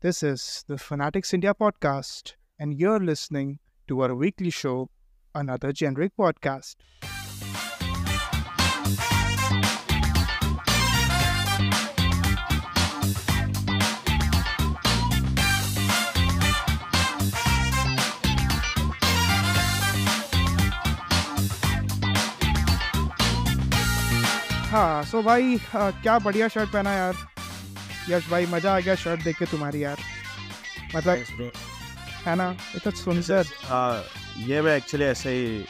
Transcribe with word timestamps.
This 0.00 0.22
is 0.22 0.64
the 0.68 0.78
Fanatics 0.78 1.32
India 1.34 1.54
podcast, 1.54 2.34
and 2.58 2.74
you're 2.74 3.00
listening 3.00 3.58
to 3.88 4.00
our 4.02 4.14
weekly 4.14 4.50
show, 4.50 4.90
Another 5.34 5.72
Generic 5.72 6.12
Podcast. 6.16 6.76
हाँ 24.70 25.02
सो 25.10 25.22
भाई 25.22 25.56
हाँ, 25.72 25.90
क्या 26.02 26.18
बढ़िया 26.18 26.48
shirt 26.48 26.72
पहना 26.72 26.92
यार 26.94 27.14
यश 28.09 28.29
भाई 28.29 28.45
मज़ा 28.45 28.75
आ 28.75 28.79
गया 28.79 28.95
शर्ट 28.95 29.23
देख 29.23 29.37
के 29.39 29.45
तुम्हारी 29.45 29.83
यार। 29.83 29.97
मतलब 30.95 31.51
है 32.25 32.35
ना? 32.35 32.49
इतना 32.75 32.91
सुंदर। 32.95 33.45
हाँ 33.63 34.03
ये 34.47 34.61
मैं 34.61 34.75
एक्चुअली 34.77 35.05
ऐसे 35.05 35.31
ही 35.31 35.65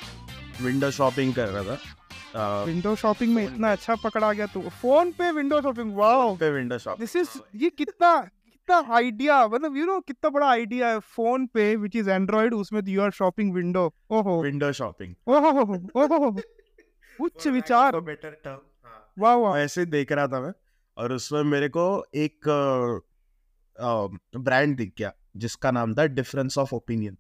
विंडो 0.66 0.92
शॉपिंग 0.92 1.34
कर 1.36 1.48
रहा 1.50 1.64
था। 1.76 2.64
विंडो 2.66 2.96
शॉपिंग 2.96 3.34
में 3.36 3.44
इतना 3.44 3.72
अच्छा 3.72 3.96
पकड़ा 4.04 4.32
गया 4.34 4.46
तू। 4.46 4.62
फ़ोन 4.82 5.12
पे 5.12 5.32
विंडो 5.32 5.62
शॉपिंग 5.62 5.96
वाओ 5.98 6.36
पे 6.36 6.50
विंडो 6.52 6.78
शॉपिंग 6.78 7.08
दिस 7.08 7.16
इज़ 7.16 7.38
ये 7.64 7.70
कितना 7.70 8.16
कितना 8.22 8.96
आइडिया 8.96 9.46
मतलब 9.48 9.78
यू 9.78 9.86
नो 9.86 10.00
कितना 10.00 10.30
बड़ा 10.30 10.50
आइडिया 10.50 10.88
है 10.88 11.00
फ़ोन 11.16 11.46
पे 11.54 11.76
विच 11.76 11.96
इज़ 11.96 12.10
एंड्रॉइड 12.10 12.54
उसमें 12.54 12.82
यू 12.88 13.02
आर 13.02 13.12
शॉपिंग 13.12 13.54
विंडो 13.54 13.86
ओहो। 14.12 14.42
विंडो 14.44 14.72
शॉपिंग 14.72 15.16
ओहो। 15.28 15.76
ओहो। 16.04 16.30
उच्च 17.22 17.48
विचार। 17.48 18.00
बेटर 18.00 18.30
टर्म 18.44 19.22
वाह 19.24 19.36
वाह। 19.36 19.58
ऐसे 19.60 19.86
देख 19.86 20.12
रहा 20.12 20.28
था 20.28 20.40
मैं। 20.42 20.52
और 20.98 21.14
उसमें 21.14 21.44
मेरे 21.44 21.70
को 21.70 21.84
एक 22.16 22.48
ब्रांड 24.38 24.76
दिख 24.78 24.94
गया 24.98 25.12
जिसका 25.38 25.72
नाम 25.72 25.94
था 25.96 26.06
डिफरेंस 26.08 26.58
ऑफ़ 26.58 26.74
ओपिनियन। 26.76 27.18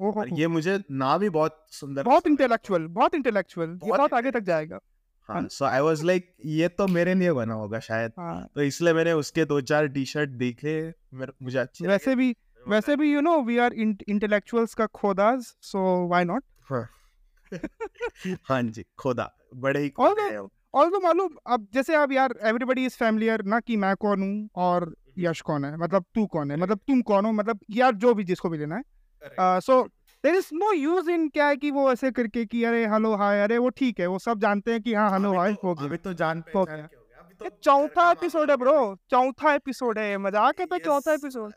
और 0.00 0.28
ये 0.32 0.46
मुझे 0.48 0.78
नाम 0.90 1.22
ही 1.22 1.28
बहुत 1.30 1.64
सुंदर 1.70 2.02
बहुत 2.02 2.26
इंटेलेक्चुअल 2.26 2.86
बहुत 2.88 3.14
इंटेलेक्चुअल 3.14 3.68
ये 3.68 3.76
बहुत 3.78 3.98
बहुत 3.98 4.14
आगे 4.14 4.30
तक 4.30 4.40
जाएगा। 4.42 4.80
हाँ 5.28 5.46
सो 5.48 5.64
आई 5.64 5.80
वाज 5.80 6.02
लाइक 6.04 6.30
ये 6.46 6.68
तो 6.70 6.86
मेरे 6.86 7.14
लिए 7.14 7.32
बना 7.32 7.54
होगा 7.54 7.78
शायद। 7.80 8.12
हाँ। 8.18 8.48
तो 8.54 8.62
इसलिए 8.62 8.92
मैंने 8.94 9.12
उसके 9.12 9.44
दो 9.44 9.60
चार 9.62 9.86
टी 9.88 10.04
शर्ट 10.04 10.30
देखे 10.38 10.74
मुझे 11.14 11.58
अच्छे 11.58 11.86
वैसे 11.86 12.14
भी 12.16 12.34
वैसे 12.66 12.96
भी 12.96 13.12
you 13.12 13.20
know 13.20 13.40
we 13.42 13.58
are 13.58 13.72
intellectuals 13.74 14.74
का 14.74 14.86
खोदास 14.86 15.54
सो 15.62 15.80
व्हाई 16.08 16.24
नॉट 16.24 16.44
हाँ। 16.70 18.62
जी 18.62 18.84
खोदा 18.98 19.30
बड़े 19.56 19.80
ही 19.80 19.92
और 19.98 20.20
वो। 20.38 20.50
और 20.78 20.90
तो 20.90 21.00
मालूम 21.00 21.36
अब 21.46 21.66
जैसे 21.74 21.94
अब 21.96 22.12
यार 22.12 22.34
एवरीबडी 22.44 22.84
इज़ 22.86 22.96
फैमिलियर 22.96 23.42
ना 23.44 23.60
कि 23.60 23.76
मैं 23.76 23.94
कौन 23.96 24.22
हूँ 24.22 24.48
और 24.64 24.94
यश 25.18 25.40
कौन 25.40 25.64
है 25.64 25.76
मतलब 25.76 26.04
तू 26.14 26.26
कौन 26.26 26.50
है 26.50 26.56
मतलब 26.56 26.80
तुम 26.88 27.00
कौन 27.02 27.24
हो 27.24 27.32
मतलब 27.32 27.60
यार 27.72 27.94
जो 27.96 28.14
भी 28.14 28.24
जिसको 28.24 28.48
भी 28.48 28.58
लेना 28.58 28.76
है। 28.76 29.60
So 29.60 29.82
there 30.24 30.34
is 30.34 30.48
no 30.54 30.72
use 30.72 31.10
in 31.10 31.28
क्या 31.28 31.46
है 31.46 31.56
कि 31.56 31.70
वो 31.70 31.90
ऐसे 31.92 32.10
करके 32.10 32.44
कि 32.44 32.62
अरे 32.64 32.86
हेलो 32.86 33.14
हाय 33.16 33.42
अरे 33.42 33.58
वो 33.58 33.68
ठीक 33.78 34.00
है 34.00 34.06
वो 34.06 34.18
सब 34.18 34.40
जानते 34.40 34.72
हैं 34.72 34.82
कि 34.82 34.94
हाँ 34.94 35.10
हेलो 35.12 35.32
हाय 35.34 35.56
हो 35.64 35.74
गया 35.74 35.96
तो 35.96 36.12
जान 36.14 36.42
हो 36.54 36.64
गया। 36.64 36.88
तो 37.40 37.48
चौथा 37.62 38.10
एपिसोड 38.10 38.50
है 38.50 38.56
ब्रो 38.56 38.78
चौथा 39.10 39.54
एपिसोड 39.54 39.98
है 39.98 40.16
मज़ाक 40.18 40.60
है 40.60 40.66
पे 40.66 40.78
चौथा 40.78 41.12
एपिसोड 41.12 41.52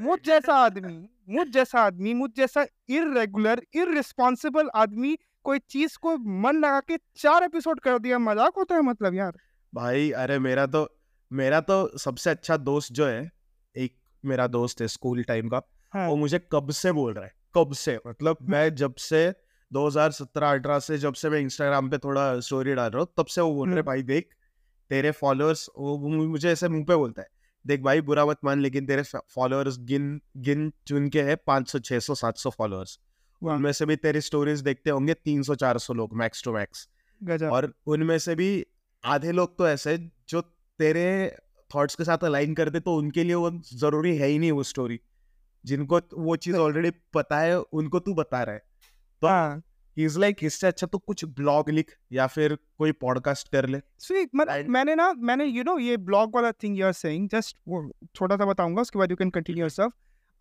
मुझ 0.00 0.18
जैसा 0.24 0.54
आदमी 0.56 0.98
मुझ 1.36 1.46
जैसा 1.48 1.80
आदमी 1.80 2.14
मुझ 2.14 2.30
जैसा 2.36 2.66
इरेगुलर 2.88 3.62
इररिस्पॉन्सिबल 3.74 4.70
आदमी 4.74 5.16
कोई 5.48 5.58
चीज़ 5.58 5.98
को 5.98 6.16
मन 6.16 6.56
लगा 6.56 6.80
के 6.80 6.96
चार 7.16 7.44
एपिसोड 7.44 7.80
कर 7.80 7.98
दिया 7.98 8.18
मज़ाक 8.18 8.54
होता 8.56 8.74
है 8.74 8.80
मतलब 8.80 9.14
यार। 9.14 9.32
भाई 9.74 10.10
अरे 10.10 10.38
मेरा 10.38 10.66
तो 10.66 10.96
मेरा 11.32 11.60
तो 11.60 11.98
सबसे 11.98 12.30
अच्छा 12.30 12.56
दोस्त 12.56 12.92
जो 12.92 13.06
है 13.06 13.32
एक 13.76 13.94
मेरा 14.24 14.46
दोस्त 14.46 14.80
है 14.80 14.88
स्कूल 14.88 15.22
टाइम 15.22 15.48
का 15.48 15.62
हाँ। 15.92 16.08
वो 16.08 16.16
मुझे 16.16 16.38
कब 16.52 16.70
से 16.70 16.92
बोल 16.92 17.12
रहा 17.14 17.24
है 17.24 17.32
कब 17.54 17.72
से? 17.72 17.98
मतलब 18.06 18.36
मैं 18.50 18.74
जब 18.74 18.94
से 18.94 19.34
2017-18 19.72 20.80
से 20.80 20.98
जब 20.98 21.14
से 21.14 21.30
मैं 21.30 21.40
इंस्टाग्राम 21.40 21.90
पे 21.90 21.98
थोड़ा 21.98 22.40
स्टोरी 22.40 22.74
डाल 22.74 22.90
रहा 22.90 23.00
हूँ 23.00 23.08
तब 23.18 23.26
से 23.26 23.40
वो 23.40 23.54
बोल 23.54 23.68
रहे 23.68 23.76
हम्म। 23.76 23.86
भाई 23.86 24.02
देख 24.02 24.34
तेरे 24.90 25.10
फॉलोअर्स 25.10 25.70
वो 25.78 25.98
मुझे 25.98 26.52
ऐसे 26.52 26.68
मुँह 26.68 26.84
पे 26.84 26.96
बोलता 26.96 27.22
है 27.22 27.28
देख 27.66 27.80
भाई 27.80 28.00
बुरा 28.00 28.26
मत 28.26 28.38
मान 28.44 28.60
लेकिन 28.60 28.86
तेरे 28.86 29.02
फॉलोअर्स 29.02 29.78
गिन 29.78 30.20
गिन 30.36 30.72
चुन 30.86 31.08
के 31.08 31.22
है 31.22 31.36
500 31.50 31.80
600 31.80 32.14
700 32.14 32.50
फॉलोअर्स 32.50 32.98
वाह 32.98 33.07
उनमें 33.42 33.72
से 33.72 33.86
भी 33.86 33.96
तेरी 33.96 34.20
स्टोरीज 34.20 34.60
देखते 34.60 34.90
होंगे 34.90 35.14
300 35.28 35.56
400 35.56 35.90
लोग 35.90 36.14
मैक्स 36.14 36.44
टू 36.44 36.52
मैक्स 36.52 36.88
और 37.42 37.74
उनमें 37.86 38.18
से 38.18 38.34
भी 38.34 38.66
आधे 39.04 39.32
लोग 39.32 39.58
तो 39.58 39.68
ऐसे 39.68 40.10
जो 40.28 40.40
तेरे 40.78 41.36
थॉट्स 41.74 41.94
के 41.94 42.04
साथ 42.04 42.18
अलाइन 42.18 42.54
करते 42.54 42.80
तो 42.80 42.96
उनके 42.96 43.24
लिए 43.24 43.34
वो 43.34 43.50
ज़रूरी 43.74 44.16
है 44.16 44.26
ही 44.26 44.38
नहीं 44.38 44.52
वो 44.52 44.62
स्टोरी 44.62 45.00
जिनको 45.64 46.00
वो 46.14 46.36
चीज़ 46.36 46.56
ऑलरेडी 46.56 46.90
पता 46.90 47.38
है 47.38 47.60
उनको 47.60 47.98
तू 47.98 48.14
बता 48.14 48.42
रहा 48.42 48.54
है। 48.54 48.62
तो 49.22 49.26
हाँ। 49.26 49.62
इज़ 49.96 50.18
लाइक 50.18 50.36
इससे 50.42 50.66
अच्छा 50.66 50.86
तो 50.86 50.98
कुछ 50.98 51.24
ब्लॉग 51.24 51.70
लिख 51.70 51.96
या 52.12 52.26
फिर 52.26 52.58
कोई 52.78 52.92
पॉडकास्ट 52.92 53.52
कर 53.52 53.68
ले। 53.68 53.78
स्वीट 53.98 54.30
मतलब 54.34 54.68
मैंने 54.68 54.94
ना 54.94 55.12
मैंने 55.12 55.44
यू 55.44 55.64
नो 55.64 55.78
ये 55.78 55.96
ब्लॉग 55.96 56.34
वाला 56.34 56.52
thing 56.52 56.78
you 56.78 56.86
are 56.86 56.92
saying 56.92 57.28
just 57.28 57.56
थोड़ा 58.20 58.36
सा 58.36 58.44
बताऊँगा 58.44 58.82
उसके 58.82 58.98
बाद 58.98 59.10
यू 59.10 59.16
कैन 59.16 59.30
कंटिन्यू 59.30 59.60
योरसेल्फ 59.60 59.92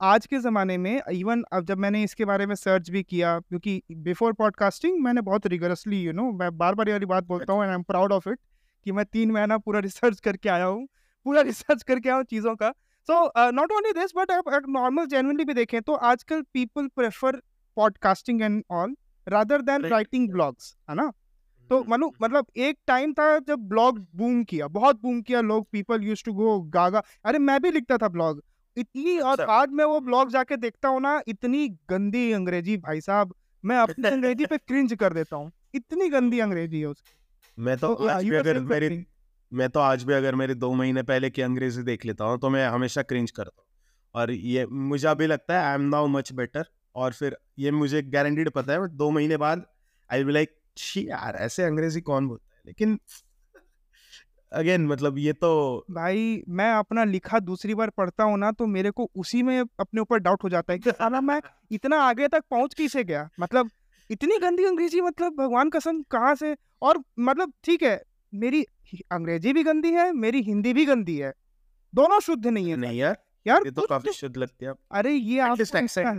आज 0.02 0.26
के 0.26 0.38
ज़माने 0.40 0.78
में 0.78 1.02
इवन 1.12 1.44
अब 1.54 1.66
जब 1.66 1.78
मैंने 1.78 2.02
इसके 2.04 2.26
बारे 2.26 2.46
में 2.46 2.54
सर्च 2.56 2.90
भी 2.90 3.02
किया 3.04 3.40
क्योंकि 3.40 3.82
बिफोर 3.92 4.34
पॉडकास्टिंग 4.34 5.00
मैंने 5.04 5.22
बहुत 5.22 5.48
रिगरसली 5.48 6.02
यू 6.02 6.12
नो 6.14 6.32
मैं 6.32 6.58
बार 6.58 6.76
बार 6.76 6.88
ये 6.88 6.94
वाली 6.94 7.06
बात 7.06 7.24
बोलता 7.24 7.54
हूँ 7.54 7.62
and 7.62 7.70
I 7.70 7.76
am 7.76 7.84
proud 7.84 8.12
of 8.12 8.30
it 8.30 8.40
कि 8.86 8.92
मैं 8.92 9.06
तीन 9.06 9.32
महीना 9.32 9.58
पूरा 9.58 9.80
रिसर्च 9.80 10.20
करके 10.20 10.50
आया 10.50 10.66
हूँ 10.66 10.88
पूरा 11.26 11.42
रिसर्च 11.50 11.84
करके 11.84 12.10
आया 12.10 12.16
हूँ 12.18 12.24
चीज़ों 12.24 12.56
का। 12.56 12.70
So 13.10 13.52
not 13.52 13.72
only 13.72 13.92
this 13.92 14.12
but 14.18 14.32
अगर 14.32 14.68
नॉर्मल 14.70 15.06
जेनवनली 15.06 15.46
भी 15.46 15.54
देखें 15.54 15.82
तो 15.82 15.94
आजकल 15.94 16.42
people 16.54 16.88
prefer 16.88 17.42
podcasting 17.78 18.42
and 18.42 18.64
all 18.72 18.96
rather 19.28 19.62
than 19.62 19.86
writing 19.86 20.30
blogs 20.30 20.76
है 20.90 20.96
ना? 20.96 21.12
तो 21.70 21.84
मनु 21.90 22.12
मतलब 22.22 22.46
एक 22.58 22.78
टाइम 22.88 23.14
था 23.14 23.38
जब 23.40 23.68
ब्लॉग 23.70 24.00
बूम 24.16 24.44
किया 24.44 24.68
बहुत 24.68 25.02
बूम 25.02 25.22
किया 25.22 25.42
लोग 25.42 25.68
people 25.72 26.04
use 26.04 26.24
to 26.26 26.34
go 26.34 26.60
gaga 26.70 27.02
अरे 27.26 27.40
मैं 27.40 27.60
भी 27.62 27.72
लिखता 27.72 27.98
था 27.98 28.08
ब्लॉग 28.08 28.44
इतनी 28.78 29.18
और। 29.20 29.42
आज 29.42 29.70
मैं 29.72 29.86
वो 29.86 30.00
ब्लॉग 30.00 30.30
जाके 30.30 30.58
देखता 30.58 30.90
हूँ 30.90 31.02
ना 31.02 31.22
इतनी 31.28 31.68
गंदी 31.90 32.32
अंग्रेज़ी 32.32 32.78
भाई 32.78 33.02
साहब। 33.02 33.34
मैं 33.64 33.78
अपनी 33.78 34.08
अंग्रेज़ी 34.10 34.46
पे 34.46 34.58
क्रिंज 34.58 34.94
कर 34.94 35.14
देता 35.14 35.36
हूँ। 35.36 35.52
इतनी 35.74 36.10
गंदी 36.10 36.40
अंग्रेज़ी 36.40 36.80
है 36.80 36.86
उसकी। 36.86 37.14
मैं 37.58 37.78
तो 37.78 37.94
तो, 37.96 38.08
आज 38.08 38.24
भी 38.24 38.36
अगर 38.36 38.60
मेरी 38.60 39.06
मैं 39.52 39.70
तो 39.70 39.80
आज 39.80 40.04
भी 40.04 40.14
अगर 40.14 40.36
मेरे 40.36 40.56
दो 40.56 40.74
महीने 40.74 41.04
पहले 41.04 41.30
की 41.30 41.42
अंग्रेज़ी 41.42 41.84
देख 41.84 42.06
लेता 42.06 42.26
हूँ 42.26 42.40
तो 42.40 42.50
मैं 42.50 42.68
हमेशा 42.68 43.02
क्रिंज 43.02 43.32
करता 43.32 43.62
हूँ। 43.62 43.66
और 44.16 44.32
ये 44.32 44.66
मुझे 44.66 45.08
अभी 45.08 45.28
लगता 45.28 45.60
है 45.60 45.66
I 45.66 45.76
am 45.76 45.82
now 45.82 46.08
much 46.08 46.32
better 46.34 46.66
और 46.96 47.14
फिर 47.14 47.38
ये 47.60 47.72
मुझे 47.72 48.02
गारंटीड 48.02 48.50
पता 48.50 48.74
है 48.74 48.80
बट 48.80 48.92
दो 48.92 49.10
महीने 49.12 49.38
बाद 49.38 49.66
आई 50.10 50.24
बी 50.24 50.34
लाइक 50.34 50.56
छी 50.78 51.08
यार 51.10 51.36
ऐसे 51.36 51.64
अंग्रेज़ी 51.64 52.02
कौन 52.02 52.28
बोलता 52.28 52.56
है? 52.56 52.62
लेकिन 52.66 53.00
अगेन 54.52 54.88
मतलब 54.88 55.18
ये 55.18 55.34
तो 55.34 55.86
भाई 55.92 56.44
मैं 56.50 56.72
अपना 56.72 57.04
लिखा 57.04 57.40
दूसरी 57.40 57.76
बार 57.76 57.90
पढ़ता 57.90 58.24
हूँ 58.24 58.38
ना 58.40 58.52
तो 58.52 58.66
मेरे 58.66 58.92
को 58.92 59.12
उसी 59.16 59.44
में 59.44 59.64
अपने 59.80 60.02
ऊपर 60.02 60.18
डाउट 60.18 60.44
हो 60.44 60.50
जाता 60.50 60.74
है 60.74 60.80
कि 60.80 60.92
साला 60.92 61.22
मैं 61.22 61.42
इतना 61.72 62.02
आगे 62.02 62.28
तक 62.28 62.44
पहुँच 62.52 62.74
कैसे 62.74 63.04
गया? 63.04 63.30
मतलब 63.40 63.70
इतनी 64.12 64.38
गंदी 64.38 64.66
अंग्रेज़ी 64.66 65.02
मतलब 65.02 65.34
भगवान 65.34 65.70
कसम 65.70 66.02
कहाँ 66.02 66.36
से? 66.36 66.56
और 66.82 67.04
मतलब 67.20 67.54
ठीक 67.64 67.84
है 67.84 68.04
मेरी 68.34 68.66
अंग्रेज़ी 69.12 69.54
भी 69.54 69.64
गंदी 69.64 69.92
है 69.92 70.12
मेरी 70.12 70.42
हिंदी 70.42 70.74
भी 70.74 70.86
गंदी 70.86 71.18
है। 71.18 71.34
दोनों 71.96 72.20
शुद्ध 72.20 72.48
नहीं 72.48 72.70
है 72.70 72.76
नहीं 72.76 73.00
यार 73.00 73.18
यार 73.48 73.62
ये 73.66 73.72
तो 73.72 73.82
काफ़ी 73.82 74.06
तो- 74.06 74.16
शुद्ध 74.16 74.38
लगती 74.38 74.66
है। 74.66 74.74
अरे 74.92 75.14
ये 75.14 75.40
आप 75.40 75.58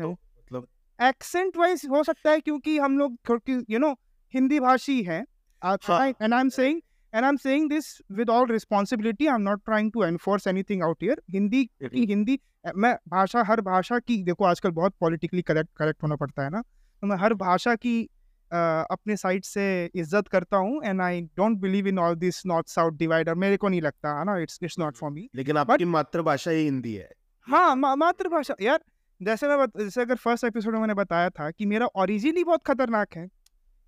मतलब 0.02 0.66
एक्सेंट 1.02 1.56
वाइज 1.56 1.82
हो 1.90 2.02
सकता 2.04 2.30
है 2.30 2.40
क्योंकि 2.40 2.78
हम 2.78 2.98
लोग 2.98 3.16
क्योंकि 3.24 3.64
यू 3.70 3.78
नो 3.78 3.92
हिंदी 4.34 4.60
भाषी 4.60 5.02
हैं। 5.02 5.26
हाँ। 5.62 6.08
And 6.22 6.34
I 6.34 6.40
am 6.40 6.48
saying 6.48 6.80
and 7.14 7.38
saying 7.38 7.68
this 7.70 7.86
with 8.12 8.30
all 8.30 8.46
responsibility 8.46 9.26
I 9.26 9.34
am 9.34 9.40
not 9.40 9.64
trying 9.64 9.92
to 9.92 10.04
enforce 10.04 10.46
anything 10.46 10.82
out 10.82 11.02
here 11.02 11.22
Hindi 11.30 11.64
की 11.84 12.04
हिंदी 12.04 12.38
मैं 12.76 12.94
भाषा 13.08 13.42
हर 13.42 13.60
भाषा 13.60 13.98
की 13.98 14.22
देखो 14.24 14.44
आजकल 14.44 14.70
बहुत 14.70 14.94
पॉलिटिकली 15.00 15.42
करेक्ट 15.42 15.70
करेक्ट 15.76 16.02
होना 16.02 16.16
पड़ता 16.16 16.44
है 16.44 16.50
ना? 16.50 16.60
तो 16.60 17.06
मैं 17.06 17.16
हर 17.16 17.34
भाषा 17.34 17.74
की 17.74 18.02
अ, 18.50 18.56
अपने 18.90 19.16
साइड 19.16 19.44
से 19.44 19.64
इज़्ज़त 19.94 20.28
करता 20.28 20.56
हूँ 20.56 20.80
and 20.84 21.00
I 21.00 21.20
don't 21.36 21.58
believe 21.58 21.86
in 21.88 21.98
all 21.98 22.14
this 22.14 22.42
north 22.46 22.68
south 22.68 22.92
divider 22.92 23.34
मेरे 23.34 23.56
को 23.56 23.68
नहीं 23.68 23.80
लगता 23.82 24.18
है 24.18 24.24
ना? 24.24 24.36
It's 24.38 24.58
it's 24.62 24.78
not 24.78 24.96
for 24.96 25.10
me 25.10 25.28
लेकिन 25.34 25.56
आपकी 25.56 25.84
मातृभाषा 25.84 26.50
ही 26.50 26.64
हिंदी 26.64 26.94
है। 26.94 27.08
हाँ 27.48 27.74
मा, 27.76 27.94
मातृभाषा 27.94 28.54
यार 28.60 28.80
जैसे 29.20 29.48
मैं 29.48 29.66
जैसे 29.78 30.00
अगर 30.00 30.16
फ़र्स्ट 30.16 30.44
एपिसोड 30.44 30.72
में 30.72 30.80
मैंने 30.80 30.94
बताया 30.94 31.30
था 31.30 31.50
कि 31.50 31.66
मेरा 31.66 31.86
ओरिजिन 31.96 32.36
ही 32.36 32.44
बहुत 32.44 32.64
खतरनाक 32.66 33.16
है। 33.16 33.28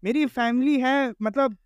मेरी 0.02 0.26
फैमिली 0.26 0.78
है 0.80 1.12
मतलब 1.22 1.56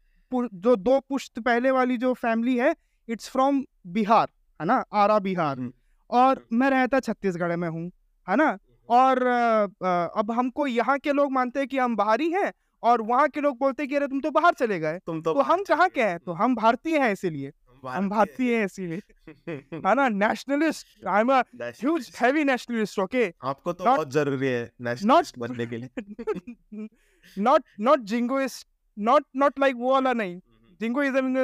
जो 0.55 0.77
दो 0.77 1.01
पुश्त 1.01 1.39
पहले 1.39 1.71
वाली 1.71 1.97
जो 1.97 2.13
फैमिली 2.15 2.57
है 2.57 2.77
इट्स 3.09 3.29
फ्रॉम 3.31 3.65
बिहार 3.87 4.29
है 4.61 4.67
ना? 4.67 4.85
आरा 4.93 5.19
बिहार 5.19 5.59
हम्म। 5.59 5.73
और 6.11 6.47
मैं 6.53 6.71
रहता 6.71 7.01
छत्तीसगढ़ 7.01 7.57
में 7.57 7.69
हूँ 7.69 7.91
है 8.29 8.37
ना? 8.37 8.59
और 8.89 9.27
अ, 9.27 9.67
अ, 9.87 10.13
अब 10.17 10.31
हमको 10.31 10.67
यहाँ 10.67 10.99
के 10.99 11.13
लोग 11.13 11.33
मानते 11.33 11.59
हैं 11.59 11.69
कि 11.69 11.79
हम 11.79 11.97
बाहरी 11.97 12.31
हैं 12.31 12.53
और 12.83 13.03
वहाँ 13.03 13.29
के 13.29 13.41
लोग 13.41 13.59
बोलते 13.59 13.83
हैं 13.83 13.91
कि 13.91 13.97
अरे 13.97 14.07
तुम 14.09 14.21
तो 14.21 14.31
बाहर 14.31 14.53
चले 14.53 14.79
गए। 14.79 14.99
तुम 14.99 15.23
तो 15.23 15.35
तो 15.35 15.41
हम 15.41 15.63
कहाँ 15.63 15.89
के 15.89 16.03
हैं? 16.03 16.19
तो 16.19 16.33
हम 16.33 16.55
भारतीय 16.55 16.99
हैं 16.99 17.13
इसीलिए। 17.13 17.53
हम 17.89 18.09
भारतीय 18.09 18.57
हैं 18.57 18.65
इसीलिए। 18.65 19.01
है। 19.49 19.95
ना? 19.95 20.09
Nationalist 20.09 21.07
I 21.07 21.21
am 21.21 21.33
a 21.33 21.43
huge 21.63 22.17
heavy 22.21 22.45
nationalist 22.45 22.99
okay 22.99 23.35
आपको 23.45 23.73
तो 23.73 23.85
Not- 23.85 23.97
बहुत 23.97 24.11
ज़रूरी 24.11 24.47
है 24.47 24.73
नेशनलिस्ट 24.81 25.39
बनने 25.39 25.67
के 25.67 25.77
लिए। 25.77 25.89
Not 27.39 27.65
not 27.81 28.01
jingoist 28.01 28.69
not 28.99 29.25
not 29.37 29.59
like 29.59 29.75
वो 29.77 29.93
वाला 29.93 30.13
नहीं। 30.13 30.41
Jingoism 30.81 31.35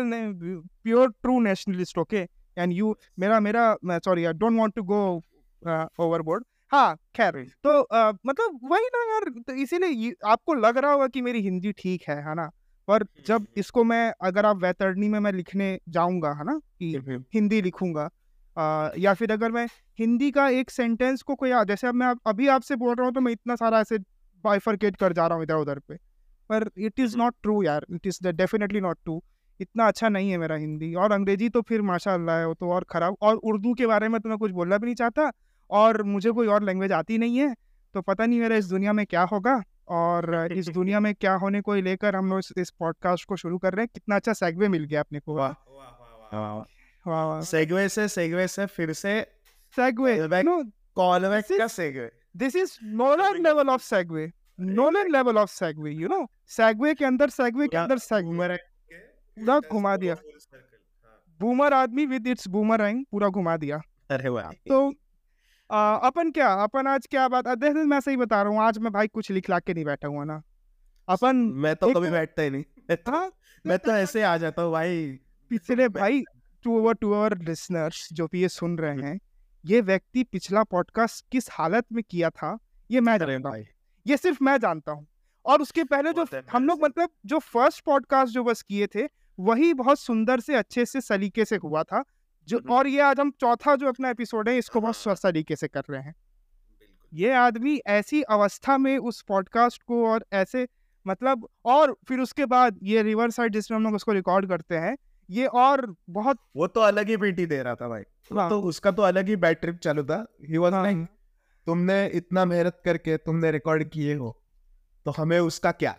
pure 0.82 1.10
true 1.10 1.40
nationalist 1.40 1.98
okay 1.98 2.28
and 2.58 2.72
you 2.72 2.96
मेरा 3.18 3.40
मेरा 3.40 3.76
sorry 3.90 4.24
I 4.24 4.32
don't 4.32 4.58
want 4.58 4.74
to 4.74 4.82
go 4.82 5.22
overboard 6.00 6.44
हाँ 6.72 6.96
खैर 7.16 7.32
तो 7.42 7.80
uh, 7.82 8.18
मतलब 8.26 8.60
वही 8.64 8.84
ना 8.84 9.14
यार 9.14 9.24
तो 9.46 9.52
इसीलिए 9.52 10.14
आपको 10.26 10.54
लग 10.54 10.78
रहा 10.78 10.92
होगा 10.92 11.06
कि 11.06 11.20
मेरी 11.20 11.40
हिंदी 11.40 11.72
ठीक 11.72 12.02
है 12.08 12.28
है 12.28 12.34
ना? 12.34 12.50
पर 12.88 13.04
जब 13.26 13.46
इसको 13.56 13.84
मैं 13.84 14.12
अगर 14.20 14.46
आप 14.46 14.56
वैतरणी 14.56 15.08
में 15.08 15.20
मैं 15.20 15.32
लिखने 15.32 15.78
जाऊँगा 15.88 16.32
है 16.32 16.44
ना? 16.44 16.60
कि 16.78 17.24
हिंदी 17.34 17.62
लिखूँगा 17.62 18.10
आ, 18.58 18.90
या 18.98 19.14
फिर 19.14 19.32
अगर 19.32 19.52
मैं 19.52 19.66
हिंदी 19.98 20.30
का 20.30 20.48
एक 20.48 20.70
सेंटेंस 20.70 21.22
को 21.22 21.34
कोई 21.34 21.50
जैसे 21.64 21.86
अब 21.86 21.94
मैं 21.94 22.14
अभी 22.26 22.48
आपसे 22.48 22.76
बोल 22.76 22.94
रहा 22.94 23.06
हूँ 23.06 23.14
तो 23.14 23.20
मैं 23.20 23.32
इतना 23.32 23.56
सारा 23.56 23.80
ऐसे 23.80 23.98
बाइफरकेट 24.44 24.96
कर 24.96 25.12
जा 25.12 25.26
रहा 25.26 25.36
हूँ 25.36 25.44
इधर 25.44 25.54
उधर 25.54 25.78
पे। 25.78 26.09
पर 26.52 26.70
इट 26.78 27.00
इज़। 27.00 27.16
नॉट 27.16 27.34
ट्रू 27.42 27.62
यार 27.62 27.86
it 27.90 28.06
is 28.06 28.28
definitely 28.28 28.80
not 28.80 28.98
true 29.04 29.22
इतना 29.60 29.86
अच्छा 29.88 30.08
नहीं 30.08 30.30
है 30.30 30.38
मेरा 30.38 30.56
हिंदी। 30.56 30.94
और 30.94 31.12
अंग्रेज़ी 31.12 31.48
तो 31.48 31.62
फिर 31.62 31.82
माशाल्लाह 31.82 32.36
है 32.36 32.46
वो 32.46 32.54
तो 32.54 32.70
और 32.70 32.84
ख़राब। 32.90 33.16
और 33.22 33.34
उर्दू 33.34 33.74
के 33.74 33.86
बारे 33.86 34.08
में 34.08 34.20
तो 34.20 34.28
मैं 34.28 34.38
कुछ 34.38 34.50
बोलना 34.50 34.78
भी 34.78 34.84
नहीं 34.84 34.94
चाहता। 34.94 35.32
और 35.70 36.02
मुझे 36.02 36.30
कोई 36.30 36.46
और 36.46 36.62
लैंग्वेज 36.62 36.92
आती 36.92 37.18
नहीं 37.18 37.36
है 37.36 37.56
तो 37.94 38.02
पता 38.02 38.26
नहीं 38.26 38.40
मेरा 38.40 38.56
इस 38.56 38.64
दुनिया 38.64 38.92
में 38.92 39.06
क्या 39.06 39.22
होगा। 39.22 39.62
और 39.88 40.52
इस 40.52 40.68
दुनिया 40.78 41.00
में 41.00 41.14
क्या 41.14 41.34
होने 41.34 41.60
को 41.60 41.74
लेकर 41.74 42.16
हम 42.16 42.28
लोग 42.28 42.40
इस, 42.58 42.70
पॉडकास्ट 42.70 43.24
को 43.24 43.36
शुरू 43.36 43.58
कर 43.58 43.72
रहे 43.72 43.82
हैं। 43.82 43.88
कितना 43.94 44.16
अच्छा 44.16 44.32
सेगवे 44.32 44.68
मिल 44.68 44.84
गया 44.84 45.00
अपने 45.00 45.20
को। 45.20 45.34
वाह 45.34 45.52
वाह 47.06 47.26
वाह 47.26 47.40
सेगवे 47.40 47.88
से 47.88 48.08
सेगवे 48.08 48.48
से 48.48 48.66
फिर 48.66 48.92
से 48.92 49.26
Back- 49.78 50.44
no 50.44 50.70
कॉलबैक 50.94 51.44
This 51.44 51.58
का 51.58 51.66
segue 51.66 52.10
this 52.36 52.56
is 52.56 52.70
nolan 52.96 53.38
level 53.46 53.68
of 53.76 53.80
segue 53.92 54.30
nolan 54.60 55.08
level 55.10 55.38
of 55.38 55.50
segue 55.50 55.98
you 56.00 56.08
know? 56.08 56.26
Segue 56.58 56.96
के 56.96 57.04
अंदर 57.04 57.28
segue 57.28 57.68
के 57.70 57.76
अंदर 57.76 58.22
बूमर 58.22 58.56
पूरा 59.36 59.60
घुमा 59.60 59.96
दिया। 59.96 60.16
बूमर 61.40 61.72
आदमी 61.72 62.06
विद 62.06 62.26
इट्स 62.26 62.48
बूमरैंग 62.48 63.04
पूरा 63.10 63.28
घुमा 63.28 63.56
दिया। 63.56 63.82
अरे 64.10 64.28
वाह। 64.28 64.52
तो 64.52 64.94
आ, 65.70 65.94
अपन 65.94 66.30
क्या 66.30 66.52
अपन 66.52 66.86
आज 66.86 67.06
क्या 67.06 67.28
बात 67.28 67.48
देख 67.48 67.72
मैं 67.72 68.00
सही 68.00 68.16
बता 68.16 68.42
रहा 68.42 68.52
हूँ 68.52 68.60
आज 68.60 68.78
मैं 68.78 68.92
भाई 68.92 69.06
कुछ 69.08 69.30
लिख 69.30 69.50
ला 69.50 69.58
के 69.58 69.74
नहीं 69.74 69.84
बैठा 69.84 70.08
हुआ 70.08 70.24
ना। 70.24 70.42
अपन 71.08 71.36
मैं 71.36 71.76
तो 71.76 71.94
कभी 71.94 72.10
बैठता 72.10 72.42
ही 72.42 72.50
नहीं। 72.50 72.96
हाँ 73.08 73.32
मैं 73.66 73.78
तो 73.78 73.90
ऐसे 73.90 74.22
आ 74.22 74.36
जाता 74.36 74.62
हूँ 74.62 74.72
भाई। 74.72 75.18
पिछले 75.48 75.88
भाई 75.88 76.22
to 76.62 76.78
our 76.78 76.94
to 76.94 77.14
our 77.14 77.38
listeners 77.38 78.08
जो 78.12 78.26
भी 78.26 78.42
ये 78.42 78.48
सुन 78.48 78.78
रहे 78.78 78.96
हैं 78.96 79.20
ये 79.66 79.80
व्यक्ति 79.80 80.24
पिछला 80.24 80.62
पॉडकास्ट 80.62 81.26
किस 81.32 81.48
हालत 81.52 81.86
में 81.92 82.04
किया 82.10 82.30
था 82.30 82.58
ये 82.90 83.00
मैं 83.00 83.18
जानता 83.18 83.34
हूँ। 83.34 83.42
भाई। 83.42 83.64
ये 84.06 84.16
सिर्फ़ 84.16 84.44
मैं 84.44 84.58
जानता 84.58 84.92
हूँ। 84.92 85.06
और 85.46 85.62
उसके 85.62 85.84
पहले 85.84 86.12
जो 86.12 86.26
हम 86.52 86.66
लोग 86.66 86.84
मतलब 86.84 87.08
जो 87.26 87.38
फ़र्स्ट 87.38 87.84
पॉडकास्ट 87.84 88.34
जो 88.34 88.44
बस 88.44 88.62
किए 88.62 88.86
थे 88.86 89.08
वही 89.40 89.74
बहुत 89.74 89.98
सुंदर 89.98 90.40
से 90.40 90.54
अच्छे 90.54 90.84
से 90.86 91.00
सलीके 91.00 91.44
से 91.44 91.56
हुआ 91.56 91.82
था। 91.82 92.04
जो। 92.48 92.60
और 92.70 92.86
ये 92.86 93.00
आज 93.00 93.20
हम 93.20 93.30
चौथा 93.30 93.76
जो 93.76 93.88
अपना 93.88 94.10
एपिसोड 94.10 94.48
है 94.48 94.58
इसको 94.58 94.80
बहुत। 94.80 94.96
स्वस्थ 94.96 95.22
तरीके 95.22 95.56
से 95.56 95.68
कर 95.68 95.82
रहे 95.90 96.02
हैं। 96.02 96.14
ये 97.14 97.32
आदमी 97.32 97.80
ऐसी 97.86 98.22
अवस्था 98.22 98.78
में 98.78 98.98
उस 98.98 99.22
पॉडकास्ट 99.22 99.82
को 99.82 100.06
और 100.06 100.24
ऐसे 100.32 100.68
मतलब 101.06 101.48
और 101.64 101.96
फिर 102.08 102.20
उसके 102.20 102.46
बाद 102.46 102.78
ये 102.82 103.02
रिवर 103.02 103.30
साइड 103.30 103.52
जिसमें 103.52 103.78
हम 103.78 103.84
लोग 103.84 103.94
उसको 103.94 104.12
रिकॉर्ड 104.12 104.48
करते 104.48 104.76
हैं 104.76 104.98
ये 105.30 105.46
और 105.46 105.96
बहुत 106.10 106.38
वो 106.56 106.66
तो 106.66 106.80
अलग 106.80 107.08
ही 107.08 107.16
पीटी 107.16 107.46
दे 107.46 107.62
रहा 107.62 107.74
था 107.74 107.88
भाई। 107.88 108.02
हाँ। 108.32 108.48
तो 108.50 108.60
उसका 108.60 108.90
तो 108.90 109.02
अलग 109.02 109.28
ही 109.28 109.36
बैड 109.36 109.60
ट्रिप 109.60 109.76
चालू 109.76 110.02
था। 110.04 110.26
ही। 110.48 110.58
वाज 110.58 110.72
लाइक 110.72 111.06
तुमने 111.66 112.06
इतना 112.06 112.44
मेहनत 112.44 112.82
करके 112.84 113.16
तुमने 113.16 113.50
रिकॉर्ड 113.50 113.84
किए 113.84 114.14
हो 114.14 114.42
तो 115.04 115.10
हमें 115.10 115.40
उसका 115.40 115.72
क्या? 115.72 115.96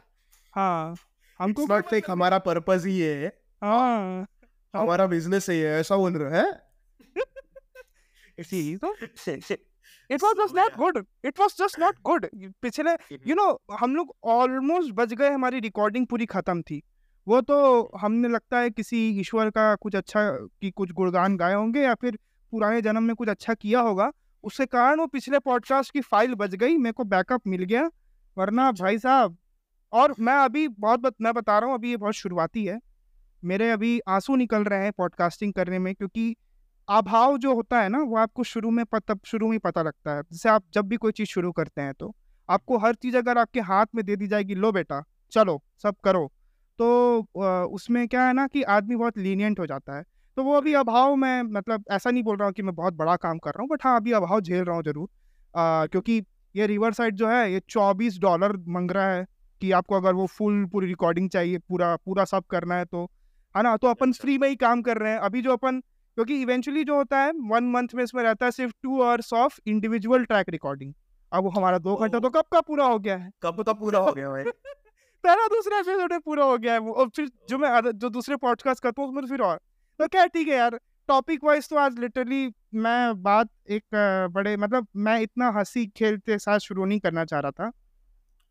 हाँ 0.56 0.96
हमको 1.40 1.66
नॉट 1.66 1.86
लाइक 1.86 2.06
हमारा 2.10 2.38
पर्पस 2.38 2.84
ही 2.86 3.00
है। 3.00 3.42
हाँ। 3.64 4.28
हमारा 4.76 5.06
बिज़नेस 5.06 5.50
ही 5.50 5.60
है 5.60 5.80
ऐसा 5.80 5.96
बोल 5.96 6.14
रहे 6.14 6.40
हैं 6.40 6.62
it 10.10 10.22
was 10.22 10.36
just 10.36 10.56
not 10.56 10.78
good. 10.78 11.06
It 11.24 11.40
was 11.40 11.62
just 11.62 11.80
not 11.80 11.96
good. 12.10 12.52
पिछले 12.62 13.18
यू 13.28 13.36
नो 13.36 13.62
हम 13.72 13.96
लोग 13.96 14.16
ऑलमोस्ट 14.24 14.92
बच 14.92 15.14
गए 15.14 15.30
हमारी 15.30 15.60
रिकॉर्डिंग 15.60 16.08
पूरी 16.08 16.26
खत्म 16.26 16.62
थी। 16.62 16.84
वो 17.28 17.42
तो 17.42 17.92
हमने 18.02 18.28
लगता 18.28 18.60
है 18.60 18.70
किसी 18.70 19.20
ईश्वर 19.20 19.50
का 19.50 19.76
कुछ 19.76 19.96
अच्छा 19.96 20.32
की 20.32 20.72
कुछ 20.72 20.92
गुणगान 20.92 21.38
गाए 21.38 21.54
होंगे 21.54 21.82
या 21.82 21.96
फिर 21.96 22.20
पुराने 22.52 22.82
जन्म 22.82 23.04
में 23.04 23.16
कुछ 23.16 23.30
अच्छा 23.30 23.54
किया 23.54 23.80
होगा 23.80 24.12
उसके 24.44 24.66
कारण 24.66 25.00
वो 25.00 25.08
पिछले 25.08 25.40
पॉडकास्ट 25.40 25.94
की 25.94 26.02
फ़ाइल 26.02 26.34
बच 26.36 26.56
गई 26.56 26.78
मेरे 26.78 26.94
को 26.94 27.04
बैकअप 27.06 27.48
मिल 27.48 27.64
गया। 27.64 27.90
वरना 28.38 28.72
भाई 28.72 28.98
साहब 29.00 29.38
और 29.94 30.16
मैं 30.20 30.34
अभी 30.36 30.68
बहुत 30.68 31.00
बत, 31.00 31.16
मैं 31.22 31.34
बता 31.34 31.58
रहा 31.60 31.70
हूँ 31.70 31.78
अभी 31.78 31.90
ये 31.90 31.98
बहुत 31.98 32.14
शुरुआती 32.14 32.66
है। 32.66 32.80
मेरे 33.44 33.70
अभी 33.72 34.00
आँसू 34.08 34.36
निकल 34.36 34.64
रहे 34.64 34.84
हैं 34.84 34.92
पॉडकास्टिंग 34.92 35.54
करने 35.54 35.80
में 35.80 35.94
क्योंकि 35.96 36.36
अभाव 36.88 37.38
जो 37.38 37.54
होता 37.56 37.82
है 37.82 37.90
ना 37.90 38.00
वो 38.00 38.18
आपको 38.18 38.44
शुरू 38.44 38.70
में 38.72 38.84
पता 38.86 39.16
शुरू 39.26 39.48
में 39.48 39.60
पता 39.60 39.82
लगता 39.82 40.16
है। 40.16 40.22
जैसे 40.24 40.50
आप 40.50 40.64
जब 40.74 40.86
भी 40.86 40.98
कोई 40.98 41.12
चीज़ 41.12 41.30
शुरू 41.30 41.52
करते 41.52 41.82
हैं 41.82 41.94
तो 41.94 42.14
आपको 42.50 42.78
हर 42.78 42.96
चीज़ 42.96 43.18
अगर 43.18 43.38
आपके 43.38 43.60
हाथ 43.62 43.86
में 43.96 44.04
दे 44.06 44.16
दी 44.16 44.28
जाएगी 44.28 44.56
लो 44.56 44.72
बेटा 44.72 45.04
चलो 45.32 45.62
सब 45.84 45.96
करो। 46.04 46.32
तो 46.80 47.68
उसमें 47.68 48.08
क्या 48.08 48.26
है 48.28 48.34
ना 48.34 48.48
कि 48.48 48.64
आदमी 48.64 48.96
बहुत 48.96 49.18
लीनियंट 49.18 49.60
हो 49.60 49.66
जाता 49.66 49.98
है। 49.98 50.04
तो 50.38 50.44
वो 50.44 50.54
अभी 50.54 50.74
अभाव 50.74 51.16
में 51.16 51.42
मतलब 51.44 51.84
ऐसा 51.92 52.12
नहीं 52.12 52.24
बोल 52.24 52.38
रहा 52.38 52.46
हूँ 52.46 52.54
कि 52.54 52.62
मैं 52.62 52.76
बहुत 52.76 52.94
बड़ा 52.94 53.16
काम 53.16 53.38
कर 53.38 53.50
रहा 53.50 53.62
हूँ 53.62 53.70
बट 53.70 53.84
हाँ 53.84 53.96
अभी 53.96 54.12
अभाव 54.12 54.42
झेल 54.42 54.64
रहा 54.64 54.76
हूँ 54.76 54.84
ज़रूर। 54.84 55.08
अ, 55.54 55.86
क्योंकि 55.88 56.22
ये 56.56 56.68
रिवर 56.68 56.94
साइड 56.94 57.16
जो 57.16 57.28
है 57.28 57.52
ये 57.54 57.60
चौबीस 57.70 58.18
डॉलर 58.20 58.56
मांग 58.68 58.92
रहा 58.92 59.12
है 59.12 59.26
कि 59.62 59.72
आपको 59.72 59.96
अगर 59.96 60.14
वो 60.14 60.26
फुल 60.28 60.66
पूरी 60.66 60.88
रिकॉर्डिंग 60.88 61.30
चाहिए 61.30 61.58
पूरा 61.60 61.96
पूरा 61.96 62.26
सब 62.26 62.44
करना 62.46 62.76
है 62.76 62.86
तो 62.86 63.04
है 63.56 63.64
ना? 63.64 63.76
तो 63.78 63.88
अपन 63.88 64.10
अच्छा। 64.10 64.22
फ्री 64.22 64.38
में 64.38 64.48
ही 64.50 64.56
काम 64.56 64.82
कर 64.82 64.98
रहे 64.98 65.12
हैं। 65.12 65.20
अभी 65.20 65.42
जो 65.42 65.54
अपन 65.54 65.80
क्योंकि 65.80 66.42
इवेंचुअली 66.42 66.84
जो 66.84 66.96
होता 66.96 67.20
है 67.20 67.32
वन 67.50 67.64
मंथ 67.64 67.88
में 67.96 68.04
इसमें 68.04 68.24
रहता 68.24 68.46
है 68.46 68.52
सिर्फ़ 68.52 68.74
two 68.84 69.02
hours 69.02 69.34
of 69.34 69.60
individual 69.68 70.26
track 70.26 70.50
recording 70.50 70.94
अब 71.32 71.48
हमारा 71.58 71.78
दो 71.78 71.96
घंटा 71.96 72.20
तो 72.20 72.30
कब 72.30 72.46
का 72.52 72.62
पूरा 72.62 72.86
हो 72.86 73.00
गया 73.00 73.18
है? 73.18 73.32
कब 73.44 73.62
तो 73.64 73.74
पूरा 73.74 74.00
हो 74.00 74.12
गया 74.12 74.30
भाई? 74.30 74.44
पहला 75.24 75.48
दूसरा 75.48 75.78
एपिसोड 75.78 76.14
पूरा 76.26 76.46
हो 76.46 76.58
गया 76.58 76.74
है 76.74 76.80
वो 76.80 76.94
और 76.94 77.10
फिर 77.16 77.30
जो 77.50 77.58
मैं 77.58 77.92
जो 77.92 78.10
दूसरे 78.10 78.36
पॉडकास्ट 78.36 78.84
करता 78.84 79.02
हूँ 79.02 79.10
उसमें 79.10 79.22
तो 79.24 79.30
फिर 79.30 79.42
और 79.42 79.60
तो 80.02 80.08
क्या 80.08 80.26
ठीक 80.26 80.48
है 80.48 80.56
यार 80.56 80.80
टॉपिक 81.08 81.44
वाइज 81.44 81.70
तो 81.70 81.76
आज 81.76 82.00
लिटरली 82.00 82.54
मैं 82.74 83.22
बात 83.24 83.50
एक 83.70 83.84
बड़े 84.32 84.58
मतलब 84.58 84.88
मैं 84.96 85.20
इतना 85.22 85.50
हँसी 85.50 85.88
खेलते 85.88 86.38
साथ 86.40 86.60
शुरू 86.60 86.86
नहीं 86.86 87.00
करना 87.00 87.26
चाह 87.26 87.40
रहा 87.40 87.52
था 87.52 87.70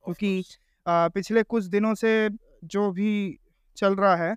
क्योंकि 0.04 0.44
पिछले 0.88 1.42
कुछ 1.42 1.64
दिनों 1.64 1.94
से 1.94 2.30
जो 2.64 2.92
भी 2.92 3.38
चल 3.76 3.94
रहा 3.94 4.16
है 4.16 4.36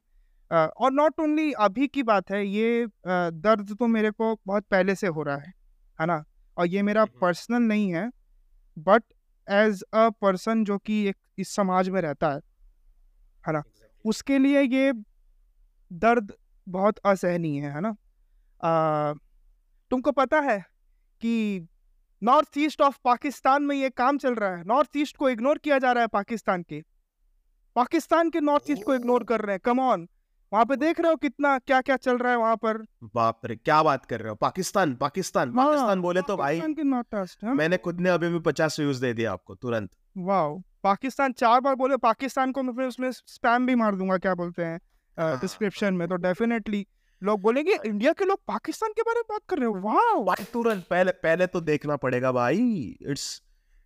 और 0.53 0.91
नॉट 0.91 1.19
ओनली 1.19 1.51
अभी 1.51 1.87
की 1.87 2.03
बात 2.03 2.31
है 2.31 2.47
ये 2.47 2.87
दर्द 3.07 3.75
तो 3.79 3.87
मेरे 3.87 4.11
को 4.11 4.39
बहुत 4.47 4.65
पहले 4.71 4.95
से 4.95 5.07
हो 5.07 5.23
रहा 5.23 5.37
है 5.37 5.53
है 6.01 6.05
ना? 6.05 6.23
और 6.57 6.67
ये 6.67 6.81
मेरा 6.81 7.01
हम्म। 7.01 7.19
पर्सनल 7.19 7.61
नहीं 7.61 7.93
है 7.93 8.11
बट 8.79 9.03
एज 9.49 9.83
अ 9.93 10.09
पर्सन 10.09 10.63
जो 10.63 10.77
कि 10.77 11.07
एक 11.07 11.17
इस 11.37 11.55
समाज 11.55 11.89
में 11.89 12.01
रहता 12.01 12.29
है 12.29 12.39
है 13.47 13.53
ना? 13.53 13.63
उसके 14.05 14.37
लिए 14.37 14.61
ये 14.61 14.93
दर्द 15.93 16.33
बहुत 16.69 16.97
असहनीय 17.05 17.61
है 17.61 17.73
है 17.73 17.81
ना? 17.81 17.95
आ, 18.63 19.13
तुमको 19.91 20.11
पता 20.11 20.39
है 20.39 20.59
कि 21.21 21.67
नॉर्थ 22.23 22.57
ईस्ट 22.57 22.81
ऑफ़ 22.81 22.97
पाकिस्तान 23.03 23.63
में 23.63 23.75
ये 23.75 23.89
काम 23.89 24.17
चल 24.17 24.35
रहा 24.35 24.55
है। 24.55 24.63
नॉर्थ 24.63 24.97
ईस्ट 24.97 25.17
को 25.17 25.29
इग्नोर 25.29 25.57
किया 25.57 25.77
जा 25.77 25.91
रहा 25.91 26.01
है 26.01 26.07
पाकिस्तान 26.07 26.63
के। 26.63 26.83
पाकिस्तान 27.75 28.29
के 28.29 28.39
नॉर्थ 28.39 28.69
ईस्ट 28.69 28.83
को 28.83 28.95
इग्नोर 28.95 29.23
कर 29.23 29.41
रहे 29.41 29.53
हैं। 29.53 29.59
कम 29.59 29.79
ऑन 29.79 30.07
वहाँ 30.53 30.65
पे 30.65 30.75
देख 30.75 30.99
रहे 30.99 31.09
हो 31.11 31.15
कितना 31.15 31.57
क्या 31.59 31.81
क्या 31.81 31.97
चल 31.97 32.17
रहा 32.17 32.31
है 32.31 32.37
वहाँ 32.37 32.55
पर? 32.55 32.77
बाप 33.15 33.45
रे 33.45 33.55
क्या 33.55 33.83
बात 33.83 34.05
कर 34.05 34.19
रहे 34.19 34.29
हो? 34.29 34.35
पाकिस्तान 34.35 34.95
पाकिस्तान 34.95 35.53
हाँ, 35.57 35.65
पाकिस्तान 35.67 36.01
बोले 36.01 36.21
तो 36.21 36.37
भाई 36.37 36.59
हाँ? 36.59 37.53
मैंने 37.55 37.77
खुद 37.77 37.99
ने 37.99 38.09
अभी 38.09 38.29
भी 38.29 38.39
पचास 38.39 38.79
व्यूज़ 38.79 39.01
दे 39.01 39.13
दिया 39.13 39.31
आपको 39.31 39.55
तुरंत। 39.55 39.89
वाओ 40.17 40.61
पाकिस्तान 40.83 41.31
चार 41.31 41.59
बार 41.59 41.75
बोले 41.75 41.97
पाकिस्तान 41.97 42.51
को 42.51 42.63
मैं 42.63 42.73
फिर 42.73 42.85
उसमें 42.85 43.11
स्पैम 43.11 43.65
भी 43.65 43.75
मार 43.75 43.95
दूँगा 43.95 44.17
क्या 44.17 44.35
बोलते 44.35 44.65
हाँ। 44.65 44.79
डिस्क्रिप्शन 45.17 45.93
में 45.93 46.07
तो 46.07 46.15
डेफिनेटली 46.17 46.85
लोग 47.21 47.41
बोलेंगे 47.41 47.77
इंडिया 47.85 48.11
के 48.13 48.25
लोग 48.25 48.39
पाकिस्तान 48.47 48.91
के 48.91 49.01
बारे 49.01 49.19
में 49.19 49.25
बात 49.29 49.41
कर 49.49 49.57
रहे 49.57 49.67
हो? 49.67 50.23
भाई 50.25 50.43
तुरंत 50.53 50.85
पहले 50.89 51.11
पहले 51.23 51.47
तो 51.47 51.61
देखना 51.61 51.95
पड़ेगा 51.97 52.31
भाई। 52.31 52.97
It's 53.01 53.41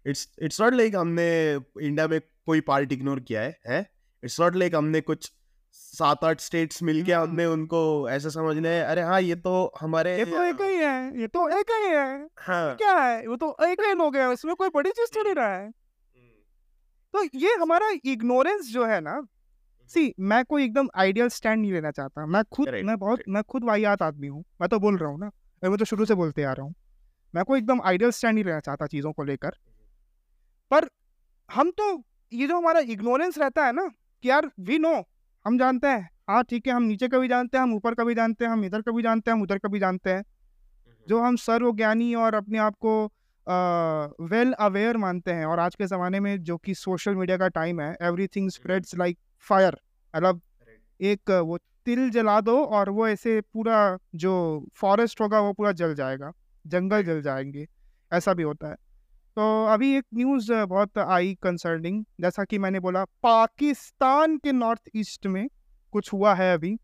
it's 0.05 0.27
it's 0.41 0.61
not 0.61 0.73
like 0.73 0.95
हमने 0.95 1.27
इंडिया 1.53 2.07
में 2.07 2.19
कोई 2.45 2.61
पार्ट 2.61 2.91
इग्नोर 2.91 3.19
किया 3.19 3.41
है 3.41 3.57
हैं? 3.67 3.85
इट्स 4.23 4.39
नॉट 4.41 4.55
लाइक 4.55 4.75
हमने 4.75 5.01
कुछ 5.01 5.31
सात 5.73 6.23
आठ 6.23 6.41
स्टेट्स 6.41 6.81
मिलके 6.83 7.13
हम्म। 7.13 7.29
हमने 7.29 7.45
उनको 7.45 8.09
ऐसे 8.09 8.29
समझने 8.29 8.79
अरे 8.81 9.01
हाँ 9.01 9.21
ये 9.21 9.35
तो 9.35 9.51
हमारे 9.81 10.17
ये 10.17 10.25
तो 10.25 10.43
एक 10.43 10.61
ही 10.61 10.75
है 10.75 11.19
ये 11.21 11.27
तो 11.27 11.47
एक 11.59 11.71
ही 11.71 11.89
है। 11.89 12.27
हाँ। 12.37 12.75
क्या 12.75 12.93
है? 12.93 13.27
वो 13.27 13.35
तो 13.35 13.55
एक 13.65 13.81
ही 13.81 13.93
लोग 13.93 14.15
हैं 14.15 14.31
इसमें 14.33 14.55
कोई 14.55 14.69
बड़ी 14.75 14.91
चीज़ 14.91 15.15
थोड़ी 15.15 15.33
रहा 15.33 15.55
है। 15.55 15.71
तो 17.13 17.23
ये 17.35 17.53
हमारा 17.61 17.89
इग्नोरेंस 18.05 18.71
जो 18.71 18.85
है 18.85 18.99
ना 19.01 19.21
सी 19.91 20.13
मैं 20.19 20.43
कोई 20.45 20.63
एकदम 20.63 20.87
आइडियल 20.95 21.27
स्टैंड 21.29 21.61
नहीं 21.61 21.71
लेना 21.71 21.91
चाहता। 21.91 22.25
मैं 22.25 22.43
खुद 22.43 22.67
Correct, 22.67 22.85
मैं 22.85 22.97
बहुत 22.97 23.17
correct. 23.17 23.33
मैं 23.33 23.43
खुद 23.43 23.63
वाहियात 23.63 24.01
आदमी 24.01 24.27
हूँ। 24.27 24.43
मैं 24.61 24.69
तो 24.69 24.79
बोल 24.79 24.97
रहा 24.97 25.09
हूँ 25.09 25.19
ना 25.19 25.31
मैं 25.63 25.77
तो 25.77 25.85
शुरू 25.85 26.05
से 26.05 26.15
बोलते 26.15 26.43
आ 26.43 26.51
रहा 26.51 26.65
हूँ। 26.65 26.73
मैं 27.33 27.43
कोई 27.43 27.59
एकदम 27.59 27.81
आइडियल 27.81 28.11
स्टैंड 28.11 28.33
नहीं 28.33 28.43
लेना 28.45 28.59
चाहता 28.59 28.87
चीज़ों 28.87 29.11
को 29.11 29.23
लेकर। 29.23 29.51
पर 30.71 30.87
हम 31.49 31.71
तो 31.71 32.03
ये 32.31 32.47
जो 32.47 32.57
हमारा 32.57 32.79
इग्नोरेंस 32.79 33.37
रहता 33.37 33.65
है 33.65 33.71
ना 33.71 33.87
कि 34.23 34.29
यार 34.29 34.51
वी 34.59 34.79
नो 34.79 34.93
हम 35.45 35.57
जानते 35.57 35.87
हैं। 35.87 36.09
हाँ 36.29 36.43
ठीक 36.43 36.67
है 36.67 36.73
हम 36.73 36.83
नीचे 36.83 37.07
का 37.07 37.19
भी 37.19 37.27
जानते 37.27 37.57
हैं 37.57 37.63
हम 37.63 37.73
ऊपर 37.73 37.93
का 37.93 38.03
भी 38.03 38.15
जानते 38.15 38.45
हैं 38.45 38.51
हम 38.51 38.65
इधर 38.65 38.81
का 38.81 38.91
भी 38.91 39.03
जानते 39.03 39.31
हैं 39.31 39.35
हम 39.37 39.43
उधर 39.43 39.57
का 39.57 39.69
भी 39.69 39.79
जानते 39.79 40.09
हैं। 40.09 40.23
जो 41.07 41.19
हम 41.21 41.35
सर्वज्ञानी 41.35 42.13
और 42.15 42.35
अपने 42.35 42.57
आप 42.57 42.75
को 42.75 42.93
वेल 43.47 44.51
अवेयर 44.59 44.97
मानते 44.97 45.31
हैं 45.31 45.45
और 45.45 45.59
आज 45.59 45.75
के 45.75 45.85
ज़माने 45.85 46.19
में 46.19 46.37
जो 46.43 46.57
कि 46.57 46.73
सोशल 46.75 47.15
मीडिया 47.15 47.37
का 47.37 47.47
टाइम 47.47 47.81
है 47.81 47.95
एवरीथिंग 48.01 48.49
स्प्रेड्स 48.51 48.95
लाइक 48.97 49.17
फायर 49.45 49.77
मतलब 50.13 50.41
एक 50.99 51.31
वो 51.31 51.57
तिल 51.85 52.09
जला 52.09 52.39
दो 52.41 52.57
और 52.65 52.89
वो 52.89 53.07
ऐसे 53.07 53.39
पूरा 53.53 53.77
जो 54.15 54.33
फॉरेस्ट 54.75 55.21
होगा 55.21 55.39
वो 55.39 55.53
पूरा 55.53 55.71
जल 55.71 55.95
जाएगा 55.95 56.31
जंगल 56.65 57.03
जल 57.03 57.21
जाएँगे 57.21 57.65
ऐसा 58.11 58.33
भी 58.33 58.43
होता 58.43 58.69
है। 58.69 58.75
तो 59.37 59.65
अभी 59.65 59.95
एक 59.97 60.05
न्यूज़ 60.15 60.53
बहुत 60.53 60.97
आई 60.99 61.35
कंसर्निंग 61.43 62.03
जैसा 62.21 62.43
कि 62.45 62.59
मैंने 62.59 62.79
बोला 62.79 63.03
पाकिस्तान 63.23 64.37
के 64.37 64.51
नॉर्थ 64.51 64.81
ईस्ट 64.95 65.27
में 65.27 65.47
कुछ 65.93 66.13
हुआ 66.13 66.33
है 66.35 66.53
अभी। 66.53 66.77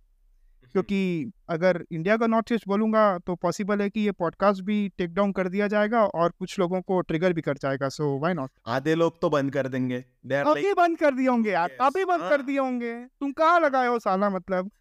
क्योंकि 0.73 1.31
अगर 1.49 1.83
इंडिया 1.91 2.17
का 2.17 2.27
नॉर्थ 2.27 2.51
ईस्ट 2.51 2.67
बोलूँगा 2.67 3.17
तो 3.17 3.35
पॉसिबल 3.35 3.81
है 3.81 3.89
कि 3.89 3.99
ये 3.99 4.11
पॉडकास्ट 4.11 4.61
भी 4.63 4.77
टेक 4.97 5.13
डाउन 5.13 5.31
कर 5.31 5.47
दिया 5.47 5.67
जाएगा 5.67 6.05
और 6.05 6.33
कुछ 6.39 6.59
लोगों 6.59 6.81
को 6.81 6.99
ट्रिगर 7.01 7.33
भी 7.33 7.41
कर 7.41 7.57
जाएगा 7.57 7.89
सो 7.89 8.19
व्हाई 8.19 8.33
नॉट 8.33 8.51
आधे 8.67 8.95
लोग 8.95 9.21
तो 9.21 9.29
बंद 9.29 9.53
कर 9.53 9.67
देंगे। 9.67 9.97
अभी 9.97 10.73
बंद 10.73 10.97
कर 10.97 11.11
दिए 11.11 11.27
होंगे 11.27 11.51
यार 11.51 11.69
Yes, 11.69 11.85
अभी 11.85 12.05
बंद 12.05 12.21
कर 12.21 12.37
हाँ। 12.37 12.45
दिए 12.45 12.57
होंगे। 12.59 12.93
तुम 13.19 13.31
कहाँ 13.31 13.59
लगाए 13.59 13.87
हो 13.87 13.99
साला 13.99 14.29
मतलब? 14.29 14.71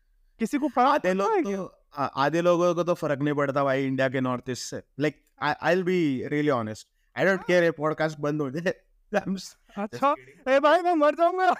किसी 0.40 0.58
को 0.58 0.68
फ़र्क 0.68 0.88
आधे 0.88 1.12
लोग 1.14 1.42
तो 1.44 1.64
आधे 1.96 2.40
लोगों 2.42 2.74
को 2.74 2.82
तो 2.82 2.94
फ़र्क 2.94 3.20
नहीं 3.20 3.34
पड़ता 3.34 3.64
भाई 3.64 3.86
इंडिया 3.86 4.08
के 4.08 4.20
नॉर्थ 4.20 4.50
ईस्ट 4.50 4.70
से। 4.70 4.82
Like 5.00 5.22
I 5.42 5.74
will 5.74 5.82
be 5.84 6.28
really 6.28 6.50
honest 6.50 6.88
I 7.16 7.24
don't 7.24 7.44
care 7.46 7.64
ये 7.64 7.70
पॉडकास्ट 7.70 8.20
बंद 8.20 8.42
हो 8.42 8.50
जाए। 8.50 8.74
अच्छा। 9.78 10.14
ए 10.48 10.58
भाई 10.60 10.80
मैं 10.80 10.94
मर 10.94 11.14
जाऊँगा। 11.14 11.54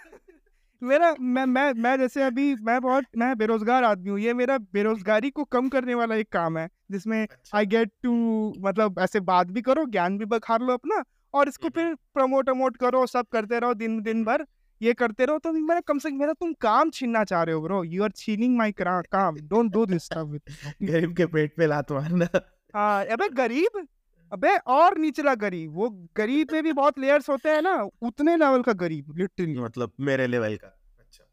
मेरा 0.82 1.14
मैं 1.20 1.44
मैं 1.46 1.72
मैं 1.72 1.96
जैसे 1.98 2.22
अभी 2.22 2.54
मैं 2.62 2.80
बहुत 2.80 3.04
मैं 3.16 3.36
बेरोजगार 3.38 3.84
आदमी 3.84 4.10
हूँ 4.10 4.18
ये 4.20 4.32
मेरा 4.34 4.56
बेरोजगारी 4.72 5.30
को 5.30 5.44
कम 5.44 5.68
करने 5.68 5.94
वाला 5.94 6.14
एक 6.14 6.28
काम 6.32 6.58
है 6.58 6.68
जिसमें 6.90 7.26
आई 7.54 7.66
गेट 7.66 7.90
टू 8.02 8.12
मतलब 8.58 8.98
ऐसे 8.98 9.20
बात 9.20 9.46
भी 9.46 9.62
करो 9.62 9.84
ज्ञान 9.86 10.18
भी 10.18 10.24
बखार 10.24 10.60
लो 10.60 10.72
अपना 10.72 11.02
और 11.34 11.48
इसको। 11.48 11.68
फिर 11.68 11.94
प्रमोट 12.14 12.48
अमोट 12.48 12.76
करो 12.76 13.06
सब 13.06 13.26
करते 13.32 13.58
रहो 13.58 13.74
दिन 13.74 14.00
दिन 14.02 14.24
भर 14.24 14.46
ये 14.80 14.92
करते 14.92 15.24
रहो 15.24 15.38
तो 15.38 15.52
मेरा 15.52 15.80
कम 15.80 15.98
से 15.98 16.10
कम 16.10 16.16
मेरा 16.16 16.32
तुम 16.32 16.52
काम 16.60 16.90
छीनना 16.90 17.24
चाह 17.24 17.42
रहे 17.42 17.54
हो 17.54 17.60
ब्रो 17.60 17.82
यू 17.84 18.04
आर 18.04 18.10
छीनिंग 18.16 18.56
माय 18.58 18.72
काम 18.80 19.36
don't 19.48 19.72
do 19.72 19.86
this 19.86 20.04
stuff 20.04 20.26
with 20.26 20.42
गरीब 20.82 21.16
के 21.16 21.26
पेट 21.26 21.54
पे 21.56 21.66
लात 21.66 21.92
मारना। 21.92 22.28
हाँ 22.74 23.04
अबे 23.04 23.28
गरीब? 23.28 23.86
अबे 24.32 24.56
और 24.74 24.96
निचला 24.98 25.34
गरीब। 25.34 25.72
वो 25.74 25.88
गरीब 26.16 26.48
में 26.52 26.62
भी 26.62 26.72
बहुत 26.72 26.98
लेयर्स 26.98 27.28
होते 27.28 27.48
हैं 27.48 27.62
ना 27.62 27.74
उतने 28.02 28.36
लेवल 28.36 28.62
का 28.62 28.72
गरीब 28.72 29.16
लिटरली 29.18 29.58
मतलब 29.60 29.92
मेरे 30.00 30.26
लेवल 30.26 30.56
का। 30.56 30.68
अच्छा। 31.00 31.24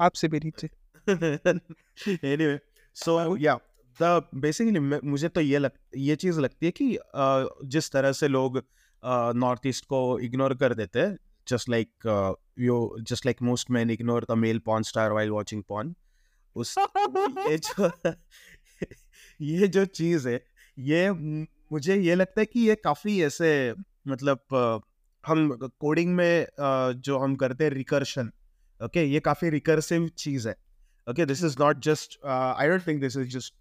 आपसे 0.00 0.28
भी 0.28 0.40
नीचे। 0.44 0.68
So 2.96 3.12
yeah 3.36 3.58
the 4.00 4.08
basically 4.34 4.80
मैं- 4.80 5.04
मुझे 5.04 5.28
तो 5.28 5.40
ये 5.40 5.58
लग 5.58 5.70
ये 5.96 6.16
चीज़ 6.16 6.40
लगती 6.40 6.66
है 6.66 6.72
कि 6.72 6.94
अ, 6.96 7.48
जिस 7.64 7.90
तरह 7.92 8.12
से 8.12 8.28
लोग 8.28 8.62
नॉर्थ 9.36 9.66
ईस्ट 9.66 9.84
को 9.84 10.00
इग्नोर 10.18 10.54
कर 10.54 10.74
देते 10.74 11.00
हैं 11.00 11.16
just 11.48 11.68
like 11.68 12.06
you 12.58 12.76
just 13.02 13.26
like 13.26 13.42
most 13.42 13.70
man 13.70 13.90
ignore 13.90 14.26
the 14.30 14.32
male 14.32 14.58
porn 14.58 14.82
star 14.82 15.12
while 15.12 15.30
watching 15.30 15.62
porn 15.68 15.94
उस 16.56 16.74
ये 16.78 17.58
जो 17.58 17.90
ये 19.40 19.68
जो 19.68 19.84
चीज़ 19.84 20.28
है 20.28 20.44
ये 20.78 21.08
मुझे 21.72 21.96
ये 21.96 22.14
लगता 22.14 22.40
है 22.40 22.46
कि 22.46 22.60
ये 22.60 22.74
काफ़ी 22.74 23.22
ऐसे 23.22 23.50
मतलब 24.08 24.82
हम 25.24 25.48
कोडिंग 25.80 26.14
में 26.14 26.46
जो 27.06 27.18
हम 27.18 27.34
करते 27.36 27.64
हैं 27.64 27.70
रिकर्शन 27.70 28.30
ओके? 28.80 29.04
ये 29.04 29.20
काफ़ी 29.20 29.50
रिकर्सिव 29.50 30.08
चीज़ 30.18 30.48
है 30.48 30.54
okay? 31.06 31.26
This 31.26 31.44
is 31.44 31.56
not 31.60 31.82
just 31.84 32.18
I 32.26 32.68
don't 32.68 32.86
think 32.86 33.00
this 33.00 33.16
is 33.16 33.28
just 33.28 33.54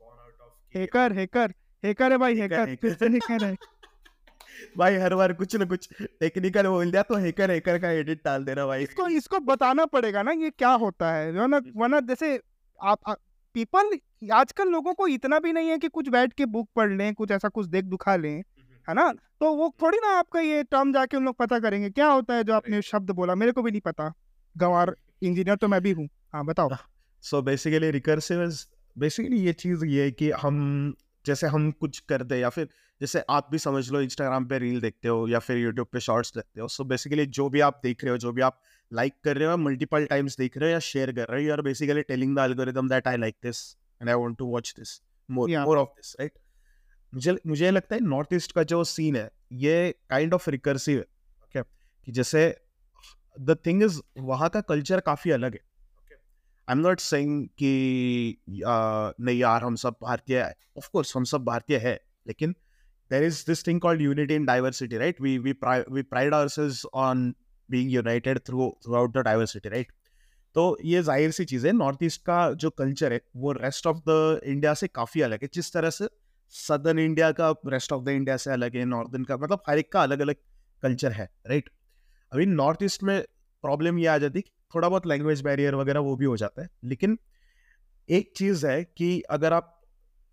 hacker 0.76 1.14
hacker 1.14 1.54
hacker 1.84 2.12
है 2.12 2.18
भाई 2.18 2.36
हैकर 2.38 2.66
hacker. 2.66 2.82
फिर 2.82 2.94
से 2.94 3.08
हैकर 3.08 3.46
है। 3.46 3.56
भाई 4.78 4.96
हर 4.96 5.16
बार 5.16 5.34
कुछ 5.34 5.56
ना 5.56 5.66
कुछ 5.66 5.88
टेक्निकल 6.20 6.68
बोल 6.68 6.92
दिया 6.92 7.02
तो 7.04 7.16
हैकर 7.16 7.52
हैकर 7.52 7.80
का 7.80 7.90
एडिट 7.92 8.22
डाल 8.26 8.44
देना 8.46 8.66
भाई। 8.68 8.84
इसको 8.84 9.08
इसको 9.08 9.40
बताना 9.40 9.86
पड़ेगा 9.86 10.24
ना 10.24 10.32
ये 10.32 10.50
क्या 10.50 10.72
होता 10.84 11.14
है 11.14 11.32
वरना 11.32 11.62
वरना 11.78 12.00
जैसे 12.10 12.40
आप 12.80 13.10
पीपल 13.56 13.98
आजकल 14.22 14.70
लोगों 14.70 14.94
को 14.94 15.08
इतना 15.08 15.40
भी 15.40 15.52
नहीं 15.54 15.70
है 15.70 15.78
कि 15.78 15.88
कुछ 15.90 16.10
बैठ 16.10 16.34
के 16.34 16.46
बुक 16.46 16.68
पढ़ 16.76 16.92
लें 16.92 17.14
कुछ 17.14 17.32
ऐसा 17.32 17.50
कुछ 17.50 17.68
देख 17.68 17.86
दुखा 17.86 18.16
लें 18.16 18.32
है 18.88 18.94
ना? 18.94 19.12
तो 19.40 19.54
वो 19.56 19.74
थोड़ी 19.82 19.98
ना 19.98 20.08
आपका 20.18 20.40
ये 20.40 20.64
टर्म 20.64 20.94
जाके 20.94 21.18
उन 21.18 21.26
लोग 21.26 21.36
पता 21.38 21.60
करेंगे 21.60 21.90
क्या 21.90 22.08
होता 22.08 22.34
है 22.34 22.44
जो 22.44 22.54
आपने 22.54 22.82
शब्द 22.82 23.12
बोला 23.12 23.36
मेरे 23.36 23.52
को 23.52 23.62
भी 23.62 23.72
नहीं 23.72 23.82
पता। 23.82 24.14
गंवार 24.56 24.96
इंजीनियर 25.24 25.56
तो 25.56 25.68
मैं 25.68 25.82
भी 25.82 25.92
हूँ। 25.92 26.08
हाँ 26.34 26.46
बताओ। 26.46 26.70
सो 27.24 27.42
बेसिकली 27.42 27.92
रिकर्सिव 27.92 28.48
बेसिकली 28.96 29.40
ये 29.40 29.54
चीज़ 29.54 29.86
ये 29.86 30.04
है 30.04 30.12
कि 30.12 30.30
हम 30.32 30.94
जैसे 31.26 31.48
हम 31.48 31.70
कुछ 31.72 32.00
करते 32.00 32.36
हैं 32.36 32.42
या 32.42 32.50
फिर 32.50 32.68
जैसे 33.02 33.24
आप 33.30 33.48
भी 33.52 33.58
समझ 33.58 33.90
लो 33.92 34.02
इंस्टाग्राम 34.02 34.46
पे 34.46 34.58
रील 34.60 34.80
देखते 34.82 35.08
हो 35.08 35.28
या 35.28 35.40
फिर 35.40 35.58
यूट्यूब 35.58 35.88
पे 35.88 36.00
शॉर्ट्स 36.00 36.34
देखते 36.36 36.62
हो 36.62 36.68
सो 36.68 36.84
बेसिकली 36.84 37.26
जो 37.38 37.50
भी 37.50 37.60
आप 37.60 37.80
देख 37.84 38.04
रहे 38.04 38.12
हो 38.12 38.18
जो 38.18 38.32
भी 38.32 38.42
आप 38.42 38.60
लाइक 38.92 39.14
कर 39.24 39.38
रहे 39.38 39.48
हो 39.48 39.58
मल्टीपल 39.58 40.06
टाइम्स 40.06 40.38
देख 40.38 40.58
रहे 40.58 40.70
हो 40.70 40.74
या 40.74 40.80
शेयर 40.80 41.12
कर 41.12 41.28
रहे 41.30 41.42
हो 41.42 41.48
you 41.48 41.54
are 41.54 41.62
basically 41.62 42.02
telling 42.02 42.36
the 42.36 42.40
algorithm 42.40 42.90
that 42.90 43.08
I 43.08 43.18
like 43.18 43.36
this 43.44 43.62
and 44.02 44.10
I 44.10 44.16
want 44.16 44.38
to 44.38 44.46
watch 44.46 44.74
this 44.80 45.02
more. 45.30 45.50
More 45.50 45.78
of 45.78 45.90
this 45.90 46.16
right 46.20 46.34
मुझे 47.14 47.38
मुझे 47.48 47.72
लगता 47.72 47.96
है 47.96 48.02
नॉर्थ 48.02 48.34
ईस्ट 48.34 48.52
का 48.52 48.64
जो 48.64 48.84
सीन 48.84 49.16
है 49.16 49.30
ये 49.62 49.92
काइंड 50.10 50.34
ऑफ़ 50.34 50.50
रिकर्सिव 50.50 50.98
है 50.98 51.06
ओके 51.44 51.62
कि 52.08 52.12
जैसे 52.12 52.44
द 53.40 53.58
थिंग 53.66 53.84
इज़ 53.84 54.00
वहाँ 54.20 54.50
का 54.50 54.62
कल्चर 54.62 55.00
काफ़ी 55.00 55.32
अलग 55.32 55.54
है 55.54 55.70
आई 56.68 56.76
एम 56.76 56.80
नॉट 56.80 57.00
सेइंग 57.00 57.48
कि 57.58 58.38
नहीं 58.50 59.38
यार 59.40 59.64
हम 59.64 59.76
सब 59.76 59.96
भारतीय 60.02 60.42
ऑफ़ 60.78 60.90
कोर्स 60.94 61.16
हम 61.18 61.24
सब 61.24 61.44
भारतीय 61.44 61.78
है 61.78 62.00
लेकिन 62.28 62.56
there 63.12 63.24
is 63.24 63.44
this 63.48 63.66
thing 63.68 63.82
called 63.82 64.02
unity 64.02 64.36
in 64.36 64.46
diversity 64.46 64.98
right 64.98 65.22
we 65.22 65.38
we 65.38 65.54
we 65.92 66.02
pride 66.04 66.34
ourselves 66.34 66.86
on 66.94 67.34
being 67.70 67.92
united 67.92 68.40
through 68.40 68.70
throughout 68.96 69.18
the 69.18 69.24
diversity 69.24 69.70
right 69.70 69.92
तो 70.56 70.78
ये 70.86 71.02
ज़ाहिर 71.04 71.32
सी 71.32 71.46
चीज़ 71.46 71.68
है, 71.68 71.72
नॉर्थ 71.74 72.04
ईस्ट 72.04 72.22
का 72.22 72.52
जो 72.54 72.70
कल्चर 72.72 73.14
है, 73.14 73.22
वो 73.36 73.52
रेस्ट 73.54 73.88
ऑफ़ 73.88 73.98
द 74.00 74.40
इंडिया 74.46 74.74
से 74.74 74.88
काफ़ी 74.90 75.22
अलग 75.22 75.44
है। 75.44 75.50
जिस 75.54 75.74
तरह 75.74 75.90
से 75.92 76.08
सदर्न 76.54 77.00
इंडिया 77.00 77.32
का 77.32 77.54
रेस्ट 77.68 77.94
ऑफ़ 77.94 78.04
द 78.04 78.10
इंडिया 78.12 78.38
से 78.38 78.52
अलग 78.52 78.76
है 78.76 78.86
नॉर्दर्न 78.88 79.24
का 79.24 79.38
मतलब 79.38 79.64
हर 79.70 79.80
एक 79.80 79.92
का 79.92 80.02
अलग 80.04 80.20
अलग 80.22 80.36
कल्चर 80.84 81.12
है 81.12 81.30
राइट 81.48 81.70
अभी 82.32 82.46
नॉर्थ 82.48 82.84
ईस्ट 82.84 83.04
में 83.04 83.22
प्रॉब्लम 83.64 84.00
ये 84.00 84.08
आ 84.08 84.18
जाती 84.18 84.40
है 84.40 84.52
थोड़ा 84.76 84.90
बहुत 84.90 85.08
लैंग्वेज 85.08 85.42
बैरियर 85.42 85.76
वगैरह 85.76 86.00
वो 86.02 86.16
भी 86.16 86.26
हो 86.26 86.36
जाता 86.38 86.62
है। 86.62 86.70
लेकिन 86.84 87.18
एक 88.10 88.32
चीज़ 88.38 88.66
है 88.68 88.84
कि 88.88 89.20
अगर 89.30 89.54
आप 89.54 89.78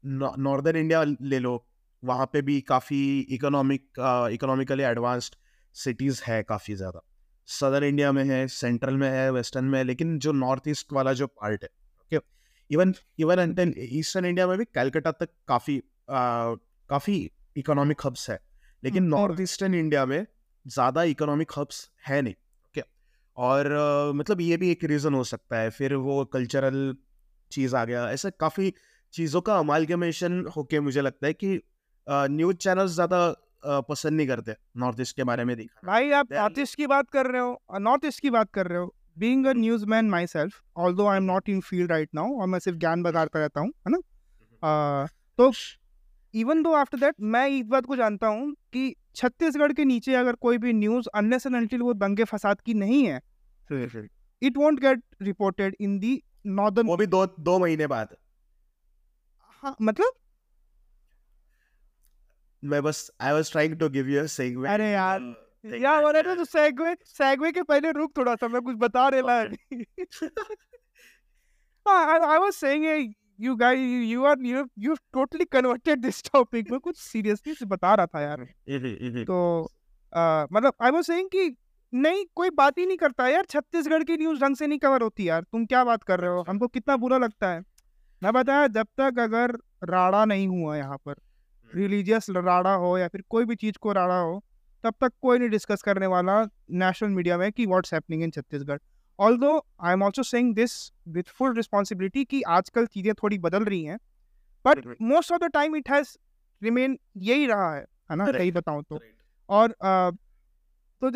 नॉर्दर्न 0.04 0.76
इंडिया 0.76 1.02
ले 1.04 1.38
लो, 1.38 1.64
वहाँ 2.02 2.26
पे 2.32 2.42
भी 2.42 2.60
काफ़ी 2.62 3.20
इकोनॉमिक 3.30 4.30
इकोनॉमिकली 4.32 4.82
एडवांस्ड 4.84 5.34
सिटीज़ 5.76 6.22
है 6.24 6.42
काफ़ी 6.42 6.74
ज़्यादा। 6.74 7.00
सदर्न 7.48 7.84
इंडिया 7.84 8.10
में 8.12 8.24
है 8.24 8.46
सेंट्रल 8.48 8.96
में 8.96 9.08
है 9.10 9.30
वेस्टर्न 9.32 9.64
में 9.64 9.78
है 9.78 9.84
लेकिन 9.84 10.18
जो 10.18 10.32
नॉर्थ 10.34 10.68
ईस्ट 10.68 10.92
वाला 10.92 11.12
जो 11.12 11.26
पार्ट 11.26 11.62
है 11.62 11.68
okay 12.00 12.20
even 12.70 12.94
even 13.18 13.38
and 13.40 13.74
eastern 13.78 14.24
India 14.24 14.46
में 14.46 14.56
भी 14.58 14.64
कैलकाटा 14.64 15.12
तक 15.12 15.28
काफ़ी 15.48 15.80
काफ़ी 16.10 17.18
इकोनॉमिक 17.56 18.06
हब्स 18.06 18.28
है 18.30 18.38
लेकिन 18.82 19.04
नॉर्थ 19.04 19.40
ईस्टर्न 19.40 19.74
इंडिया 19.74 20.04
में 20.06 20.26
ज़्यादा 20.66 21.02
इकोनॉमिक 21.12 21.52
हब्स 21.58 21.88
है 22.06 22.20
नहीं 22.22 22.34
ओके 22.66 22.82
और 23.36 23.72
मतलब 24.14 24.40
ये 24.40 24.56
भी 24.56 24.70
एक 24.70 24.84
रीज़न 24.84 25.14
हो 25.14 25.24
सकता 25.24 25.58
है 25.58 25.70
फिर 25.70 25.94
वो 26.06 26.24
कल्चरल 26.32 26.94
चीज़ 27.52 27.76
आ 27.76 27.84
गया 27.84 28.10
ऐसे 28.10 28.30
काफ़ी 28.40 28.72
चीज़ों 29.14 29.40
का 29.40 29.58
अमालगमेशन 29.58 30.44
होके 30.56 30.80
मुझे 30.80 31.00
लगता 31.00 31.26
है 31.26 31.32
कि 31.34 31.60
न्यूज़ 32.06 32.56
चैनल्स 32.56 32.90
ज़्यादा 32.92 33.20
पसंद 33.66 34.12
नहीं 34.12 34.26
करते 34.26 34.54
नॉर्थ 34.76 35.00
ईस्ट 35.00 35.16
के 35.16 35.24
बारे 35.24 35.44
में 35.44 35.56
दिखाना 35.56 35.92
भाई 35.92 36.10
आप 36.10 36.32
नॉर्थ 36.32 36.58
ईस्ट 36.58 36.76
की 36.76 36.86
बात 36.86 37.10
कर 37.10 37.26
रहे 37.26 37.40
हो 37.40 37.78
नॉर्थ 37.78 38.04
ईस्ट 38.04 38.20
की 38.20 38.30
बात 38.30 38.50
कर 38.50 38.66
रहे 38.66 38.78
हो 38.78 38.94
being 39.18 39.46
a 39.46 39.52
newsman 39.86 40.10
myself 40.26 40.62
all 40.76 41.00
I 41.00 41.16
am 41.16 41.22
not 41.22 41.48
in 41.48 41.60
field 41.60 41.90
right 41.90 42.08
now 42.14 42.40
और 42.40 42.46
मैं 42.46 42.58
सिर्फ़ 42.58 42.78
ज्ञान 42.78 43.02
बगाड़ता 43.02 43.38
रहता 43.38 43.60
हूँ 43.60 43.68
है 43.68 43.90
ना? 43.90 43.98
आ, 44.68 45.06
तो 45.38 45.52
इवन 46.34 46.62
दो 46.62 46.72
आफ्टर 46.72 46.98
दैट 46.98 47.14
मैं 47.20 47.48
इस 47.48 47.66
बात 47.66 47.86
को 47.86 47.96
जानता 47.96 48.26
हूँ 48.26 48.52
कि 48.72 48.94
छत्तीसगढ़ 49.14 49.72
के 49.72 49.84
नीचे 49.84 50.14
अगर 50.14 50.32
कोई 50.32 50.58
भी 50.58 50.72
न्यूज़ 50.72 51.08
अनलेस 51.14 51.46
एंड 51.46 51.56
अनटिल 51.56 51.82
वो 51.82 51.94
दंगे 51.94 52.24
फसाद 52.24 52.60
की 52.60 52.74
नहीं 52.74 53.04
है 53.06 53.20
it 54.42 54.56
won't 54.56 54.80
get 54.80 55.02
reported 55.22 55.76
in 55.80 55.98
the 55.98 56.22
northern 56.46 56.86
वो 56.86 56.96
भी 56.96 57.06
दो 57.06 57.26
दो 57.26 57.58
महीने 57.58 57.86
बाद। 57.86 58.16
हाँ 59.62 59.76
मतलब 59.82 60.12
मैं 62.64 62.82
बस 62.82 63.10
I 63.20 63.32
was 63.32 63.50
trying 63.52 63.78
to 63.78 63.88
give 63.88 64.08
you 64.08 64.22
a 64.22 64.26
segment 64.26 64.72
अरे 64.74 64.90
यार, 64.90 65.20
यार 65.64 66.02
बोले 66.02 66.22
तो 66.22 66.44
सेगवे 66.44 66.96
सेगवे 67.04 67.52
के 67.52 67.62
पहले 67.62 67.90
रुक 67.92 68.16
थोड़ा 68.16 68.34
सा 68.34 68.48
मैं 68.48 68.62
कुछ 68.62 68.76
बता 68.76 69.08
रहा 69.08 69.38
है 69.38 69.48
was 72.40 72.56
saying 72.56 72.82
hey, 72.82 73.14
you 73.38 73.56
guys 73.56 73.78
you, 73.78 74.00
you 74.08 74.24
are 74.24 74.36
you 74.48 74.62
you 74.76 74.96
totally 75.16 75.46
converted 75.46 76.02
this 76.02 76.18
topic. 76.22 76.70
मैं 76.70 76.80
कुछ 76.80 76.96
सीरियसली 76.96 77.54
से 77.54 77.66
बता 77.66 77.94
रहा 77.94 78.06
था 78.06 78.20
यार। 78.20 78.44
तो 79.24 79.68
uh, 80.16 80.52
मतलब 80.52 80.72
आई 80.82 80.90
वाज 80.90 81.04
सेइंग 81.04 81.28
कि 81.28 81.56
नहीं 81.94 82.24
कोई 82.34 82.50
बात 82.50 82.78
ही 82.78 82.86
नहीं 82.86 82.96
करता 82.96 83.28
यार 83.28 83.44
छत्तीसगढ़ 83.44 84.02
की 84.02 84.16
न्यूज़ 84.16 84.40
ढंग 84.40 84.56
से 84.56 84.66
नहीं 84.66 84.78
कवर 84.78 85.02
होती 85.02 85.28
यार। 85.28 85.42
तुम 85.42 85.66
क्या 85.66 85.84
बात 85.84 86.02
कर 86.02 86.20
रहे 86.20 86.30
हो? 86.30 86.44
हमको 86.48 86.66
कितना 86.66 86.96
बुरा 86.96 87.18
लगता 87.18 87.50
है। 87.50 87.62
मैं 88.22 88.32
बताया 88.32 88.66
जब 88.66 88.86
तक 89.00 89.18
अगर 89.18 89.58
राड़ा 89.84 90.24
नहीं 90.24 90.48
हुआ 90.48 90.76
यहाँ 90.76 90.96
पर 90.96 91.14
रिलीजियस 91.74 92.26
राड़ा 92.30 92.74
हो 92.74 92.96
या 92.98 93.08
फिर 93.08 93.22
कोई 93.28 93.44
भी 93.44 93.54
चीज़ 93.56 93.78
को 93.80 93.92
राड़ा 93.92 94.18
हो 94.18 94.42
तब 94.84 94.94
तक 95.00 95.12
कोई 95.22 95.38
नहीं 95.38 95.48
डिस्कस 95.48 95.82
करने 95.82 96.06
वाला 96.06 96.42
नेशनल 96.70 97.10
मीडिया 97.10 97.38
में 97.38 97.50
कि 97.52 97.66
what's 97.66 97.94
happening 97.94 98.22
in 98.22 98.30
Chhattisgarh 98.30 98.78
although 99.18 99.56
I 99.80 99.92
am 99.92 100.02
also 100.02 100.22
saying 100.22 100.54
this 100.54 100.72
with 101.08 101.28
full 101.28 101.54
responsibility 101.56 102.24
कि 102.24 102.42
आजकल 102.48 102.86
चीज़ें 102.86 103.12
थोड़ी 103.14 103.38
बदल 103.38 103.64
रही 103.64 103.84
हैं 103.84 103.98
but 104.64 104.86
most 105.02 105.32
of 105.32 105.40
the 105.40 105.50
time 105.52 105.76
it 105.76 105.90
has 105.90 106.16
remain 106.62 106.98
यही 107.16 107.46
रहा 107.46 107.74
है 107.74 107.84
है 108.10 108.16
ना? 108.16 108.26
सही 108.26 108.50
बताऊँ 108.50 108.82
तो। 108.82 109.00
और 109.48 109.68
uh, 109.68 110.16
तो 111.02 111.10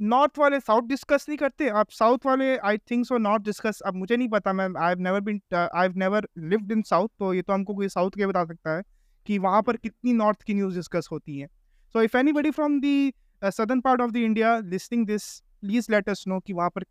नॉर्थ 0.00 0.38
वाले 0.38 0.58
साउथ 0.60 0.82
डिस्कस 0.82 1.26
नहीं 1.28 1.38
करते। 1.38 1.68
अब 1.68 1.86
साउथ 1.90 2.18
वाले 2.26 2.56
I 2.58 2.78
think 2.90 3.04
so 3.06 3.18
north 3.18 3.42
discuss 3.44 3.80
अब 3.86 3.94
मुझे 3.94 4.16
नहीं 4.16 4.28
पता 4.28 4.52
ma'am 4.52 4.76
I 4.76 4.88
have 4.88 5.00
never 5.00 5.20
been 5.20 5.40
I 5.54 5.82
have 5.82 5.96
never 5.96 6.28
lived 6.38 6.72
in 6.72 6.82
south 6.82 7.08
तो 7.18 7.32
ये 7.34 7.42
तो 7.42 7.52
हमको 7.52 7.74
कोई 7.74 7.88
साउथ 7.88 8.10
के 8.10 8.26
बता 8.26 8.44
सकता 8.44 8.76
है। 8.76 8.82
कि 9.28 9.38
वहाँ 9.38 9.62
पर 9.62 9.76
कितनी 9.76 10.12
नॉर्थ 10.14 10.42
की 10.42 10.54
न्यूज़ 10.54 10.74
डिस्कस 10.76 11.08
होती 11.12 11.38
हैं। 11.38 11.48
So 11.94 12.02
if 12.02 12.16
anybody 12.32 12.50
from 12.50 12.80
the 12.80 13.12
southern 13.42 13.80
part 13.80 14.00
of 14.00 14.10
the 14.10 14.16
India 14.18 14.56
listing 14.66 15.06
this 15.06 15.24
please 15.62 15.90
let 15.92 16.08
us 16.08 16.24
know 16.28 16.38
कि 16.40 16.52
वहाँ 16.52 16.70
पर 16.70 16.84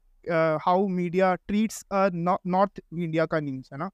how 0.61 0.87
media 0.89 1.33
treats 1.37 1.83
north 1.93 2.79
India 2.93 3.25
का 3.25 3.39
न्यूज़ 3.39 3.69
है 3.73 3.79
ना? 3.79 3.89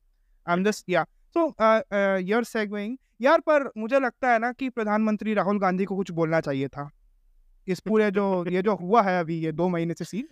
आई 0.47 0.57
एम 0.57 0.63
जस्ट 0.63 0.89
या 0.89 1.03
सो 1.35 1.47
यर 2.21 2.43
सेगविंग 2.43 2.97
यार, 3.21 3.39
पर 3.39 3.69
मुझे 3.77 4.00
लगता 4.00 4.31
है 4.31 4.39
ना 4.39 4.51
कि 4.51 4.69
प्रधानमंत्री 4.71 5.33
राहुल 5.33 5.59
गांधी 5.59 5.85
को 5.85 5.95
कुछ 5.95 6.12
बोलना 6.12 6.39
चाहिए 6.41 6.67
था। 6.67 6.89
इस 7.67 7.79
पूरे 7.79 8.09
जो, 8.12 8.45
ये 8.50 8.62
जो 8.62 8.75
हुआ 8.75 9.01
है 9.01 9.19
अभी, 9.19 9.38
ये 9.39 9.51
दो 9.51 9.67
महीने 9.69 9.93
से 9.93 10.05
सीन, 10.05 10.27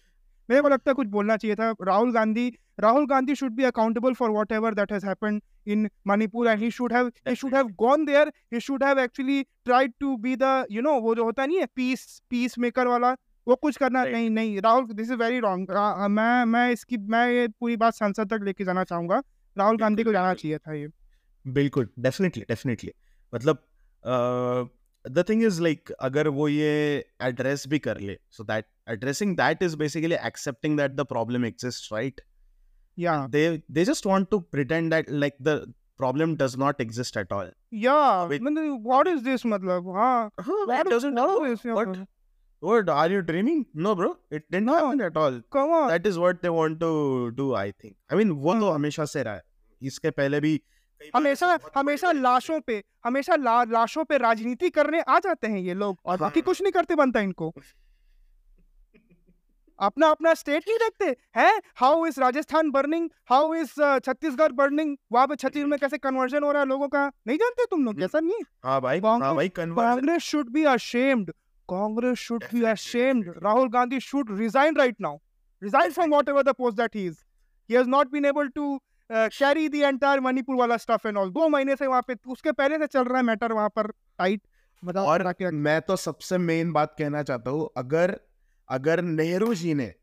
मेरे 0.50 0.62
को 0.62 0.70
लगता 0.70 0.92
है 0.92 0.96
कुछ 0.96 1.08
बोलना 1.08 1.38
चाहिए 1.38 1.56
था। 1.56 1.74
Rahul 1.82 2.12
Gandhi 2.14 2.48
Rahul 2.80 3.06
Gandhi 3.08 3.36
should 3.36 3.52
be 3.52 3.64
accountable 3.64 4.14
for 4.14 4.30
whatever 4.52 4.74
that 4.74 4.92
has 4.94 5.06
happened 5.06 5.42
in 5.68 5.90
Manipur 6.08 6.48
and 6.48 6.60
he 6.60 6.72
should 6.72 6.94
have 6.94 7.12
he 7.28 7.36
should 7.36 7.56
have 7.56 7.68
gone 7.80 8.06
there 8.06 8.32
he 8.54 8.60
should 8.60 8.84
have 8.84 9.00
actually 9.00 9.42
tried 9.66 9.94
to 10.00 10.16
be 10.18 10.36
the 10.36 10.66
you 10.72 10.82
know 10.82 11.00
वो 11.02 11.16
जो 11.16 11.24
होता 11.24 11.46
नहीं 11.46 11.60
है 11.60 11.66
piece 11.76 12.22
peace 12.30 12.58
maker 12.60 12.88
वाला 12.88 13.16
वो 13.48 13.56
कुछ 13.56 13.78
करना 13.78 14.04
नहीं 14.06 14.30
नहीं। 14.30 14.60
Rahul 14.62 14.86
this 14.86 15.12
is 15.12 15.18
very 15.18 15.40
wrong 15.40 15.72
मैं 16.12 16.46
मैं 16.46 16.70
इसकी 16.72 16.98
मैं 17.10 17.28
ये 17.32 17.48
पूरी 17.60 17.76
बात 17.78 17.94
संसद 17.94 18.34
तक 18.34 18.44
लेके 18.44 18.64
जाना 18.64 18.84
चाहूँगा। 18.84 19.22
राहुल 19.56 19.78
गांधी 19.78 20.04
को 20.04 20.12
जाना 20.12 20.34
चाहिए 20.34 20.58
था 20.58 20.74
ये। 20.74 20.88
बिल्कुल 21.46 21.88
डेफिनेटली 22.00 22.44
डेफिनेटली 22.50 22.92
मतलब 23.34 23.64
द 25.06 25.24
थिंग 25.30 25.44
इज़ 25.44 25.62
लाइक 25.62 25.92
अगर 25.92 26.28
वो 26.30 26.48
ये 26.48 26.72
एड्रेस 27.22 27.68
भी 27.68 27.80
कर 27.80 28.00
ले 28.00 28.18
so 28.32 28.44
that 28.44 28.66
addressing 28.90 29.36
that 29.38 29.64
is 29.64 29.76
basically 29.78 30.16
accepting 30.26 30.78
that 30.78 30.92
the 30.92 31.06
problem 31.08 31.46
exist 31.46 31.92
right 31.94 32.22
या 33.00 33.14
they 33.36 33.44
they 33.78 33.86
just 33.86 34.06
want 34.06 34.30
to 34.32 34.40
pretend 34.56 34.92
that 34.96 35.10
like 35.24 35.38
the 35.50 35.56
problem 36.00 36.36
does 36.38 36.56
not 36.62 36.80
exist 36.84 37.18
at 37.22 37.34
all 37.38 37.50
Wait. 38.30 38.42
मतलब 38.42 38.88
what 38.88 39.08
is 39.08 39.24
this 39.24 39.46
मतलब 39.46 39.90
हाँ 39.98 40.32
that 40.72 40.90
doesn't 40.94 41.20
what 41.20 41.78
what 41.78 42.02
what 42.64 42.90
are 42.96 43.10
you 43.12 43.22
dreaming 43.28 43.62
no 43.86 43.94
bro 44.00 44.10
it 44.32 44.44
didn't 44.50 44.66
No. 44.66 44.74
happen 44.80 45.02
at 45.10 45.18
all 45.24 45.40
come 45.54 45.72
on 45.78 45.90
that 45.92 46.10
is 46.12 46.20
what 46.24 46.42
they 46.46 46.54
want 46.58 46.80
to 46.84 46.92
do 47.40 47.48
i 47.62 47.68
think 47.84 47.96
i 48.14 48.20
mean 48.22 48.32
वो 48.46 48.54
तो 48.54 48.66
हाँ। 48.66 48.74
हमेशा 48.76 49.06
से 49.14 49.24
रहा 49.24 49.34
है 49.34 49.42
इसके 49.82 50.10
पहले 50.20 50.40
भी 50.40 50.58
कई 50.58 51.10
बार 51.14 51.22
हमेशा 51.22 51.58
हमेशा 51.76 52.12
लाशों 52.12 52.60
पे 52.68 52.82
हमेशा 53.06 53.36
ला, 53.36 53.64
लाशों 53.64 54.04
पे 54.06 54.18
राजनीति 54.18 54.70
करने 54.70 55.02
आ 55.02 55.20
जाते 55.20 55.48
हैं 55.48 55.60
ये 55.60 55.74
लोग 55.74 55.98
और 56.06 56.18
बाकी 56.18 56.40
हाँ। 56.40 56.46
कुछ 56.46 56.62
नहीं 56.62 56.72
करते 56.72 56.96
बनता 56.96 57.20
इनको 57.30 57.54
अपना 59.82 60.08
अपना 60.08 60.34
स्टेट 60.34 60.64
नहीं 60.68 60.78
देखते 60.80 61.40
हैं। 61.40 61.62
How 61.76 62.06
is 62.06 62.20
Rajasthan 62.22 62.70
burning 62.72 63.10
how 63.30 63.54
is 63.56 63.72
Chhattisgarh 64.06 64.52
burning 64.52 64.96
वहाँ 65.12 65.28
पे 65.28 65.36
छत्तीसगढ़ 65.36 65.70
में 65.70 65.80
कैसे 65.80 65.98
कन्वर्जन 65.98 66.44
हो 66.44 66.52
रहा 66.52 66.62
है 66.62 66.68
लोगों 66.68 66.88
का? 66.88 67.06
नहीं 67.28 67.38
जानते 67.38 67.66
तुम 67.66 67.86
लोग? 67.86 67.94
हम्म। 67.94 68.02
कैसा 68.02 68.20
नहीं 68.20 68.44
हाँ? 68.66 68.82
भाई 68.82 69.00
हाँ 69.00 69.36
भाई 69.36 69.50
Congress 69.50 70.22
should 70.22 70.50
be 70.50 70.64
ashamed 70.66 71.32
Congress 71.70 72.18
should 72.18 72.44
be 72.54 72.64
ashamed 72.66 73.34
Rahul 73.44 73.70
Gandhi 73.70 74.00
should 74.00 74.40
resign 74.40 74.78
right 74.78 75.02
now 75.02 75.18
resign 75.62 75.92
from 75.92 76.12
whatever 76.30 76.44
the 76.44 76.56
that 76.62 76.96
is 76.96 77.18
he 77.70 77.76
has 77.76 77.88
not 77.88 78.12
been 78.12 78.26
able 78.26 78.48
to 78.48 78.80
carry 79.10 79.68
the 79.70 79.82
entire 79.82 80.20
Manipur 80.20 80.56
वाला 80.56 80.78
स्टफ़ 80.78 81.08
एंड 81.08 81.18
ऑल 81.18 81.30
दो 81.30 81.48
महीने 81.50 81.76
से 81.76 81.88
वहाँ 81.88 82.02
पे 82.08 82.16
उसके 82.28 82.52
पहले 82.52 82.78
से 82.78 82.88
चल 82.88 83.04
रहा 83.04 83.18
है 83.18 83.24
मैटर 83.24 83.54
वहाँ 83.54 83.70
पर 83.70 83.88
टाइट 84.20 84.42
और 84.98 85.24
मैं 85.54 85.82
तो 85.82 85.96
सबसे 85.96 86.38
मेन 86.38 86.72
बात 86.74 86.96
कहना 87.00 87.24
चाहता 87.24 87.52
हूँ 87.52 87.70
अगर 87.78 88.20
अगर 88.72 89.02
नेहरू 89.02 89.54
जी 89.56 89.74
ने 89.74 89.94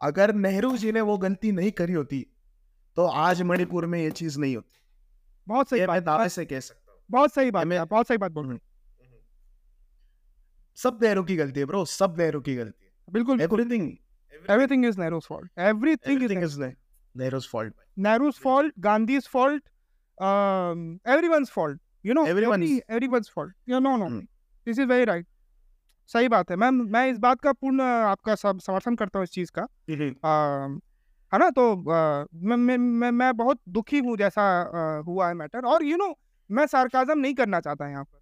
अगर 0.00 0.32
नेहरू 0.34 0.76
जी 0.76 0.92
ने 0.92 1.00
वो 1.00 1.16
गलती 1.18 1.52
नहीं 1.52 1.70
करी 1.72 1.92
होती 1.92 2.26
तो 2.96 3.06
आज 3.22 3.42
मणिपुर 3.42 3.86
में 3.86 3.98
ये 4.00 4.10
चीज़ 4.10 4.38
नहीं 4.40 4.56
होती। 4.56 4.80
बहुत 5.46 5.68
सही 5.68 5.86
बात। 5.86 6.02
दावे 6.02 6.28
से 6.28 6.44
कह 6.44 6.60
सकता 6.60 6.92
हूँ। 6.92 7.00
बहुत 7.10 7.34
सही 7.34 7.50
बात 7.50 7.66
मैं 7.66 7.84
बहुत 7.86 8.08
सही 8.08 8.18
बात 8.18 8.32
बोल 8.32 8.48
रही 8.48 8.58
सब 10.78 10.98
नेहरू 11.02 11.22
की 11.24 11.36
गलती 11.36 11.60
है 11.60 11.66
ब्रो। 11.66 11.84
सब 11.84 12.14
नेहरू 12.18 12.40
की 12.40 12.54
गलती 12.56 12.84
है। 12.84 12.90
बिल्कुल 13.08 13.40
everything 13.40 13.90
everything 14.50 14.84
is 14.86 15.00
Nehru's 15.00 15.26
fault 15.26 15.58
everything 15.58 16.22
is 16.42 16.60
Nehru's 17.14 17.48
fault 17.50 17.74
Nehru's 17.98 18.38
fault 18.38 18.74
Gandhi's 18.80 19.28
fault 19.28 19.62
everyone's 21.08 21.50
fault 21.50 21.80
you 22.06 22.14
know 22.14 22.26
everyone 22.26 22.62
everyone's 22.62 23.30
fault 23.34 23.54
you 23.68 23.78
know 23.80 23.96
no 23.96 24.08
this 24.10 24.78
is 24.78 24.88
very 24.88 25.04
right 25.04 25.26
सही 26.10 26.28
बात 26.28 26.50
है। 26.50 26.56
मैम 26.56 26.74
मैं 26.92 27.06
इस 27.08 27.18
बात 27.18 27.40
का 27.40 27.52
पूर्ण 27.52 27.80
आपका 27.82 28.34
सब 28.36 28.58
समर्थन 28.60 28.94
करता 28.96 29.18
हूँ 29.18 29.24
इस 29.24 29.30
चीज़ 29.30 29.50
का। 29.52 29.66
है 31.32 31.38
ना? 31.38 31.48
तो 31.50 31.72
अ, 31.72 32.26
मैं 32.34 32.56
मैं 32.56 32.76
मैं 32.78 33.10
मैं 33.12 33.36
बहुत 33.36 33.60
दुखी 33.70 33.98
हूँ 33.98 34.16
जैसा 34.16 34.42
अ, 34.62 35.02
हुआ 35.06 35.28
है 35.28 35.34
मैटर। 35.34 35.66
और 35.66 35.84
यू 35.84 35.96
नो 35.96 36.14
मैं 36.50 36.66
सार्काजम 36.66 37.18
नहीं 37.18 37.34
करना 37.34 37.60
चाहता 37.60 37.88
यहाँ 37.88 38.04
पर। 38.04 38.18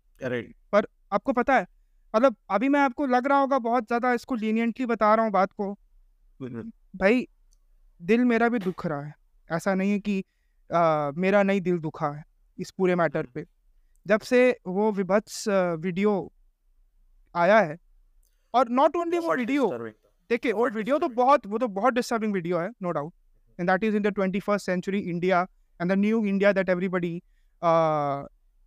करेक्ट 0.73 0.87
आपको 1.13 1.33
पता 1.33 1.55
है 1.55 1.67
मतलब 2.15 2.37
अभी 2.51 2.69
मैं 2.69 2.81
आपको 2.81 3.07
लग 3.07 3.27
रहा 3.27 3.39
होगा 3.39 3.59
बहुत 3.61 3.87
ज़्यादा 3.87 4.13
इसको 4.13 4.35
लीनियंटली 4.37 4.87
बता 4.87 5.15
रहा 5.15 5.25
हूँ 5.25 5.33
बात 5.33 5.53
को। 5.53 5.75
भाई 6.95 7.27
दिल 8.01 8.25
मेरा 8.25 8.49
भी 8.49 8.59
दुख 8.61 8.87
रहा 8.87 9.03
है। 9.03 9.15
ऐसा 9.49 9.75
नहीं 9.75 9.93
है 9.93 9.99
कि 10.01 10.21
अ, 10.71 11.13
मेरा 11.17 11.43
नहीं 11.43 11.61
दिल 11.61 11.79
दुखा 11.81 12.11
है 12.11 12.25
इस 12.59 12.71
पूरे 12.71 12.95
मैटर 12.97 13.27
पे। 13.27 13.45
जब 14.07 14.21
से 14.23 14.41
वो 14.69 14.91
विभत्स 14.93 15.45
वीडियो 15.49 16.13
आया 17.35 17.59
है। 17.61 17.77
और 18.55 18.69
नॉट 18.71 18.97
ओनली 18.97 19.19
वो 19.19 19.35
वीडियो 19.37 19.69
देखिए 20.31 20.53
वो 20.53 20.69
वीडियो 20.71 20.99
तो 20.99 21.09
बहुत 21.11 21.47
वो 21.47 21.59
तो 21.59 21.69
बहुत 21.71 21.95
डिस्टर्बिंग 21.95 22.33
वीडियो 22.35 22.59
है 22.59 22.69
no 22.83 22.91
doubt 22.93 23.13
and 23.59 23.71
that 23.71 23.85
is 23.85 23.97
in 23.97 24.03
the 24.03 24.13
twenty 24.15 24.41
first 24.41 24.67
century 24.67 24.99
India 25.01 25.47
and 25.81 25.93
the 25.93 25.99
new 25.99 26.25
India 26.27 26.53
that 26.53 26.69
everybody 26.69 27.15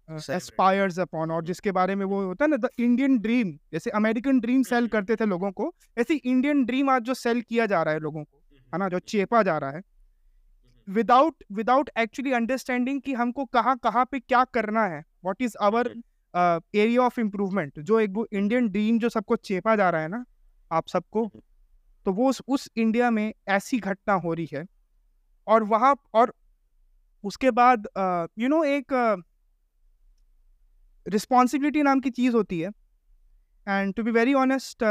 aspires 0.10 1.00
upon 1.00 1.32
और 1.32 1.44
जिसके 1.46 1.72
बारे 1.72 1.96
में 1.96 2.06
वो 2.06 2.22
होता 2.24 2.46
है 2.46 2.50
ना 2.50 2.58
द 2.58 2.70
इंडियन 2.80 3.18
ड्रीम 3.20 3.52
जैसे 3.74 3.90
अमेरिकन 3.92 4.40
ड्रीम 4.40 4.64
सेल 4.64 4.88
करते 4.88 5.16
थे 5.16 5.26
लोगों 5.26 5.52
को 5.52 5.74
ऐसे 5.98 6.16
इंडियन 6.16 6.64
ड्रीम 6.66 6.90
आज 6.90 7.02
जो 7.04 7.14
सेल 7.16 7.42
किया 7.42 7.66
जा 7.66 7.82
रहा 7.84 7.94
है 7.94 8.00
लोगों 8.00 8.24
को 8.24 8.38
है 8.74 8.80
ना 8.80 8.90
जो 8.90 9.00
चेपा 9.00 9.42
जा 9.44 9.58
रहा 9.58 9.72
है। 9.72 9.82
विदाउट 10.88 11.44
विदाउट 11.52 11.90
एक्चुअली 11.98 12.32
अंडरस्टैंडिंग 12.34 13.02
कि 13.02 13.14
हमको 13.14 13.46
कहाँ 13.48 13.78
कहाँ 13.84 14.06
पे 14.12 14.20
क्या 14.20 14.44
करना 14.54 14.86
है 14.86 15.00
what 15.00 15.42
is 15.42 15.56
our 15.62 15.94
area 16.36 17.02
of 17.02 17.20
improvement 17.20 17.80
जो 17.82 18.00
एक 18.00 18.10
वो 18.14 18.28
इंडियन 18.34 18.68
ड्रीम 18.70 19.00
जो 19.00 19.10
सबको 19.10 19.36
चेपा 19.38 19.76
जा 19.76 19.90
रहा 19.90 20.02
है 20.02 20.08
ना 20.08 20.24
आप 20.72 20.88
सबको 20.88 21.30
तो 22.06 22.14
वो 22.14 22.30
उस, 22.30 22.42
उस 22.48 22.70
इंडिया 22.78 23.10
में 23.12 23.34
ऐसी 23.50 23.80
घटना 23.80 24.14
हो 24.16 24.34
रही 24.34 24.48
है। 24.54 24.66
और 25.48 25.64
वहाँ 25.66 25.96
और 26.14 26.34
उसके 27.24 27.52
बाद 27.52 27.88
यू 28.40 28.48
नो 28.48 28.64
एक 28.64 28.94
रिस्पॉन्सिबिलिटी 31.06 31.84
नाम 31.84 32.00
की 32.00 32.10
चीज़ 32.12 32.36
होती 32.36 32.60
है। 32.60 32.70
And 33.68 33.94
to 33.94 34.04
be 34.04 34.12
very 34.12 34.34
honest 34.34 34.84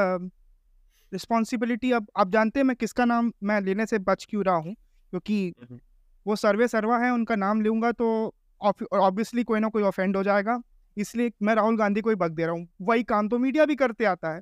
responsibility 1.12 1.90
अब 1.92 2.07
आप 2.16 2.30
जानते 2.30 2.61
हैं 2.61 2.64
मैं 2.64 2.76
किसका 2.76 3.04
नाम 3.04 3.33
मैं 3.42 3.61
लेने 3.61 3.87
से 3.87 3.98
बच 4.00 4.26
क्यों 4.30 4.44
रहा 4.44 4.57
हूँ? 4.57 4.74
क्योंकि 5.12 5.54
हम्म। 5.61 5.80
वो 6.26 6.37
सर्वे 6.37 6.68
सर्वा 6.68 6.98
है 6.98 7.11
उनका 7.11 7.37
नाम 7.37 7.61
लूँगा 7.62 7.92
तो 7.92 8.35
ऑब्वियसली 8.61 9.42
कोई 9.44 9.61
ना 9.61 9.68
कोई 9.68 9.83
ऑफेंड 9.83 10.16
हो 10.16 10.22
जाएगा। 10.22 10.61
इसलिए 10.96 11.33
मैं 11.42 11.54
राहुल 11.54 11.76
गांधी 11.78 12.00
को 12.00 12.11
ही 12.11 12.16
बग 12.16 12.30
दे 12.30 12.46
रहा 12.46 12.52
हूँ। 12.52 12.68
वही 12.83 13.02
काम 13.02 13.28
तो 13.28 13.38
मीडिया 13.38 13.64
भी 13.64 13.74
करते 13.76 14.04
आता 14.04 14.33
है। 14.35 14.40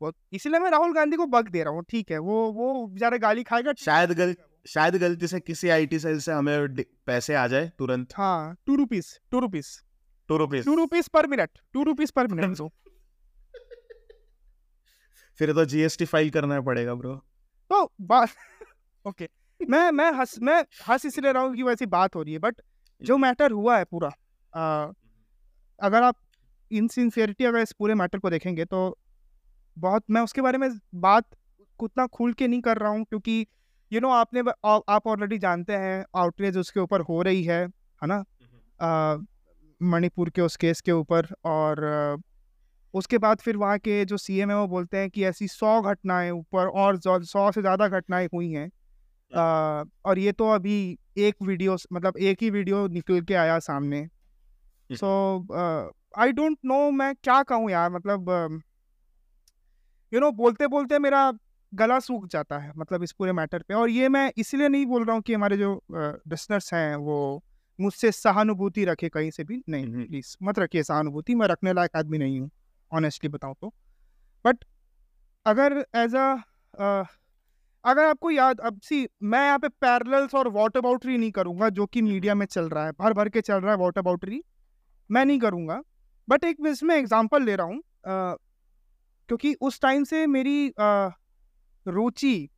वो 0.00 0.12
इसलिए 0.32 0.60
मैं 0.60 0.70
राहुल 0.70 0.92
गांधी 0.94 1.16
को 1.16 1.26
बग 1.26 1.48
दे 1.48 1.62
रहा 1.62 1.72
हूँ 1.72 1.84
ठीक 1.88 2.10
है। 2.10 2.18
वो 2.18 2.50
वो 2.52 2.86
बेचारा 2.86 3.16
गाली 3.16 3.42
खाएगा 3.42 3.72
शायद 3.78 4.12
गल 4.12 4.34
शायद 4.66 4.96
गलती 4.96 5.26
से 5.26 5.40
किसी 5.40 5.68
आईटी 5.68 5.98
सेल 5.98 6.18
से 6.20 6.32
हमें 6.32 6.74
पैसे 7.06 7.34
आ 7.34 7.46
जाए 7.46 7.70
तुरंत। 7.78 8.12
हाँ 8.16 8.56
two 8.66 8.74
rupees 8.76 9.06
two 9.30 9.38
rupees 9.40 9.68
two 10.28 10.36
rupees 10.36 10.64
two 10.64 10.74
rupees 10.74 11.08
per 11.12 11.26
minute 11.26 11.58
two 11.72 11.82
rupees 11.82 12.12
per 12.16 12.26
minute. 12.26 12.56
So 12.56 12.68
फिर 15.38 15.52
तो 15.52 15.64
जीएसटी 15.64 16.04
फ़ाइल 16.04 16.30
करना 16.30 16.60
पड़ेगा 16.60 16.94
ब्रो। 16.94 17.14
तो 17.70 17.92
बात 18.00 18.28
ओके। 19.06 19.28
मैं 19.60 19.90
मैं 19.90 20.10
हंस 20.12 20.34
मैं 20.42 20.60
हंस 20.88 21.06
इसलिए 21.06 21.32
रहा 21.32 21.42
हूँ 21.42 21.54
कि 21.56 21.62
वैसी 21.62 21.86
बात 21.86 22.16
हो 22.16 22.22
रही 22.22 22.32
है 22.32 22.38
बट 22.38 22.60
जो 23.02 23.16
मैटर 23.18 23.50
हुआ 23.50 23.78
है 23.78 23.84
पूरा 23.84 24.10
अगर 25.80 26.02
आप 26.02 26.16
इनसिंसियरिटी 26.70 27.44
अगर 27.44 27.58
इस 27.58 27.72
पूरे 27.72 27.94
मैटर 27.94 28.18
को 28.18 28.30
देखेंगे 28.30 28.64
तो 28.64 28.98
बहुत 29.76 30.04
मैं 30.10 30.20
उसके 30.20 30.40
बारे 30.40 30.58
में 30.58 30.70
बात 30.94 31.24
उतना 31.80 32.06
खुल 32.06 32.32
के 32.32 32.48
नहीं 32.48 32.60
कर 32.60 32.78
रहा 32.78 32.90
हूँ 32.90 33.04
क्योंकि 33.04 33.46
यू 33.92 34.00
you 34.00 34.02
नो 34.02 34.08
know, 34.08 34.18
आपने 34.18 34.40
आप 34.88 35.06
ऑलरेडी 35.06 35.38
जानते 35.38 35.76
हैं 35.76 36.04
आउटरीच 36.16 36.56
उसके 36.56 36.80
ऊपर 36.80 37.00
हो 37.00 37.22
रही 37.22 37.44
है 37.44 37.64
है 38.02 38.06
ना? 38.06 38.24
मणिपुर 39.80 40.30
के 40.30 40.42
उस 40.42 40.56
केस 40.56 40.80
के 40.80 40.92
ऊपर 40.92 41.26
और 41.44 41.84
उसके 42.94 43.18
बाद 43.18 43.40
फिर 43.40 43.56
वहाँ 43.56 43.78
के 43.78 44.04
जो 44.04 44.16
सी 44.16 44.38
एम 44.40 44.50
है 44.50 44.56
वो 44.56 44.66
बोलते 44.68 44.96
हैं 44.98 45.10
कि 45.10 45.24
ऐसी 45.24 45.48
सौ 45.48 45.80
घटनाएँ 45.82 46.30
ऊपर 46.30 46.66
और 46.66 46.98
सौ 47.00 47.50
से 47.52 47.60
ज़्यादा 47.60 47.88
घटनाएँ 47.88 48.28
हुई 48.34 48.50
हैं। 48.50 48.70
और 50.04 50.18
ये 50.18 50.32
तो 50.32 50.48
अभी 50.48 50.98
एक 51.18 51.34
वीडियो 51.42 51.76
मतलब 51.92 52.16
एक 52.18 52.42
ही 52.42 52.50
वीडियो 52.50 52.86
निकल 52.88 53.20
के 53.20 53.34
आया 53.34 53.58
सामने। 53.58 54.06
सो 54.90 55.08
आई 56.18 56.32
डोंट 56.32 56.58
नो 56.64 56.90
मैं 56.90 57.14
क्या 57.14 57.42
कहूँ 57.42 57.70
यार 57.70 57.90
मतलब 57.90 58.30
यू 60.12 60.20
नो 60.20 60.30
बोलते 60.32 60.66
बोलते 60.66 60.98
मेरा 60.98 61.30
गला 61.72 61.98
सूख 62.00 62.26
जाता 62.26 62.58
है 62.58 62.72
मतलब 62.76 63.02
इस 63.02 63.12
पूरे 63.12 63.32
मैटर 63.32 63.62
पे। 63.62 63.74
और 63.74 63.90
ये 63.90 64.08
मैं 64.08 64.30
इसलिए 64.38 64.68
नहीं 64.68 64.86
बोल 64.86 65.04
रहा 65.04 65.14
हूँ 65.14 65.22
कि 65.22 65.34
हमारे 65.34 65.56
जो 65.56 65.80
लिसनर्स 65.92 66.72
हैं 66.74 66.96
वो 66.96 67.18
मुझसे 67.78 68.10
सहानुभूति 68.12 68.84
रखे 68.84 69.08
कहीं 69.08 69.30
से 69.30 69.44
भी 69.44 69.62
नहीं 69.68 70.06
प्लीज़ 70.06 70.36
मत 70.42 70.58
रखिए 70.58 70.82
सहानुभूति 70.82 71.34
मैं 71.34 71.46
रखने 71.48 71.72
लायक 71.72 71.96
आदमी 71.96 72.18
नहीं 72.18 72.40
हूँ 72.40 72.50
ऑनेस्टली 72.92 73.30
बताऊँ 73.30 73.54
तो। 73.60 73.72
बट 74.44 74.64
अगर 75.46 75.84
एज 75.96 76.14
अ 76.16 77.04
अगर 77.84 78.04
आपको 78.04 78.30
याद 78.30 78.60
अब 78.60 78.80
सी 78.84 79.06
मैं 79.22 79.44
यहाँ 79.46 79.58
पे 79.58 79.68
पैरल्स 79.80 80.34
और 80.34 80.48
वाटर 80.52 80.80
बाउटरी 80.80 81.16
नहीं 81.18 81.30
करूँगा 81.32 81.68
जो 81.70 81.86
कि 81.86 82.02
मीडिया 82.02 82.34
में 82.34 82.46
चल 82.46 82.68
रहा 82.68 82.84
है 82.86 82.92
भर 82.92 83.12
भर 83.12 83.28
के 83.28 83.40
चल 83.40 83.54
रहा 83.54 83.72
है 83.72 83.78
वाटर 83.78 84.02
बाउटरी 84.02 84.42
मैं 85.10 85.24
नहीं 85.24 85.38
करूँगा। 85.38 85.80
बट 86.28 86.44
एक 86.44 86.56
इसमें 86.66 86.94
एग्ज़ाम्पल 86.96 87.42
ले 87.42 87.56
रहा 87.56 87.66
हूँ। 87.66 87.80
क्योंकि 89.28 89.54
उस 89.60 89.80
टाइम 89.80 90.04
से 90.04 90.26
मेरी 90.26 90.72
रुचि 91.86 92.48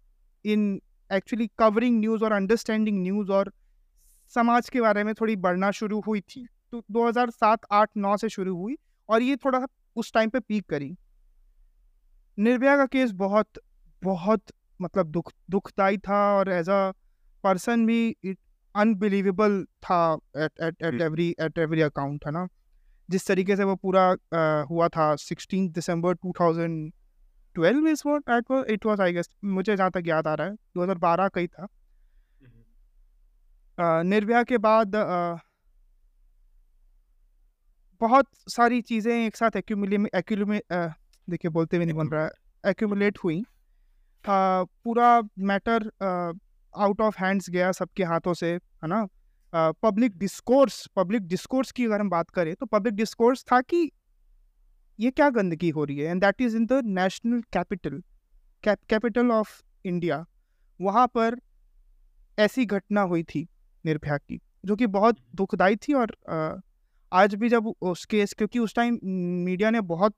इन 0.45 0.81
एक्चुअली 1.11 1.47
कवरिंग 1.59 1.99
न्यूज़ 2.01 2.25
और 2.25 2.33
अंडरस्टैंडिंग 2.33 3.03
न्यूज़ 3.03 3.31
और 3.33 3.53
समाज 4.35 4.69
के 4.69 4.81
बारे 4.81 5.05
में 5.05 5.12
थोड़ी 5.15 5.37
बढ़ना 5.37 5.71
शुरू 5.71 6.01
हुई 6.01 6.21
थी। 6.21 6.47
तो 6.73 6.83
2007 6.91 7.67
8 7.73 7.91
9 7.97 8.17
से 8.17 8.29
शुरू 8.29 8.57
हुई 8.57 8.77
और 9.09 9.23
ये 9.23 9.37
थोड़ा 9.37 9.67
उस 9.97 10.12
टाइम 10.12 10.31
पे 10.31 10.41
पीक 10.41 10.69
करी। 10.69 10.95
निर्भया 12.38 12.77
का 12.77 12.87
केस 12.87 13.11
बहुत 13.12 13.59
बहुत 14.03 14.43
मतलब 14.81 15.07
दुख, 15.07 15.33
दुखदाई 15.51 15.99
था 15.99 16.21
और 16.37 16.49
एज 16.51 16.69
अ 16.69 16.91
पर्सन 17.45 17.87
भी 17.87 18.17
इट 18.25 18.38
अनबिलीवेबल 18.75 19.63
था 19.85 20.01
at 20.37 20.61
at 20.63 20.83
at 20.85 21.01
every 21.03 21.29
at 21.41 21.59
every 21.59 21.81
account 21.83 22.27
है 22.27 22.33
ना? 22.33 22.47
जिस 23.09 23.27
तरीके 23.27 23.57
से 23.57 23.65
वो 23.65 23.75
पूरा 23.77 24.11
uh, 24.11 24.71
हुआ 24.71 24.89
था 24.89 25.15
sixteen 25.19 25.69
December 25.73 26.15
two 26.15 26.33
thousand 26.41 26.93
twelve 27.57 27.89
is 27.89 28.03
what 28.07 28.31
it 28.71 28.87
was 28.87 29.03
I 29.03 29.13
guess 29.13 29.29
मुझे 29.45 29.77
जहाँ 29.77 29.91
तक 29.91 30.03
याद 30.07 30.27
आ 30.27 30.35
रहा 30.35 30.47
है 30.47 30.55
दो 30.55 30.83
हज़ार 30.83 30.99
बारह 30.99 31.29
का 31.29 31.41
ही 31.41 31.47
था। 31.49 31.67
निर्भया 34.05 34.43
के 34.43 34.59
बाद 34.59 34.93
बहुत 38.01 38.27
सारी 38.51 38.81
चीज़ें 38.83 39.13
एक 39.15 39.37
साथ 39.37 39.57
एक्यूमुले 39.57 39.99
देखिए 41.29 41.51
बोलते 41.51 41.77
हुए 41.77 41.87
नहीं 41.87 41.97
बन 41.97 42.09
रहा 42.09 42.25
है 42.25 42.31
एक्यूमुलेट 42.65 43.19
हुई। 43.25 43.43
पूरा 44.25 45.23
मैटर 45.51 45.91
आउट 46.77 47.01
ऑफ़ 47.01 47.19
हैंड्स 47.25 47.51
गया 47.51 47.73
सबके 47.73 48.05
हाथों 48.05 48.35
से 48.35 48.53
है 48.53 48.89
ना? 48.89 49.07
पब्लिक 49.83 50.17
डिस्कोर्स 50.19 50.87
पब्लिक 50.97 51.23
डिस्कोर्स 51.23 51.73
की 51.73 51.85
अगर 51.87 52.01
हम 52.01 52.11
बात 52.11 52.31
करें 52.31 52.55
तो 52.55 52.67
पब्लिक 52.67 52.95
डिस्कोर्स 52.95 53.45
था 53.53 53.61
कि 53.61 53.91
ये 55.01 55.11
क्या 55.11 55.29
गंदगी 55.31 55.69
हो 55.71 55.85
रही 55.85 55.99
है? 55.99 56.11
And 56.11 56.21
that 56.21 56.41
is 56.41 56.57
in 56.57 56.67
the 56.67 56.81
national 56.85 57.43
capital 57.53 58.03
capital 58.65 59.31
of 59.31 59.63
India 59.85 60.25
वहाँ 60.81 61.07
पर 61.07 61.37
ऐसी 62.39 62.67
घटना 62.67 63.01
हुई 63.03 63.23
थी 63.25 63.47
निर्भया 63.87 64.17
की 64.19 64.41
जो 64.67 64.77
कि 64.77 64.87
बहुत 64.87 65.17
दुखदाई 65.35 65.77
थी 65.77 65.93
और 65.95 66.17
आज 67.13 67.35
भी 67.35 67.49
जब 67.49 67.67
उस 67.83 68.05
केस 68.07 68.35
क्योंकि 68.39 68.59
उस 68.59 68.75
टाइम 68.75 68.99
मीडिया 69.47 69.71
ने 69.71 69.81
बहुत 69.81 70.15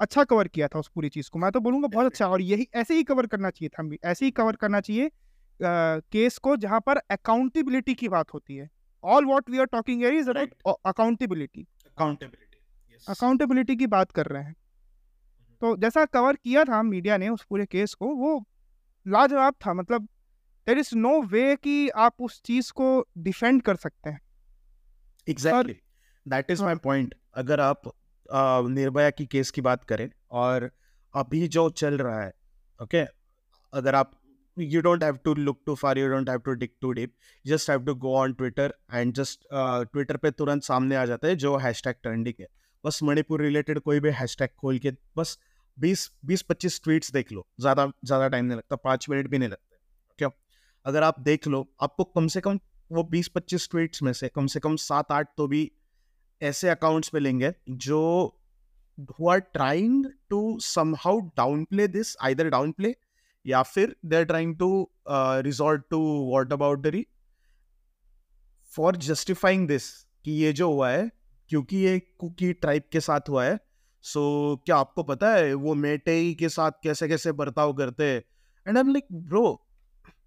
अच्छा 0.00 0.24
कवर 0.24 0.48
किया 0.48 0.68
था 0.68 0.78
उस 0.78 0.88
पूरी 0.94 1.08
चीज़ 1.08 1.30
को। 1.30 1.38
मैं 1.38 1.50
तो 1.52 1.60
बोलूँगा 1.60 1.88
बहुत 1.88 2.06
अच्छा 2.06 2.26
और 2.28 2.42
यही 2.42 2.66
ऐसे 2.74 2.94
ही 2.94 3.04
कवर 3.04 3.26
करना 3.26 3.50
चाहिए 3.50 3.68
था 3.68 4.10
ऐसे 4.10 4.24
ही 4.24 4.30
कवर 4.30 4.56
करना 4.56 4.80
चाहिए 4.80 5.10
केस 5.60 6.38
को 6.38 6.56
जहाँ 6.56 6.80
पर 6.80 6.96
अकाउंटेबिलिटी 7.10 7.94
की 7.94 8.08
बात 8.08 8.34
होती 8.34 8.56
है। 8.56 8.68
All 9.04 9.24
what 9.24 9.50
we 9.50 9.58
are 9.58 9.66
talking 9.66 10.04
is 10.04 10.30
about 10.30 10.76
accountability 10.86 11.66
accountability 11.86 12.98
accountability 13.06 13.76
की 13.76 13.86
बात 13.86 14.12
कर 14.12 14.26
रहे 14.26 14.42
हैं। 14.42 14.54
तो 15.62 15.76
जैसा 15.76 16.04
कवर 16.06 16.36
किया 16.36 16.64
था 16.64 16.82
मीडिया 16.82 17.16
ने 17.16 17.28
उस 17.28 17.44
पूरे 17.50 17.66
केस 17.66 17.94
को 17.94 18.14
वो 18.16 18.44
लाजवाब 19.06 19.54
था। 19.66 19.74
मतलब 19.74 20.08
देर 20.66 20.78
इज़ 20.78 20.94
नो 20.96 21.20
वे 21.22 21.54
कि 21.56 21.88
आप 21.88 22.22
उस 22.22 22.40
चीज़ 22.42 22.72
को 22.72 22.86
डिफेंड 23.18 23.62
कर 23.62 23.76
सकते 23.76 24.10
हैं। 24.10 24.20
Exactly 25.28 25.76
that 26.26 26.50
is 26.50 26.62
my 26.62 26.76
point 26.84 27.14
अगर 27.34 27.60
आप 27.60 27.92
निर्भया 28.68 29.10
की 29.10 29.26
केस 29.26 29.50
की 29.50 29.60
बात 29.60 29.84
करें 29.84 30.08
और 30.30 30.70
अभी 31.14 31.46
जो 31.48 31.68
चल 31.70 31.98
रहा 31.98 32.20
है 32.22 32.32
ओके 32.80 33.04
okay? 33.04 33.14
अगर 33.72 33.94
आप 33.94 34.12
you 34.56 34.82
don't 34.82 35.02
have 35.02 35.22
to 35.24 35.34
look 35.34 35.64
too 35.66 35.74
far 35.76 35.96
you 35.98 36.08
don't 36.08 36.28
have 36.28 36.42
to 36.44 36.54
dig 36.56 36.70
too 36.80 36.94
deep. 36.94 37.12
Just 37.44 37.66
have 37.66 37.84
to 37.86 37.94
go 37.94 38.14
on 38.14 38.34
twitter 38.34 38.70
and 38.90 39.14
just 39.14 39.46
uh, 39.50 39.84
twitter 39.84 40.18
पे 40.18 40.30
तुरंत 40.30 40.62
सामने 40.62 40.96
आ 40.96 41.04
जाता 41.06 41.28
है 41.28 41.36
जो 41.36 41.56
हैशटैग 41.56 41.94
ट्रेंडिंग 42.02 42.34
है। 42.40 42.46
बस 42.84 43.02
मणिपुर 43.02 43.42
रिलेटेड 43.42 43.78
कोई 43.80 44.00
भी 44.00 44.10
हैशटैग 44.10 44.50
खोल 44.60 44.78
के 44.78 44.90
बस 45.16 45.38
20 45.78 46.08
20 46.26 46.42
25 46.50 46.82
ट्वीट्स 46.84 47.12
देख 47.12 47.32
लो। 47.32 47.46
ज़्यादा 47.60 47.86
ज़्यादा 48.04 48.28
टाइम 48.28 48.44
नहीं 48.44 48.56
लगता 48.56 48.76
पाँच 48.76 49.06
मिनट 49.10 49.28
भी 49.28 49.38
नहीं 49.38 49.48
लगते 49.48 49.76
क्यों? 50.18 50.30
अगर 50.86 51.02
आप 51.02 51.20
देख 51.20 51.46
लो 51.48 51.66
आपको 51.82 52.04
कम 52.04 52.26
से 52.26 52.40
कम 52.40 52.58
वो 52.92 53.02
बीस 53.10 53.28
पच्चीस 53.28 53.68
ट्वीट्स 53.70 54.02
में 54.02 54.12
से 54.12 54.28
कम 54.28 54.46
से 54.46 54.60
कम 54.60 54.76
सात 54.76 55.12
आठ 55.12 55.28
तो 55.36 55.46
भी 55.48 55.70
ऐसे 56.42 56.68
अकाउंट्स 56.68 57.08
पे 57.08 57.18
लेंगे 57.18 57.52
जो 57.68 58.00
who 59.20 59.28
are 59.28 59.38
trying 59.38 60.04
to 60.30 60.58
somehow 60.60 61.20
down 61.36 61.64
play 61.64 61.88
this 61.88 62.16
either 62.22 62.48
down 62.48 62.72
play 62.72 62.94
या 63.46 63.62
फिर 63.62 63.96
they 64.04 64.16
are 64.16 64.24
trying 64.24 64.56
to 64.58 64.90
resort 65.08 65.82
to 65.90 66.00
whataboutery 66.52 67.06
for 68.72 68.96
justifying 68.96 69.68
this 69.68 69.90
कि 70.24 70.32
ये 70.32 70.52
जो 70.52 70.72
हुआ 70.72 70.90
है 70.90 71.10
क्योंकि 71.48 71.76
ये 71.76 71.98
कुकी 72.18 72.52
ट्राइब 72.52 72.82
के 72.92 73.00
साथ 73.00 73.28
हुआ 73.28 73.44
है 73.44 73.58
सो 74.04 74.20
so, 74.54 74.64
क्या 74.64 74.76
आपको 74.76 75.02
पता 75.02 75.34
है 75.34 75.54
वो 75.54 75.74
मेटेई 75.74 76.34
के 76.34 76.48
साथ 76.48 76.70
कैसे 76.82 77.08
कैसे 77.08 77.32
बर्ताव 77.32 77.72
करते 77.72 78.04
हैं? 78.04 78.22
एंड 78.66 78.78
आई 78.78 78.92
लाइक 78.92 79.06
ब्रो 79.12 79.60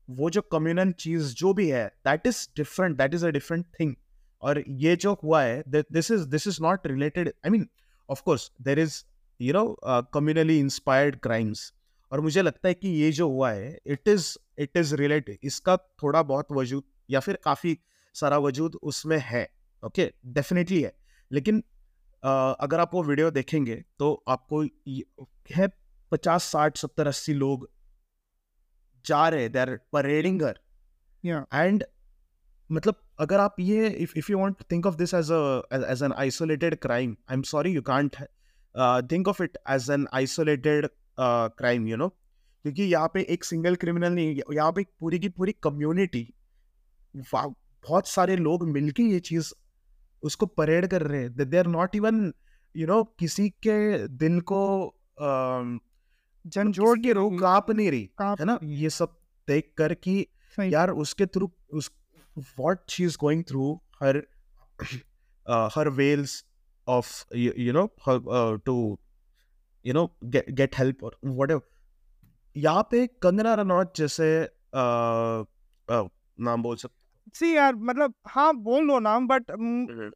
वो 0.09 0.29
जो 0.29 0.41
कम्युनल 0.41 0.91
चीज़ 0.91 1.33
जो 1.35 1.53
भी 1.53 1.69
है 1.69 1.85
that 2.05 2.27
is 2.27 2.47
different 2.57 2.97
that 2.97 3.13
is 3.13 3.25
a 3.25 3.29
different 3.29 3.65
thing 3.79 3.95
और 4.41 4.63
ये 4.67 4.95
जो 4.95 5.13
हुआ 5.23 5.41
है 5.41 5.63
this 5.67 6.11
is 6.11 6.27
this 6.27 6.47
is 6.47 6.61
not 6.61 6.87
related 6.87 7.27
I 7.45 7.49
mean 7.49 7.67
of 8.09 8.21
course 8.23 8.51
there 8.61 8.79
is 8.79 9.03
you 9.41 9.53
know 9.53 9.65
communally 10.13 10.59
inspired 10.59 11.15
crimes 11.19 11.73
और 12.11 12.21
मुझे 12.21 12.41
लगता 12.41 12.67
है 12.67 12.73
कि 12.73 12.89
ये 12.89 13.11
जो 13.11 13.29
हुआ 13.29 13.51
है 13.51 13.79
it 13.85 14.07
is 14.07 14.35
it 14.57 14.77
is 14.77 14.95
related 14.95 15.37
इसका 15.43 15.77
थोड़ा 15.77 16.21
बहुत 16.23 16.51
वजूद 16.51 16.83
या 17.09 17.19
फिर 17.19 17.39
काफ़ी 17.43 17.77
सारा 18.13 18.37
वजूद 18.37 18.75
उसमें 18.75 19.17
है 19.19 19.47
ओके 19.83 20.05
okay? 20.05 20.15
डेफिनेटली 20.25 20.81
है। 20.81 20.93
लेकिन 21.31 21.59
uh, 21.59 22.55
अगर 22.59 22.79
आप 22.79 22.93
वो 22.93 23.03
वीडियो 23.03 23.31
देखेंगे 23.31 23.83
तो 23.99 24.23
आपको 24.27 24.63
है 25.51 25.67
पचास 26.11 26.43
साठ 26.43 26.77
सत्तर 26.77 27.07
अस्सी 27.07 27.33
लोग 27.33 27.69
जा 29.05 29.27
रहे 29.29 29.49
दे 29.49 29.59
आर 29.59 29.79
परेडिंग 29.93 30.43
हर 30.43 30.59
एंड 31.53 31.83
मतलब 32.71 32.95
अगर 33.19 33.39
आप 33.39 33.55
ये 33.59 33.87
if 33.89 34.13
if 34.17 34.31
you 34.31 34.39
want 34.39 34.63
think 34.71 34.85
of 34.85 34.95
this 34.95 35.13
as 35.13 35.31
as 35.73 36.03
an 36.03 36.13
isolated 36.13 36.75
crime 36.75 37.15
I 37.29 37.35
am 37.35 37.41
sorry 37.41 37.71
you 37.71 37.81
can't 37.81 38.15
think 39.11 39.27
of 39.27 39.43
it 39.43 39.57
as 39.69 39.89
an 39.91 40.07
isolated 40.13 40.87
crime 41.19 41.87
you 41.87 41.97
know 41.97 42.07
क्योंकि 42.07 42.83
यहाँ 42.83 43.07
पे 43.13 43.21
एक 43.29 43.43
सिंगल 43.43 43.75
क्रिमिनल 43.75 44.13
नहीं 44.13 44.41
यहाँ 44.53 44.71
पे 44.71 44.83
पूरी 44.99 45.19
की 45.19 45.29
पूरी 45.29 45.51
कम्युनिटी 45.63 46.33
बहुत 47.33 48.07
सारे 48.07 48.35
लोग 48.35 48.67
मिलके 48.69 49.03
ये 49.03 49.19
चीज़ 49.19 49.53
उसको 50.23 50.45
परेड 50.45 50.87
कर 50.87 51.01
रहे 51.01 51.21
हैं। 51.21 51.49
They 51.49 51.57
are 51.57 51.67
not 51.67 51.95
even 51.95 52.33
you 52.75 52.87
know 52.87 53.03
किसी 53.19 53.49
के 53.49 54.07
दिल 54.07 54.39
को 54.41 54.61
झंझोड़ 56.47 56.97
के 56.99 57.13
रोक 57.13 57.39
काँप 57.39 57.71
नहीं 57.71 57.91
रही 57.91 58.09
है 58.21 58.45
ना? 58.45 58.59
ये 58.63 58.89
सब 58.89 59.17
देख 59.47 59.73
कर 59.77 59.93
कि 59.93 60.25
यार 60.59 60.89
उसके 60.89 61.25
थ्रू 61.25 61.51
उस 61.73 61.91
what 62.37 62.89
she 62.89 63.03
is 63.03 63.17
going 63.21 63.43
through 63.43 63.73
her 64.03 64.17
her 65.75 65.89
wells 65.89 66.43
of 66.87 67.35
you 67.35 67.73
know 67.73 67.87
to 68.57 68.99
you 69.87 69.93
know 69.93 70.05
get 70.25 70.75
help 70.77 71.03
और 71.03 71.17
वट 71.25 71.51
एवर 71.51 71.61
यहाँ 72.55 72.87
पे 72.91 73.05
कंगना 73.21 73.53
रनौत 73.53 73.93
जैसे 73.97 74.29
आ, 74.75 74.83
आ, 75.87 76.03
नाम 76.39 76.63
बोल 76.63 76.75
सकते 76.75 76.95
सी 77.35 77.55
यार 77.55 77.75
मतलब 77.75 78.13
हाँ 78.27 78.53
बोल 78.57 78.85
लो 78.87 78.99
नाम 78.99 79.27
but 79.27 79.51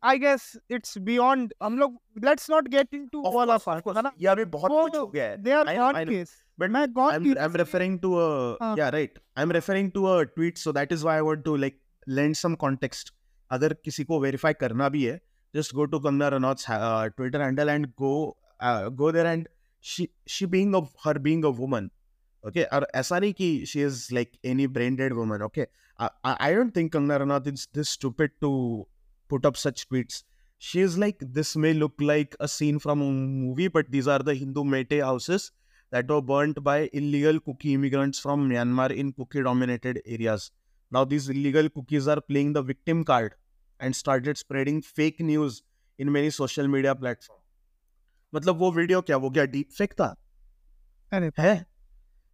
I 0.04 0.20
guess 0.20 0.52
it's 0.72 0.98
beyond 1.08 1.54
हम 1.64 1.78
लोग 1.80 2.00
let's 2.26 2.50
not 2.52 2.68
get 2.68 2.94
into 3.08 3.24
all 3.24 3.50
of 3.50 3.70
ours 3.70 4.12
यार 4.22 4.40
ये 4.40 4.46
बहुत 4.48 4.72
कुछ 4.72 4.96
हो 4.96 5.06
गया 5.08 5.36
they 5.38 5.52
are 5.52 5.76
god 5.78 6.10
case 6.10 6.36
but 6.60 6.70
मैं 6.70 6.86
god 6.94 7.14
I 7.14 7.46
am 7.46 7.56
referring 7.56 8.00
to 8.00 8.14
a 8.16 8.76
या 8.80 8.90
right 8.90 9.20
I 9.38 9.44
am 9.44 9.52
referring 9.52 9.92
to 9.92 10.06
a 10.06 10.22
tweet 10.36 10.58
so 10.58 10.74
that 10.74 10.92
is 10.92 11.04
why 11.04 11.16
I 11.16 11.22
want 11.22 11.44
to 11.44 11.56
like 11.56 11.80
lend 12.08 12.36
some 12.36 12.56
context 12.56 13.14
अगर 13.52 13.74
किसी 13.84 14.04
को 14.04 14.20
वेरीफाई 14.20 14.54
करना 14.54 14.90
भी 14.90 15.04
है 15.04 15.20
just 15.54 15.76
go 15.76 15.86
to 15.86 16.00
Kangana 16.00 16.28
Ranaut 16.28 16.66
Twitter 16.70 17.42
handle 17.42 17.70
and 17.70 17.88
go 17.98 18.14
go 18.94 19.12
there 19.12 19.26
and 19.26 19.48
she 19.81 20.11
she 20.27 20.47
being 20.47 20.75
of 20.75 20.95
her 21.05 21.15
being 21.15 21.45
a 21.45 21.51
woman, 21.51 21.91
okay. 22.45 22.67
और 22.73 22.87
ऐसा 22.95 23.19
नहीं 23.21 23.35
कि 23.35 23.67
she 23.67 23.81
is 23.81 24.13
like 24.13 24.39
any 24.45 24.67
brain 24.67 24.97
dead 24.97 25.13
woman, 25.13 25.43
okay. 25.43 25.67
I 25.99 26.11
I 26.25 26.37
I 26.49 26.53
don't 26.55 26.73
think 26.73 26.93
Kangna 26.93 27.21
Ranaut 27.21 27.47
is 27.53 27.69
this 27.73 27.91
stupid 27.91 28.33
to 28.41 28.87
put 29.29 29.47
up 29.47 29.57
such 29.57 29.89
tweets. 29.89 30.25
She 30.59 30.81
is 30.81 30.97
like 30.99 31.19
this 31.21 31.55
may 31.57 31.73
look 31.75 31.95
like 32.01 32.35
a 32.41 32.49
scene 32.49 32.79
from 32.79 33.01
a 33.01 33.11
movie, 33.13 33.69
but 33.69 33.91
these 33.91 34.09
are 34.09 34.19
the 34.19 34.35
Hindu 34.35 34.65
mete 34.65 35.01
houses 35.01 35.53
that 35.91 36.09
were 36.09 36.21
burnt 36.21 36.63
by 36.65 36.91
illegal 36.93 37.41
Kuki 37.41 37.75
immigrants 37.75 38.19
from 38.19 38.49
Myanmar 38.51 38.91
in 38.91 39.13
Kuki 39.13 39.43
dominated 39.43 40.01
areas. 40.05 40.51
Now, 40.91 41.05
these 41.05 41.29
illegal 41.29 41.69
Kukis 41.69 42.09
are 42.09 42.21
playing 42.21 42.53
the 42.55 42.63
victim 42.63 43.05
card 43.05 43.35
and 43.81 43.95
started 43.95 44.39
spreading 44.39 44.83
fake 44.83 45.21
news 45.21 45.63
in 45.99 46.11
many 46.11 46.31
social 46.31 46.69
media 46.69 46.95
platforms. 46.95 47.40
मतलब 48.34 48.58
वो 48.58 48.72
video 48.72 49.02
क्या 49.02 49.18
वो 49.18 49.30
क्या 49.30 49.46
deep 49.46 49.70
fake 49.78 49.94
था? 49.94 50.16
है? 51.40 51.66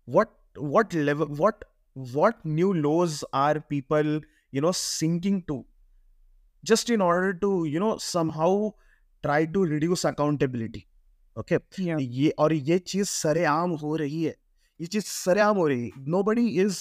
What 0.08 0.28
what 0.58 0.94
level 0.94 1.36
what 1.40 1.64
what 1.96 2.36
new 2.48 2.74
lows 2.74 3.24
are 3.36 3.60
people 3.70 4.22
you 4.54 4.62
know 4.62 4.72
sinking 4.72 5.42
to 5.48 5.64
just 6.64 6.90
in 6.90 7.02
order 7.02 7.32
to 7.40 7.66
you 7.66 7.80
know 7.80 7.98
somehow 8.32 8.70
try 9.24 9.46
to 9.48 9.64
reduce 9.66 10.06
accountability 10.06 10.84
okay 11.38 11.56
ये 12.04 12.30
और 12.40 12.54
ये 12.54 12.78
चीज़ 12.80 13.08
सरेआम 13.08 13.72
हो 13.82 13.96
रही 13.96 14.24
है। 14.24 14.36
ये 14.80 14.88
चीज़ 14.88 15.06
सरेआम 15.06 15.58
हो 15.58 15.68
रही 15.68 15.84
है। 15.84 16.06
नो 16.08 16.22
बडी 16.24 16.48
इज़ 16.62 16.80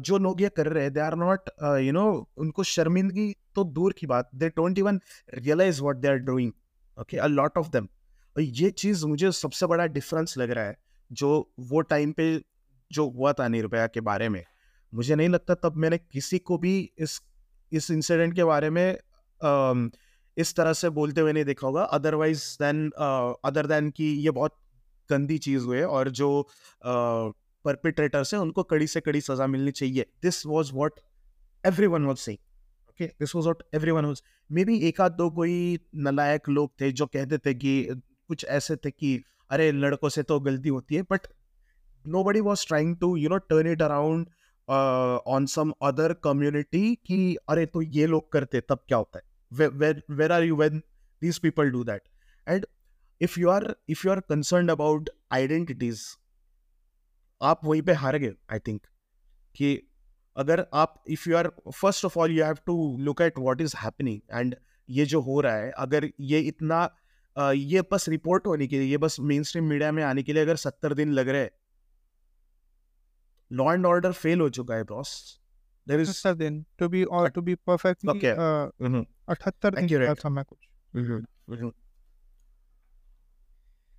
जो 0.00 0.18
लोग 0.18 0.40
ये 0.42 0.48
कर 0.56 0.66
रहे 0.66 0.82
हैं 0.84 0.92
they 0.92 1.00
are 1.00 1.14
not 1.16 1.50
you 1.82 1.92
know 1.92 2.04
उनको 2.38 2.62
शर्मिंदगी 2.64 3.32
तो 3.54 3.64
दूर 3.64 3.92
की 3.98 4.06
बात। 4.06 4.30
They 4.34 4.48
don't 4.48 4.78
even 4.78 5.00
realize 5.34 5.82
what 5.82 5.96
they 5.96 6.08
are 6.08 6.16
doing 6.28 6.52
okay 6.98 7.16
a 7.16 7.26
lot 7.26 7.58
of 7.58 7.70
them 7.70 7.88
और 8.36 8.42
ये 8.42 8.70
चीज़ 8.72 9.04
मुझे 9.06 9.30
सबसे 9.32 9.66
बड़ा 9.66 9.86
डिफरेंस 9.88 10.34
लग 10.38 10.50
रहा 10.50 10.64
है 10.64 10.76
जो 11.10 11.30
वो 11.60 11.80
टाइम 11.82 12.12
पे 12.12 12.26
जो 12.90 13.08
हुआ 13.10 13.32
था 13.32 13.48
निर्भया 13.48 13.86
के 13.86 14.00
बारे 14.00 14.28
में। 14.28 14.42
मुझे 14.92 15.14
नहीं 15.14 15.28
लगता 15.28 15.54
तब 15.54 15.76
मैंने 15.76 15.98
किसी 15.98 16.38
को 16.38 16.58
भी 16.58 16.78
इस 16.98 17.20
इस 17.72 17.90
इंसिडेंट 17.90 18.34
के 18.36 18.44
बारे 18.44 18.70
में 18.70 18.86
अम, 19.40 19.90
इस 20.36 20.54
तरह 20.56 20.72
से 20.72 20.88
बोलते 20.90 21.20
हुए 21.20 21.32
नहीं 21.32 21.44
देखा 21.44 21.66
होगा। 21.66 21.82
अदरवाइज़ 21.82 22.44
देन 22.62 22.90
अदर 23.44 23.66
देन 23.66 23.90
कि 23.90 24.04
ये 24.24 24.30
बहुत 24.30 24.56
गंदी 25.10 25.38
चीज़ 25.38 25.64
हुई 25.64 25.78
है 25.78 25.86
और 25.86 26.10
जो 26.10 26.28
परपिट्रेटर्स 27.64 28.34
हैं 28.34 28.40
उनको 28.40 28.62
कड़ी 28.62 28.86
से 28.86 29.00
कड़ी 29.00 29.20
सजा 29.20 29.46
मिलनी 29.46 29.70
चाहिए। 29.70 30.06
This 30.22 30.44
was 30.46 30.72
what 30.74 31.00
everyone 31.86 32.04
was 32.04 32.18
saying 32.18 32.38
okay 32.90 33.06
this 33.20 33.34
was 33.36 33.46
what 33.46 33.62
everyone 33.90 34.04
was 34.04 34.22
maybe 34.64 34.78
एक 34.88 35.00
आध 35.00 35.12
दो 35.16 35.30
कोई 35.30 35.78
नलायक 35.96 36.48
लोग 36.48 36.72
थे 36.80 36.90
जो 36.92 37.06
कहते 37.06 37.38
थे 37.38 37.54
कि 37.54 38.02
कुछ 38.32 38.44
ऐसे 38.58 38.76
थे 38.76 38.90
कि, 38.90 39.16
अरे, 39.50 39.70
लड़कों 39.72 40.08
से 40.08 40.22
तो 40.22 40.40
गलती 40.40 40.68
होती 40.68 40.94
है। 40.94 41.02
But 41.10 41.26
nobody 42.24 42.40
was 42.40 42.66
trying 42.68 42.96
to 42.96 43.16
you 43.16 43.28
know 43.28 43.38
turn 43.50 43.72
it 43.72 43.82
around 43.82 44.26
on 45.28 45.46
some 45.52 45.72
other 45.82 46.12
community 46.24 46.94
कि, 47.06 47.36
अरे 47.48 47.66
तो 47.66 47.82
ये 47.82 48.06
लोग 48.06 48.32
करते, 48.32 48.60
तब 48.60 48.84
क्या 48.88 48.98
होता 48.98 49.18
है? 49.18 49.30
Where 49.52 50.30
are 50.34 50.44
you 50.44 50.54
when 50.58 50.76
these 51.22 51.38
people 51.40 51.72
do 51.72 51.80
that? 51.88 52.04
And 52.46 52.64
if 53.20 53.34
you 53.40 53.50
are, 53.54 53.74
if 53.94 54.04
you 54.04 54.12
are 54.12 54.20
concerned 54.30 54.72
about 54.74 55.10
identities, 55.34 55.98
आप 57.42 57.60
वहीं 57.64 57.82
पे 57.82 57.92
हार 58.00 58.16
गए 58.18 58.32
आई 58.52 58.58
थिंक 58.58 58.80
कि 59.56 59.68
अगर 60.36 60.66
आप 60.74 61.02
if 61.10 61.28
you 61.30 61.36
are 61.36 61.48
first 61.74 62.04
of 62.04 62.18
all 62.18 62.30
you 62.30 62.44
have 62.44 62.56
to 62.66 62.76
look 63.00 63.22
at 63.22 63.38
what 63.38 63.60
is 63.60 63.76
happening 63.76 64.20
and 64.32 64.56
ये 64.90 65.04
जो 65.06 65.20
हो 65.20 65.40
रहा 65.40 65.54
है, 65.54 65.70
अगर 65.70 66.08
ये 66.20 66.40
इतना 66.40 66.78
ये 67.38 67.82
बस 67.92 68.08
रिपोर्ट 68.08 68.46
होने 68.46 68.66
के 68.66 68.78
लिए 68.78 68.90
ये 68.90 68.98
बस 68.98 69.16
मेन 69.20 69.42
स्ट्रीम 69.42 69.64
मीडिया 69.64 69.92
में 69.92 70.02
आने 70.04 70.22
के 70.22 70.32
लिए 70.32 70.42
अगर 70.42 70.56
सत्तर 70.56 70.94
दिन 70.94 71.12
लग 71.12 71.28
रहे 71.28 71.48
लॉ 73.52 73.72
एंड 73.72 73.86
ऑर्डर 73.86 74.12
फेल 74.12 74.40
हो 74.40 74.48
चुका 74.48 74.74
है 74.74 74.84
बॉस 74.84 75.40
इज़ 75.90 76.10
सत्तर 76.10 76.34
दिन 76.34 76.66
टू 76.78 76.88
बी 76.88 77.04
और 77.04 77.28
टू 77.30 77.42
बी 77.42 77.54
परफेक्टली. 77.54 78.28
अठहत्तर 79.28 79.74
दिन 79.74 79.84
Accurate. 79.84 80.06
का 80.06 80.14
था 80.14 80.28
मैं 80.28 80.44
कुछ 80.44 80.68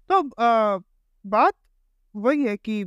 तो 0.09 0.21
बात 1.25 1.53
वही 2.15 2.45
है 2.45 2.57
कि 2.57 2.83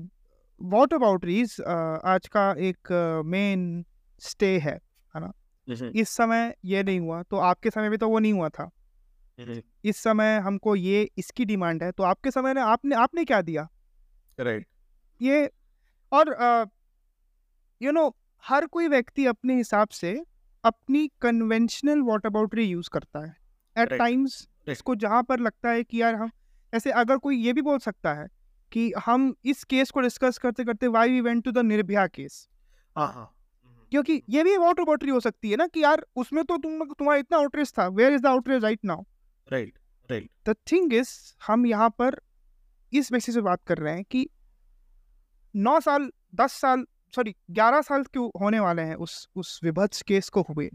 वॉट 0.62 0.94
अबाउट 0.94 1.24
रीज 1.24 1.60
आज 2.04 2.26
का 2.26 2.54
एक 2.58 2.92
मेन 3.26 3.84
स्टे 4.20 4.58
है 4.58 4.78
ना? 5.16 5.32
इस 5.96 6.08
समय 6.08 6.54
ये 6.64 6.82
नहीं 6.82 7.00
हुआ 7.00 7.22
तो 7.22 7.36
आपके 7.36 7.70
समय 7.70 7.88
में 7.88 7.98
तो 7.98 8.08
वो 8.08 8.18
नहीं 8.18 8.32
हुआ 8.32 8.48
था। 8.48 8.70
इस 9.38 9.96
समय 9.96 10.36
हमको 10.38 10.74
ये 10.76 11.08
इसकी 11.18 11.44
डिमांड 11.44 11.82
है 11.82 11.90
तो 11.92 12.02
आपके 12.02 12.30
समय 12.30 12.54
में 12.54 12.62
आपने 12.62 12.94
आपने 12.96 13.24
क्या 13.24 13.40
दिया? 13.42 13.68
राइट। 14.38 14.66
ये 15.20 15.50
और 16.12 16.28
यू 17.80 17.92
नो 17.92 18.08
हर 18.44 18.66
कोई 18.66 18.88
व्यक्ति 18.88 19.26
अपने 19.26 19.56
हिसाब 19.56 19.88
से 19.88 20.18
अपनी 20.64 21.06
कन्वेंशनल 21.20 22.00
वॉट 22.00 22.26
अबाउटरी 22.26 22.64
यूज़ 22.64 22.88
करता 22.92 23.24
है। 23.26 23.36
At 23.76 23.98
times 23.98 24.46
Right. 24.58 24.72
इसको 24.72 24.94
जहाँ 24.94 25.22
पर 25.22 25.40
लगता 25.40 25.70
है 25.70 25.82
कि 25.84 26.00
यार 26.00 26.14
हम 26.14 26.30
ऐसे 26.72 26.90
अगर 26.92 27.16
कोई 27.16 27.36
ये 27.36 27.52
भी 27.52 27.62
बोल 27.62 27.78
सकता 27.78 28.12
है 28.14 28.26
कि 28.72 28.92
हम 29.06 29.34
इस 29.44 29.62
केस 29.64 29.90
को 29.90 30.00
डिस्कस 30.00 30.38
करते 30.38 30.64
करते 30.64 30.86
why 30.86 31.10
we 31.10 31.20
went 31.20 31.44
to 31.44 31.50
the 31.52 31.58
Nirbhaya 31.58 32.06
case. 32.06 32.48
हाँ 32.96 33.06
हाँ। 33.06 33.32
क्योंकि 33.92 34.20
ये 34.28 34.42
भी 34.44 34.56
वाटर 34.56 34.82
अबाउटरी 34.82 35.10
हो 35.10 35.20
सकती 35.20 35.50
है 35.50 35.56
ना 35.56 35.66
कि 35.66 35.82
यार 35.82 36.04
उसमें 36.16 36.42
तो 36.44 36.56
तुम 36.56 36.84
तुम्हारा 36.84 37.18
इतना 37.18 37.38
आउटरेज 37.38 37.72
था 37.78 37.86
where 37.88 38.12
is 38.12 38.22
the 38.22 38.26
outrage 38.26 38.62
right 38.64 38.84
now 38.84 39.02
right 39.52 39.78
right 40.10 40.30
the 40.48 40.54
thing 40.72 40.94
is 40.94 41.10
हम 41.46 41.66
यहाँ 41.66 41.90
पर 41.90 42.20
इस 42.92 43.12
बेसिस 43.12 43.34
पे 43.34 43.40
बात 43.40 43.64
कर 43.66 43.78
रहे 43.78 43.94
हैं 43.94 44.04
कि 44.04 44.28
नौ 45.56 45.80
साल 45.80 46.10
दस 46.34 46.52
साल 46.52 46.86
सॉरी 47.14 47.34
ग्यारह 47.50 47.80
साल 47.80 48.02
क्यों 48.02 48.30
होने 48.40 48.60
वाले 48.60 48.82
हैं 48.82 48.94
उस 48.94 49.28
उस 49.36 49.60
विभत्स 49.64 50.02
केस 50.02 50.28
को 50.28 50.42
हुए? 50.42 50.70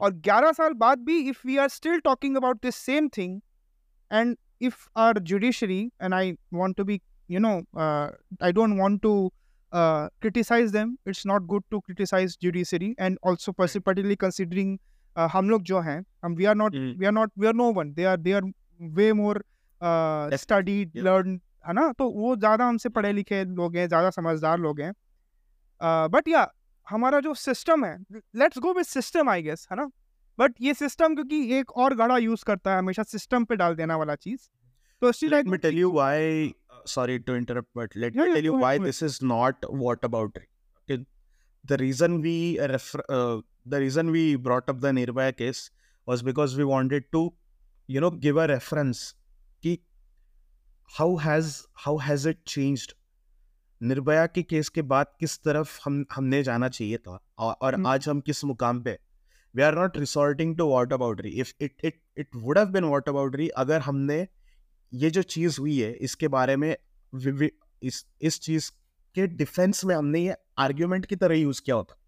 और 0.00 0.12
ग्यारह 0.12 0.52
साल 0.52 0.72
बाद 0.72 0.98
भी 0.98 1.18
if 1.28 1.46
we 1.46 1.56
are 1.56 1.68
still 1.68 2.00
talking 2.00 2.36
about 2.36 2.62
this 2.62 2.76
same 2.76 3.08
thing 3.08 3.40
and 4.12 4.36
if 4.60 4.88
our 4.96 5.18
judiciary 5.18 5.92
and 6.02 6.14
I 6.14 6.32
want 6.52 6.76
to 6.76 6.84
be 6.84 7.00
you 7.30 7.40
know 7.40 7.56
I 8.42 8.52
don't 8.52 8.78
want 8.78 9.02
to 9.02 9.32
criticize 10.20 10.72
them 10.72 10.98
it's 11.06 11.24
not 11.24 11.44
good 11.46 11.62
to 11.70 11.78
criticize 11.80 12.32
judiciary 12.36 12.94
and 12.98 13.18
also 13.22 13.52
persi- 13.52 13.80
particularly 13.80 14.16
considering 14.16 14.72
हम 15.16 15.50
लोग 15.50 15.62
जो 15.62 15.80
हैं 15.80 16.04
हम 16.24 16.34
we 16.34 16.44
are 16.44 16.54
not 16.54 16.74
we 16.74 17.06
are 17.06 17.12
not 17.12 17.32
we 17.38 17.46
are 17.46 17.54
no 17.54 17.72
one 17.72 17.92
they 17.92 18.04
are 18.04 18.16
they 18.16 18.32
are 18.32 18.42
way 18.80 19.12
more 19.12 19.44
study 20.36 20.84
learn 20.96 21.40
है 21.66 21.72
ना? 21.72 21.92
तो 21.92 22.10
वो 22.10 22.36
ज़्यादा 22.36 22.66
हमसे 22.68 22.88
पढ़े 22.88 23.12
लिखे 23.12 23.44
लोग 23.44 23.76
हैं 23.76 23.86
ज़्यादा 23.88 24.10
समझदार 24.10 24.58
लोग 24.58 24.80
हैं। 24.80 24.92
बट 26.10 26.28
या 26.28 26.46
हमारा 26.86 27.20
जो 27.20 27.34
सिस्टम 27.34 27.84
है 27.84 27.96
let's 28.12 28.58
go 28.58 28.72
with 28.74 28.84
system 28.84 29.28
I 29.30 29.42
guess 29.42 29.66
है 29.70 29.76
ना? 29.76 29.90
बट 30.38 30.54
ये 30.60 30.74
सिस्टम 30.74 31.14
क्योंकि 31.14 31.58
एक 31.58 31.70
और 31.76 31.94
गढ़ा 31.94 32.16
यूज़ 32.16 32.44
करता 32.46 32.72
है 32.72 32.78
हमेशा 32.78 33.02
सिस्टम 33.02 33.44
पे 33.44 33.56
डाल 33.56 33.74
देना 33.74 33.96
वाला 33.96 34.14
चीज़। 34.14 34.48
तो 35.02 35.10
let 35.28 35.46
this 35.46 35.82
reason 41.70 42.16
we 42.20 42.56
the 43.66 43.80
reason 43.80 44.10
we 44.10 44.24
brought 44.36 44.68
up 44.68 44.80
the 44.80 44.92
nirbhaya 44.92 45.36
case 45.36 45.70
was 46.08 46.22
because 46.22 46.56
we 46.56 46.64
wanted 46.64 47.04
to 47.12 47.22
you 47.88 48.00
know 48.00 48.10
give 48.26 48.36
a 48.36 48.46
reference 48.48 49.02
ki 49.64 49.74
how 50.90 51.08
has 51.16 51.52
how 51.86 51.96
has 51.98 52.26
it 52.26 52.44
changed? 52.46 52.94
Nirbhaya 53.80 54.26
के 54.26 54.42
case 54.42 54.68
के 54.68 54.82
बाद 54.88 55.06
किस 55.20 55.38
तरफ़ 55.42 55.78
हम 55.84 56.04
हमने 56.12 56.42
जाना 56.42 56.68
चाहिए 56.68 56.96
था 56.96 57.10
और, 57.38 57.52
और 57.52 57.74
हम्म। 57.74 57.86
आज 57.86 58.08
हम 58.08 58.20
किस 58.20 58.44
मुकाम 58.44 58.80
पे 58.82 58.98
we 59.54 59.62
are 59.62 59.74
not 59.74 59.96
resorting 59.98 60.56
to 60.56 60.66
whataboutery 60.92 61.30
if 61.40 61.52
it 61.60 61.84
it 61.84 62.00
it 62.18 62.36
would 62.36 62.58
have 62.58 62.68
been 62.74 62.84
whataboutery 63.08 63.48
अगर 63.62 63.80
हमने 63.80 64.18
ये 64.92 65.10
जो 65.10 65.22
चीज़ 65.34 65.60
हुई 65.60 65.78
है 65.80 65.92
इसके 66.08 66.28
बारे 66.36 66.56
में 66.56 66.76
वि- 67.12 67.34
वि- 67.34 67.50
इस 67.82 68.04
इस 68.30 68.40
चीज़ 68.40 68.70
के 69.14 69.26
डिफेंस 69.26 69.84
में 69.84 69.94
हमने 69.94 70.20
ये 70.26 70.36
आर्ग्यूमेंट 70.66 71.06
की 71.06 71.16
तरह 71.16 71.36
यूज़ 71.36 71.62
किया 71.64 71.76
होता 71.76 71.99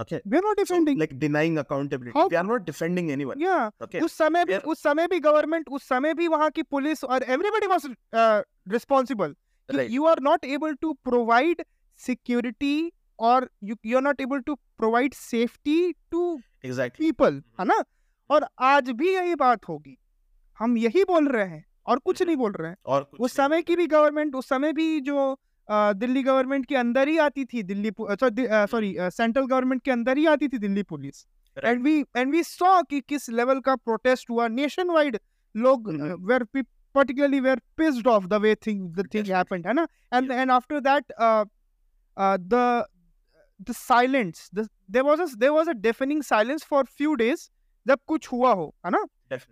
okay 0.00 0.16
we 0.30 0.40
not 0.40 0.58
defending. 0.60 0.98
Like 0.98 1.18
denying 1.18 1.58
accountability 1.58 2.18
How- 2.18 2.30
we 2.30 2.36
are 2.36 2.44
not 2.44 2.62
defending 2.62 3.10
anyone 3.10 3.34
yeah. 3.34 3.82
Okay 3.82 4.00
उस 4.00 4.12
समय 4.18 4.44
भी 4.44 4.56
उस 4.56 4.82
समय 4.82 5.06
भी 5.06 5.20
गवर्नमेंट 5.20 5.68
उस 5.68 5.88
समय 5.88 6.14
भी 6.14 6.28
वहाँ 6.28 6.50
की 6.50 6.62
पुलिस 6.62 7.04
और 7.04 7.22
everybody 7.22 7.66
was 7.66 7.88
responsible 8.68 9.34
Right. 9.68 9.90
you 9.90 10.04
are 10.08 10.20
not 10.24 10.44
able 10.56 10.74
to 10.84 10.88
provide 11.08 11.62
security 12.00 12.90
और 13.18 13.48
you 13.64 13.76
you 13.86 13.96
are 13.96 14.02
not 14.02 14.20
able 14.20 14.40
to 14.40 14.54
provide 14.54 15.14
safety 15.14 15.92
to 16.10 16.20
exactly 16.64 17.10
people 17.12 17.42
है 17.60 17.64
ना? 17.64 17.82
और 18.30 18.46
आज 18.58 18.90
भी 18.90 19.14
यही 19.14 19.34
बात 19.34 19.68
होगी। 19.68 19.96
हम 20.58 20.76
यही 20.78 21.04
बोल 21.04 21.28
रहे 21.28 21.44
हैं 21.44 21.64
और 21.86 21.98
कुछ 21.98 22.22
नहीं 22.22 22.36
बोल 22.36 22.52
रहे 22.52 22.70
हैं। 22.70 22.76
और 22.86 23.10
उस 23.20 23.32
समय 23.32 23.62
की 23.62 23.76
भी 23.76 23.86
गवर्नमेंट 23.86 24.34
उस 24.34 24.48
समय 24.48 24.72
भी 24.72 25.00
जो 25.00 25.16
दिल्ली 25.68 26.22
गवर्नमेंट 26.22 26.66
के 26.66 26.76
अंदर 26.76 27.08
ही 27.08 27.16
आती 27.18 27.44
थी 27.44 27.62
दिल्ली 27.62 27.88
अच्छा, 27.88 28.66
सॉरी 28.66 28.94
हम्म। 28.96 29.08
सेंट्रल 29.10 29.46
गवर्नमेंट 29.46 29.82
के 29.82 29.90
अंदर 29.90 30.18
ही 30.18 30.26
आती 30.26 30.48
थी 30.48 30.58
Delhi 30.58 30.82
police. 30.84 31.26
And 31.56 31.82
we 31.82 31.98
and 32.16 32.32
we 32.32 32.42
saw 32.42 32.80
कि 32.90 33.00
किस 33.00 33.28
लेवल 33.30 33.60
का 33.60 33.76
प्रोटेस्ट 33.76 34.30
हुआ। 34.30 34.48
नेशन 34.48 34.90
वाइड 34.90 35.18
लोग 35.54 35.88
were 36.28 36.44
particularly 36.54 37.40
were 37.40 37.60
pissed 37.76 38.06
off 38.06 38.26
the 38.26 38.34
way 38.42 38.54
thing 38.66 38.90
the 38.94 39.08
thing 39.14 39.26
happened 39.26 39.66
है 39.66 39.72
ना? 39.72 39.86
And 40.14 40.30
and 40.32 40.50
after 40.50 40.80
that 40.80 41.12
the 42.16 42.86
the 43.60 43.72
silence 43.72 44.48
there 44.54 45.02
was 45.02 45.36
there 45.36 45.50
was 45.50 45.68
a 45.70 45.72
defining 45.82 46.22
silence 46.22 46.64
for 46.64 46.84
few 46.96 47.14
days 47.14 47.48
जब 47.86 47.98
कुछ 48.06 48.32
हुआ 48.32 48.52
हो 48.52 48.74
है 48.86 48.90
ना? 48.90 49.04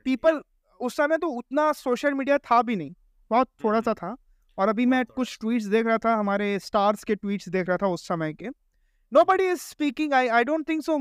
पीपल 0.05 0.41
उस 0.81 0.97
समय 0.97 1.19
तो 1.19 1.29
उतना 1.29 1.71
सोशल 1.73 2.15
मीडिया 2.15 2.39
था 2.41 2.61
भी 2.63 2.77
नहीं 2.77 2.95
बहुत 3.31 3.49
थोड़ा 3.65 3.79
हम्म, 3.79 3.85
सा 3.85 3.91
हम्म। 3.91 4.15
था। 4.15 4.17
और 4.59 4.69
अभी 4.69 4.87
मैं 4.87 4.99
हाँ, 4.99 5.05
तो 5.05 5.15
कुछ 5.15 5.37
ट्वीट्स 5.41 5.67
देख 5.67 5.87
रहा 5.87 5.99
था 5.99 6.15
हमारे 6.17 6.59
स्टार्स 6.59 7.05
के 7.05 7.15
ट्वीट्स 7.15 7.49
देख 7.49 7.69
रहा 7.69 7.77
था 7.77 7.87
उस 7.87 8.07
समय 8.09 8.35
के। 8.35 8.49
Nobody 9.25 9.45
is 9.45 9.61
speaking 9.61 10.13
I 10.13 10.29
I 10.29 10.45
don't 10.45 10.69
think 10.69 10.83
so 10.83 10.97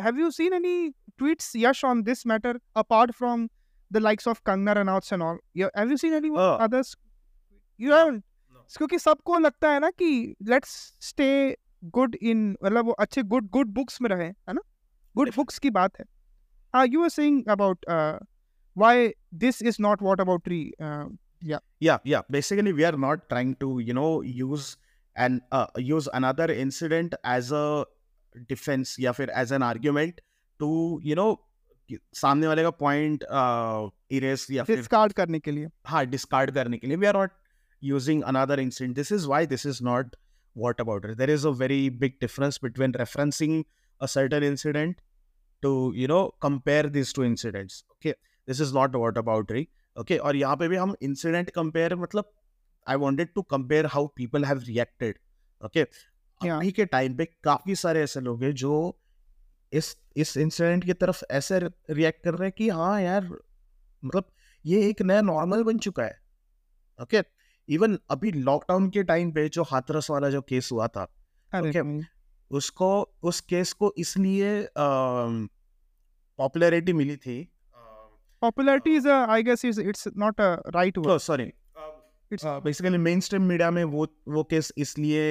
have 0.00 0.18
you 0.18 0.30
seen 0.30 0.52
any 0.52 0.88
tweets 1.18 1.52
Yash 1.56 1.84
on 1.84 2.02
this 2.02 2.26
matter 2.26 2.60
apart 2.76 3.12
from 3.12 3.48
the 3.90 3.96
likes 3.96 4.28
of 4.28 4.40
Kangana 4.46 4.72
Ranaut's 4.72 5.12
and 5.12 5.22
all 5.22 5.38
have 5.76 5.90
you 5.90 5.96
seen 5.96 6.14
any 6.14 6.30
others 6.60 6.96
you 7.80 7.94
have 7.94 8.20
क्योंकि 8.76 8.98
सबको 8.98 9.38
लगता 9.38 9.70
है 9.70 9.80
ना 9.80 9.90
कि 9.90 10.36
let's 10.48 10.70
stay 11.00 11.56
good 11.84 12.14
in 12.14 12.50
मतलब 12.64 12.86
वो 12.86 12.92
अच्छे 12.92 13.22
good 13.22 13.48
good 13.50 13.68
books 13.74 14.00
में 14.02 14.08
रहे 14.10 14.26
है 14.26 14.52
ना? 14.52 14.60
गुड 15.16 15.30
बुक्स 15.36 15.58
की 15.58 15.70
बात 15.70 15.98
है। 16.00 16.04
You 16.74 17.02
are 17.02 17.08
saying 17.08 17.46
about 17.48 17.84
why 18.76 19.08
this 19.34 19.62
is 19.62 19.76
not 19.80 20.02
whataboutery 20.44 20.60
yeah 21.78 21.98
yeah 22.04 22.22
basically 22.30 22.72
we 22.72 22.84
are 22.84 22.96
not 22.96 23.28
trying 23.28 23.54
to 23.56 23.78
you 23.80 23.94
know 23.94 24.20
use 24.22 24.76
and 25.16 25.40
uh, 25.52 25.66
use 25.76 26.08
another 26.12 26.50
incident 26.52 27.14
as 27.24 27.52
a 27.52 27.84
defense 28.48 28.96
या 29.00 29.12
फिर 29.12 29.30
as 29.34 29.50
an 29.50 29.62
argument 29.62 30.20
to 30.60 31.00
you 31.02 31.14
know 31.14 31.36
कि 31.90 31.98
सामने 32.14 32.46
वाले 32.46 32.62
का 32.62 32.70
point 32.80 33.24
erase 34.12 34.46
या 34.50 34.64
फिर 34.64 34.76
discard 34.76 35.12
करने 35.12 35.38
के 35.40 35.50
लिए 35.50 35.68
हाँ 35.86 36.04
डिस्कार्ड 36.06 36.50
करने 36.54 36.78
के 36.78 36.86
लिए 36.86 36.96
we 36.96 37.06
are 37.06 37.16
not 37.16 37.30
using 37.84 38.22
another 38.22 38.60
incident 38.60 38.94
this 38.96 39.12
is 39.12 39.26
why 39.26 39.46
this 39.46 39.66
is 39.66 39.84
not 39.84 40.16
what 40.54 40.80
about 40.82 41.04
it 41.04 41.18
there 41.18 41.30
is 41.30 41.44
a 41.48 41.50
very 41.58 41.88
big 41.88 42.14
difference 42.22 42.56
between 42.62 42.94
referencing 43.00 43.52
a 44.00 44.08
certain 44.14 44.42
incident 44.46 44.96
to 45.62 45.92
you 45.94 46.08
know 46.12 46.22
compare 46.46 46.88
these 46.96 47.12
two 47.18 47.24
incidents 47.26 47.84
okay 47.96 48.14
this 48.46 48.62
is 48.64 48.72
not 48.78 48.96
what 49.02 49.20
about 49.22 49.52
it 49.96 50.00
okay 50.00 50.18
और 50.18 50.36
यहाँ 50.36 50.56
पे 50.56 50.68
भी 50.68 50.76
हम 50.76 50.94
incident 51.02 51.50
compare 51.58 51.92
मतलब 51.92 52.32
wanted 52.86 53.28
to 53.38 53.42
compare 53.42 53.86
how 53.86 54.06
people 54.16 54.44
have 54.44 54.64
reacted 54.68 55.14
okay 55.60 55.86
Yeah. 56.44 56.56
अभी 56.56 56.72
के 56.72 56.84
time 56.84 57.16
पे 57.16 57.24
काफ़ी 57.24 57.74
सारे 57.74 58.02
ऐसे 58.02 58.20
लोग 58.20 58.42
हैं 58.42 58.54
जो 58.54 58.98
इस 59.72 59.96
इस 60.16 60.36
इंसिडेंट 60.36 60.84
की 60.84 60.92
तरफ़ 60.92 61.22
ऐसे 61.30 61.58
रिएक्ट 61.90 62.24
कर 62.24 62.34
रहे 62.34 62.46
हैं 62.46 62.52
कि 62.58 62.68
हाँ 62.68 63.02
यार 63.02 63.28
मतलब 64.04 64.24
ये 64.66 64.88
एक 64.88 65.02
नया 65.02 65.20
नॉर्मल 65.20 65.62
बन 65.62 65.78
चुका 65.78 66.02
है 66.02 66.20
ओके 67.02 67.22
इवन 67.68 67.98
अभी 68.10 68.32
लॉकडाउन 68.32 68.90
के 68.90 69.02
टाइम 69.02 69.32
पे 69.32 69.48
जो 69.48 69.62
हाथरस 69.62 70.10
वाला 70.10 70.30
जो 70.30 70.40
केस 70.40 70.68
हुआ 70.72 70.88
था 70.88 71.02
अरे 71.52 71.72
Okay. 71.72 72.04
उसको 72.50 73.16
उस 73.22 73.40
केस 73.40 73.72
को 73.72 73.94
इसलिए 73.98 74.68
पॉपुलैरिटी 76.38 76.92
मिली 76.92 77.16
थी 77.16 77.52
popularity 78.42 78.94
is 78.94 79.06
a 79.06 79.16
i 79.28 79.42
guess 79.42 79.64
is 79.64 79.78
it's 79.78 80.06
not 80.16 80.38
a 80.40 80.50
right 80.74 80.96
word. 80.98 81.18
Sorry 81.18 81.52
it's 82.30 82.44
basically 82.64 82.98
mainstream 83.20 83.42
media 83.42 83.70
में 83.70 83.84
वो 83.84 84.06
वो 84.28 84.42
केस 84.44 84.72
इसलिए 84.78 85.22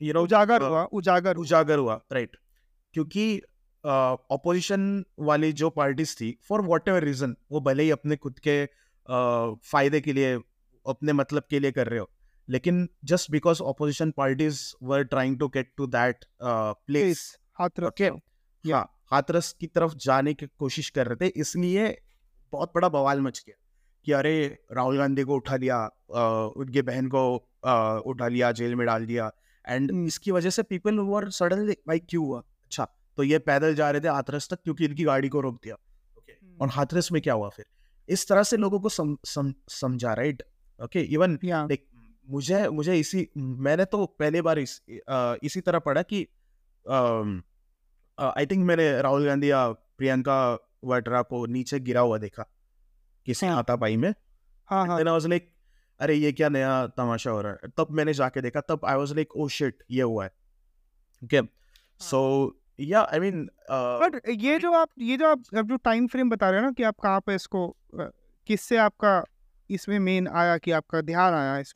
यू 0.00 0.12
नो 0.12 0.22
उजागर 0.22 0.58
uh, 0.58 0.68
हुआ 0.68 0.84
उजागर 0.92 1.36
उजागर 1.36 1.78
हुआ 1.78 2.00
राइट 2.12 2.36
क्योंकि 2.94 3.26
ऑपोजिशन 3.84 5.04
वाली 5.20 5.52
जो 5.52 5.70
पार्टीज़ 5.70 6.14
थी 6.16 6.36
फॉर 6.48 6.60
वॉट 6.62 6.88
एवर 6.88 7.04
रीजन 7.04 7.36
वो 7.52 7.60
भले 7.60 7.82
ही 7.82 7.90
अपने 7.90 8.16
खुद 8.16 8.38
के 8.38 8.64
uh, 8.64 9.58
फ़ायदे 9.70 10.00
के 10.00 10.12
लिए 10.12 10.34
अपने 10.86 11.12
मतलब 11.12 11.42
के 11.50 11.60
लिए 11.60 11.72
कर 11.72 11.88
रहे 11.88 12.00
हो 12.00 12.10
लेकिन 12.48 12.88
just 13.04 13.30
because 13.30 13.62
opposition 13.62 14.10
parties 14.16 14.60
were 14.82 15.02
trying 15.04 15.38
to 15.38 15.48
get 15.48 15.72
to 15.76 15.86
that 15.86 16.24
place 16.42 17.26
हाथ 17.58 17.80
रख 17.80 17.92
Okay. 17.92 18.10
हाँ 18.64 18.84
हाथरस 19.12 19.52
की 19.60 19.66
तरफ़ 19.66 19.94
जाने 20.00 20.34
की 20.34 20.46
कोशिश 20.58 20.88
कर 20.90 21.06
रहे 21.06 21.16
थे 21.20 21.32
इसलिए 21.40 21.88
बहुत 22.52 22.72
बड़ा 22.74 22.88
बवाल 22.88 23.20
मच 23.20 23.42
गया 23.46 23.56
कि 24.06 24.12
अरे 24.12 24.34
राहुल 24.72 24.98
गांधी 24.98 25.22
को 25.22 25.34
उठा 25.36 25.56
लिया 25.56 25.84
उनके 26.56 26.82
बहन 26.82 27.08
को 27.08 27.22
उठा 28.10 28.28
लिया 28.28 28.50
जेल 28.52 28.74
में 28.74 28.86
डाल 28.86 29.06
दिया। 29.06 29.30
And 29.64 29.90
hmm. 29.90 30.06
इसकी 30.06 30.30
वजह 30.30 30.50
से 30.50 30.62
पीपल 30.62 30.98
वर 31.00 31.28
सडनली 31.30 31.76
भाई 31.88 31.98
क्यों 32.00 32.24
हुआ? 32.26 32.38
अच्छा 32.64 32.84
तो 33.18 33.22
ये 33.22 33.38
पैदल 33.40 33.74
जा 33.74 33.90
रहे 33.90 34.00
थे 34.00 34.08
हाथरस 34.08 34.48
तक 34.50 34.62
क्योंकि 34.64 34.84
इनकी 34.84 35.04
गाड़ी 35.04 35.28
को 35.28 35.40
रोक 35.40 35.60
दिया। 35.64 35.74
ओके 36.18 36.32
और 36.60 36.68
हाथरस 36.70 37.12
में 37.12 37.20
क्या 37.22 37.34
हुआ 37.34 37.48
फिर? 37.48 37.64
इस 38.08 38.28
तरह 38.28 38.42
से 38.42 38.56
लोगों 38.56 38.80
को 38.80 38.88
सम, 38.88 39.16
सम, 39.24 39.52
समझा 39.70 40.12
राइट 40.14 40.42
ओके 40.80 41.00
इवन. 41.00 41.38
देख 41.44 41.86
मुझे 42.28 42.68
मुझे 42.70 42.96
इसी 42.96 43.26
मैंने 43.36 43.84
तो 43.84 44.04
पहली 44.18 44.40
बार 44.40 44.58
इस 44.58 44.80
अ, 45.08 45.34
इसी 45.42 45.60
तरह 45.60 45.78
पढ़ा 45.78 46.02
कि 46.02 46.26
आई 48.22 48.46
थिंक 48.46 48.64
मैंने 48.66 48.90
राहुल 49.02 49.26
गांधी 49.26 49.50
या 49.50 49.68
प्रियंका 49.98 50.36
वाड्रा 50.84 51.22
को 51.22 51.44
नीचे 51.46 51.78
गिरा 51.80 52.00
हुआ 52.00 52.18
देखा। 52.18 52.44
किसी 53.26 53.46
हाँ। 53.46 53.54
हाथापाई 53.56 53.96
में? 53.96 54.14
हाँ 54.68 54.86
हाँ। 54.86 54.98
आई 54.98 55.04
वाज 55.04 55.26
लाइक 55.26 55.50
अरे 56.00 56.14
ये 56.14 56.32
क्या 56.32 56.48
नया 56.48 56.86
तमाशा 56.96 57.30
हो 57.30 57.40
रहा 57.40 57.52
है? 57.52 57.68
तब 57.78 57.88
मैंने 57.90 58.12
जाके 58.14 58.40
देखा 58.40 58.60
तब 58.68 58.84
I 58.84 58.96
was 58.96 59.12
like 59.12 59.36
oh 59.36 59.48
shit 59.48 59.82
ये 59.90 60.02
हुआ 60.02 60.24
है। 60.24 60.30
ओके 61.22 61.40
सो 62.00 62.20
या 62.80 63.00
आई 63.02 63.20
मीन 63.20 63.44
बट 63.70 64.20
ये 64.28 64.58
जो 64.58 64.72
आप 64.72 64.88
ये 64.98 65.16
जो 65.16 65.28
आप 65.28 65.42
अब 65.56 65.68
जो 65.68 65.76
टाइम 65.76 66.06
फ्रेम 66.06 66.30
बता 66.30 66.50
रहे 66.50 66.60
हो 66.60 66.66
ना 66.66 66.72
कि 66.72 66.82
आप 66.82 66.98
कहाँ 67.02 67.20
पे 67.20 67.34
इसको 67.34 67.66
किससे 67.94 68.76
आपका 68.76 69.22
इसमें 69.70 69.98
मेन 69.98 70.28
आया 70.28 70.56
कि 70.58 70.70
आपका 70.70 71.00
ध्यान 71.00 71.34
आया 71.34 71.58
इस 71.58 71.72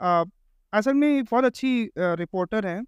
अ, 0.00 0.24
असल 0.72 0.94
में 0.94 1.24
बहुत 1.24 1.44
अच्छी 1.44 1.90
रिपोर्टर 1.98 2.66
है। 2.66 2.78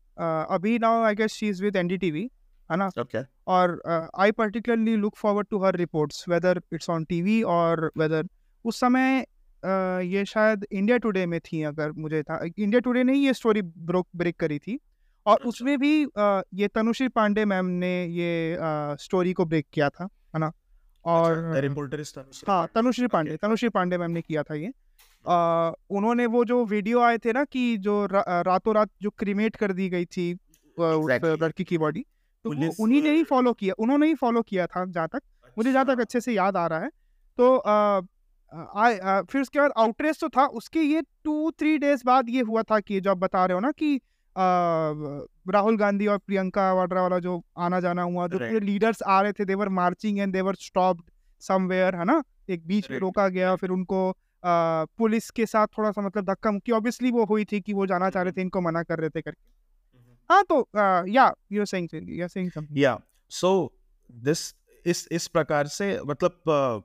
अभी 0.51 0.79
now 0.79 1.03
I 1.03 1.15
guess 1.15 1.33
she 1.33 1.49
is 1.49 1.63
with 1.65 1.77
NDTV 1.77 2.31
है 2.71 2.77
ना? 2.77 2.91
ओके 3.01 3.19
और 3.47 3.81
I 4.19 4.31
particularly 4.33 4.97
look 4.97 5.17
forward 5.17 5.47
to 5.51 5.65
her 5.65 5.77
reports 5.77 6.25
whether 6.29 6.61
it's 6.73 6.91
on 6.91 7.05
TV 7.05 7.43
और 7.43 7.91
वेदर 7.99 8.29
उस 8.65 8.81
समय 8.81 9.21
अ, 9.65 9.69
ये 10.01 10.25
शायद 10.25 10.67
इंडिया 10.73 10.99
टुडे 10.99 11.27
में 11.27 11.41
थी 11.41 11.63
अगर 11.63 11.93
मुझे 11.93 12.23
था 12.23 12.41
इंडिया 12.59 12.81
टुडे 12.81 13.05
ने 13.05 13.13
ही 13.13 13.27
ये 13.27 13.35
स्टोरी 13.35 13.63
ब्रोक 13.63 14.09
ब्रेक 14.17 14.37
करी 14.41 14.59
थी। 14.59 14.79
और 15.27 15.35
अच्छा। 15.35 15.49
उसमें 15.49 15.79
भी 15.79 16.05
अ, 16.05 16.43
ये 16.55 16.69
तनुश्री 16.69 17.09
पांडे 17.09 17.45
मैम 17.45 17.67
ने 17.67 18.07
ये 18.07 18.57
uh, 18.57 19.01
स्टोरी 19.01 19.33
को 19.33 19.45
ब्रेक 19.45 19.67
किया 19.73 19.89
था 19.89 20.05
है 20.35 20.39
ना? 20.39 20.53
और 21.05 21.57
रिपोर्टर 21.57 22.03
हाँ 22.49 22.69
तनुश्री 22.75 23.07
पांडे 23.07 23.31
Okay. 23.31 23.43
तनुश्री 23.43 23.69
पांडे 23.69 23.99
मैम 23.99 24.11
ने 24.11 24.23
किया 24.23 24.43
था 24.43 24.55
ये। 24.55 24.71
आ, 25.27 25.73
उन्होंने 25.91 26.27
वो 26.27 26.45
जो 26.45 26.65
वीडियो 26.65 27.01
आए 27.01 27.19
थे 27.19 27.33
ना 27.33 27.45
कि 27.45 27.77
जो 27.77 28.07
रा, 28.07 28.43
रातों 28.43 28.75
रात 28.75 28.91
जो 29.03 29.11
क्रिमेट 29.11 29.57
कर 29.57 29.73
दी 29.73 29.89
गई 29.89 30.05
थी 30.05 30.33
उस 30.35 31.11
Exactly. 31.11 31.43
लड़की 31.43 31.65
की 31.65 31.79
बॉडी 31.79 32.05
तो 32.47 32.67
वो 32.67 32.73
उन्हीं 32.81 33.03
ने 33.03 33.11
ही 33.11 33.23
फॉलो 33.25 33.53
किया 33.53 33.75
उन्होंने 33.79 34.07
ही 34.07 34.15
फॉलो 34.15 34.43
किया 34.43 34.67
था 34.67 34.85
जहाँ 34.85 35.09
तक 35.09 35.23
मुझे 35.59 35.73
जहाँ 35.73 35.85
तक 35.87 36.01
अच्छे। 36.01 36.21
से 36.21 36.33
याद 36.33 36.57
आ 36.57 36.67
रहा 36.67 36.79
है। 36.79 36.91
तो 37.37 37.57
आ, 37.57 38.01
आ, 38.53 38.91
आ, 38.91 39.23
फिर 39.23 39.41
उसके 39.41 39.59
बाद 39.59 39.73
आउटरेस 39.77 40.21
तो 40.21 40.29
था 40.29 40.47
उसके 40.47 40.81
ये 40.81 41.03
टू 41.25 41.51
थ्री 41.51 41.79
डेज़ 41.79 42.03
बाद 42.07 42.29
ये 42.29 42.41
हुआ 42.41 42.63
था 42.63 42.81
कि 42.81 43.01
जो 43.01 43.11
आप 43.11 43.17
बता 43.17 43.47
रहे 43.47 43.55
हो 43.55 43.61
ना 43.61 43.71
कि 43.71 44.01
राहुल 45.49 45.77
गांधी 45.77 46.07
और 46.07 46.19
प्रियंका 46.19 46.73
वाड्रा 46.73 47.03
वाला 47.03 47.19
जो 47.19 47.43
आना 47.59 47.81
जाना 47.81 48.03
हुआ 48.03 48.27
जो 48.29 48.39
पूरे 48.39 48.61
लीडर्स 48.61 49.03
आ 49.03 49.21
रहे 49.23 49.33
थे 49.33 49.45
they were 49.45 49.69
marching 49.69 50.19
and 50.19 50.33
they were 50.33 50.55
stopped 50.55 51.03
somewhere 51.41 51.97
है 51.97 52.05
ना? 52.05 52.23
एक 52.51 52.67
बीच 52.67 52.91
में 52.91 52.99
रोका 52.99 53.29
गया 53.29 53.55
फिर 53.57 53.71
उनको 53.71 54.17
पुलिस 54.99 55.31
के 55.31 55.47
साथ 55.47 55.67
थोड़ा 55.67 55.91
सा 55.91 56.03
मतलब 56.03 56.25
धक्का 56.25 56.51
मुक्की 56.51 56.73
ऑब्वियसली 56.73 57.11
वो 57.11 57.25
हुई 57.25 57.45
थी 57.45 57.61
कि 57.61 57.73
वो 57.73 57.87
जाना 57.87 58.11
चाह 58.11 58.23
रहे 58.23 58.33
थे 58.33 58.41
इनको 58.41 58.61
मना 58.61 58.83
कर 58.83 58.99
रहे 58.99 59.11
थे 59.11 59.21
करके। 59.21 59.45
हाँ 60.31 60.43
तो 60.45 60.67
yeah 61.09 61.33
you 61.53 61.61
are 61.61 61.67
saying 61.67 61.89
you 61.95 62.23
are 62.23 62.29
saying 62.29 62.51
something 62.51 62.79
yeah 62.79 62.99
so 63.31 63.51
this 64.11 64.53
इस 64.87 65.07
इस 65.13 65.27
प्रकार 65.29 65.67
से 65.69 65.99
मतलब 66.07 66.85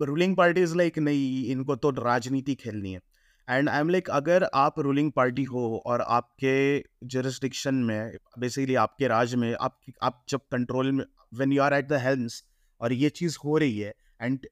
रूलिंग 0.00 0.36
पार्टी 0.36 0.62
इज़ 0.62 0.74
लाइक 0.76 0.98
नहीं, 0.98 1.44
इनको 1.46 1.76
तो 1.76 1.90
राजनीति 1.90 2.54
खेलनी 2.54 2.92
है। 2.92 3.00
एंड 3.48 3.68
आई 3.68 3.80
एम 3.80 3.88
लाइक 3.88 4.10
अगर 4.10 4.48
आप 4.54 4.78
रूलिंग 4.80 5.10
पार्टी 5.12 5.44
हो 5.44 5.82
और 5.86 6.00
आपके 6.00 6.56
जुरिस्डिक्शन 7.04 7.74
में 7.74 8.12
बेसिकली 8.38 8.74
आपके 8.74 9.08
राज्य 9.08 9.36
में, 9.36 9.54
आप 9.54 9.78
आप 10.02 10.24
जब 10.28 10.40
कंट्रोल 10.52 10.92
में 10.92 11.04
when 11.34 11.52
you 11.52 11.62
are 11.62 11.74
at 11.74 11.88
the 11.88 12.00
helms 12.02 12.42
और 12.80 12.92
ये 12.92 13.10
चीज़ 13.10 13.38
हो 13.44 13.56
रही 13.58 13.78
है 13.78 13.94
and 14.22 14.46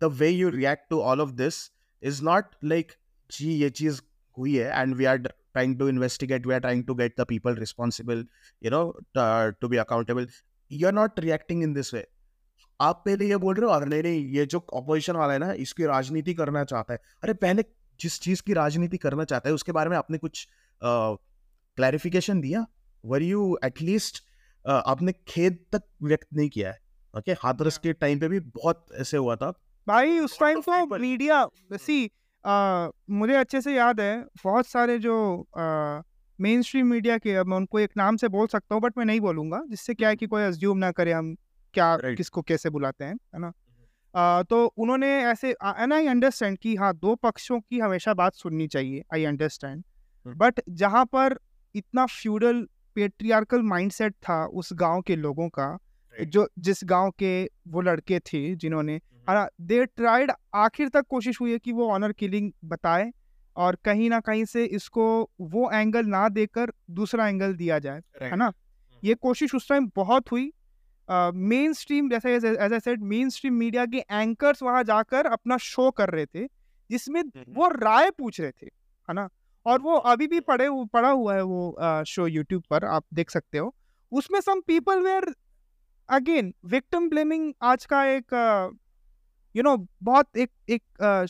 the 0.00 0.12
way 0.20 0.28
you 0.28 0.48
react 0.50 0.88
to 0.90 1.00
all 1.00 1.20
of 1.20 1.30
this 1.32 1.60
is 2.02 2.22
not 2.24 2.54
like 2.64 2.92
जी, 3.30 3.52
ये 3.52 3.70
चीज़ 3.70 4.00
हुई 4.40 4.56
है 4.56 4.80
and 4.80 4.94
we 4.96 5.04
are 5.12 5.28
trying 5.56 5.72
to 5.78 5.86
investigate 5.90 6.44
we 6.48 6.52
are 6.56 6.62
trying 6.64 6.82
to 6.88 6.94
get 6.98 7.14
the 7.20 7.24
people 7.30 7.56
responsible 7.60 8.20
you 8.64 8.70
know 8.72 8.82
uh, 9.22 9.46
to 9.62 9.70
be 9.70 9.78
accountable. 9.82 10.26
You're 10.70 10.92
not 10.98 11.16
reacting 11.24 11.64
in 11.66 11.72
this 11.76 11.88
way. 11.94 12.02
आप 12.80 13.02
पहले 13.06 13.28
ये 13.28 13.36
बोल 13.36 13.54
रहे 13.54 13.66
हो 13.66 13.72
और 13.72 13.86
नहीं 13.88 14.02
नहीं 14.02 14.20
ये 14.34 14.44
जो 14.46 14.64
ऑपोजिशन 14.74 15.16
वाला 15.16 15.32
है 15.32 15.38
ना 15.38 15.52
इसकी 15.64 15.86
राजनीति 15.86 16.34
करना 16.34 16.62
चाहता 16.64 16.94
है। 16.94 17.00
अरे 17.22 17.34
पहले 17.42 17.64
जिस 18.00 18.20
चीज़ 18.20 18.42
की 18.42 18.54
राजनीति 18.54 18.96
करना 18.98 19.24
चाहता 19.24 19.48
है 19.48 19.54
उसके 19.54 19.72
बारे 19.72 19.90
में 19.90 19.96
आपने 19.96 20.18
कुछ 20.18 20.46
क्लैरिफिकेशन 20.82 22.40
दिया? 22.40 22.64
वर 23.04 23.22
यू 23.22 23.58
एटलीस्ट 23.64 24.22
आपने 24.64 25.12
खेद 25.28 25.58
तक 25.72 25.82
व्यक्त 26.02 26.26
नहीं 26.34 26.48
किया 26.48 26.70
है? 26.70 26.78
Okay 27.16 27.30
okay? 27.32 27.44
हाथरस 27.44 27.78
के 27.78 27.92
टाइम 27.92 28.20
पे 28.20 28.28
भी 28.28 28.40
बहुत 28.40 28.86
ऐसे 28.94 29.16
हुआ 29.16 29.36
था। 29.36 29.50
भाई 29.88 30.18
उस 30.20 30.38
टाइम 30.40 30.60
तो 30.60 30.98
मीडिया 30.98 31.46
सी 31.74 32.10
मुझे 33.10 33.34
अच्छे 33.34 33.60
से 33.60 33.74
याद 33.74 34.00
है 34.00 34.24
बहुत 34.44 34.66
सारे 34.66 34.98
जो 34.98 35.46
मेन 36.40 36.62
स्ट्रीम 36.62 36.86
मीडिया 36.86 37.18
के 37.18 37.34
अब 37.34 37.46
मैं 37.46 37.56
उनको 37.56 37.78
एक 37.78 37.90
नाम 37.96 38.16
से 38.16 38.28
बोल 38.28 38.46
सकता 38.46 38.74
हूँ 38.74 38.82
बट 38.82 38.98
मैं 38.98 39.04
नहीं 39.04 39.20
बोलूँगा 39.20 39.62
जिससे 39.68 39.94
क्या 39.94 40.08
है 40.08 40.16
कि 40.16 40.26
कोई 40.26 40.42
अज्यूम 40.42 40.78
ना 40.78 40.90
करे 40.90 41.12
हम 41.12 41.36
क्या 41.74 41.98
right. 41.98 42.16
किसको 42.16 42.42
कैसे 42.42 42.70
बुलाते 42.70 43.04
हैं 43.04 43.14
है 43.14 43.40
ना? 43.40 43.52
Uh, 44.16 44.48
तो 44.48 44.66
उन्होंने 44.66 45.24
ऐसे 45.24 45.50
एंड 45.50 45.92
आई 45.92 46.06
अंडरस्टैंड 46.06 46.58
कि 46.58 46.76
हाँ 46.76 46.94
दो 46.94 47.14
पक्षों 47.14 47.60
की 47.60 47.78
हमेशा 47.78 48.14
बात 48.14 48.34
सुननी 48.34 48.66
चाहिए 48.68 49.02
आई 49.14 49.24
अंडरस्टैंड 49.24 49.84
बट 50.26 50.60
जहाँ 50.68 51.04
पर 51.04 51.38
इतना 51.74 52.06
फ्यूडल 52.06 52.68
पेट्रियार्कल 52.94 53.62
माइंडसेट 53.62 54.12
था 54.12 54.46
उस 54.46 54.68
गाँव 54.72 55.02
के 55.02 55.16
लोगों 55.16 55.48
का 55.48 55.78
right. 55.78 56.24
जो 56.24 56.48
जिस 56.58 56.80
गाँव 56.84 57.10
के 57.10 57.48
वो 57.68 57.80
लड़के 57.80 58.18
थे 58.20 58.54
जिन्होंने 58.54 59.00
दे 59.28 59.84
ट्राइड 59.86 60.32
आखिर 60.54 60.88
तक 60.88 61.06
कोशिश 61.08 61.40
हुई 61.40 61.52
है 61.52 61.58
कि 61.58 61.72
वो 61.72 61.88
ऑनर 61.90 62.12
किलिंग 62.12 62.50
बताए 62.64 63.10
और 63.56 63.76
कहीं 63.84 64.08
ना 64.10 64.20
कहीं 64.20 64.44
से 64.44 64.64
इसको 64.64 65.30
वो 65.40 65.70
एंगल 65.70 66.06
ना 66.06 66.28
देकर 66.28 66.72
दूसरा 66.90 67.28
एंगल 67.28 67.54
दिया 67.54 67.78
जाए 67.78 68.00
है 68.22 68.36
ना? 68.36 68.52
ये 69.02 69.14
कोशिश 69.14 69.54
उस 69.54 69.68
टाइम 69.68 69.90
बहुत 69.96 70.32
हुई। 70.32 70.52
मेन 71.34 71.72
स्ट्रीम 71.72 72.10
जैसे 72.10 72.34
as 72.36 72.46
I 72.46 72.80
said 72.80 73.02
mainstream 73.30 73.54
media 73.54 73.86
के 73.86 73.98
एंकर्स 73.98 74.62
वहाँ 74.62 74.82
जाकर 74.84 75.26
अपना 75.26 75.56
शो 75.56 75.90
कर 75.90 76.10
रहे 76.10 76.26
थे 76.26 76.46
जिसमें 76.90 77.22
वो 77.48 77.68
राय 77.68 78.10
पूछ 78.10 78.40
रहे 78.40 78.50
थे 78.50 78.66
है 78.66 79.14
ना? 79.14 79.28
और 79.66 79.80
वो 79.80 79.94
अभी 79.94 80.26
भी 80.26 80.40
पड़े 80.40 80.68
पड़ा 80.92 81.10
हुआ 81.10 81.34
है 81.34 81.42
वो 81.42 82.04
शो 82.06 82.26
यूट्यूब 82.26 82.62
पर 82.70 82.84
आप 82.84 83.04
देख 83.14 83.30
सकते 83.30 83.58
हो। 83.58 83.74
उसमें 84.12 84.40
some 84.40 84.60
people 84.60 85.02
were 85.02 85.34
again 86.08 86.54
victim 86.66 87.08
blaming 87.08 87.52
आज 87.62 87.84
का 87.86 88.04
एक 88.06 88.34
यू 89.54 89.62
नो 89.62 89.76
बहुत 90.02 90.36
एक 90.36 90.50
एक 90.70 91.26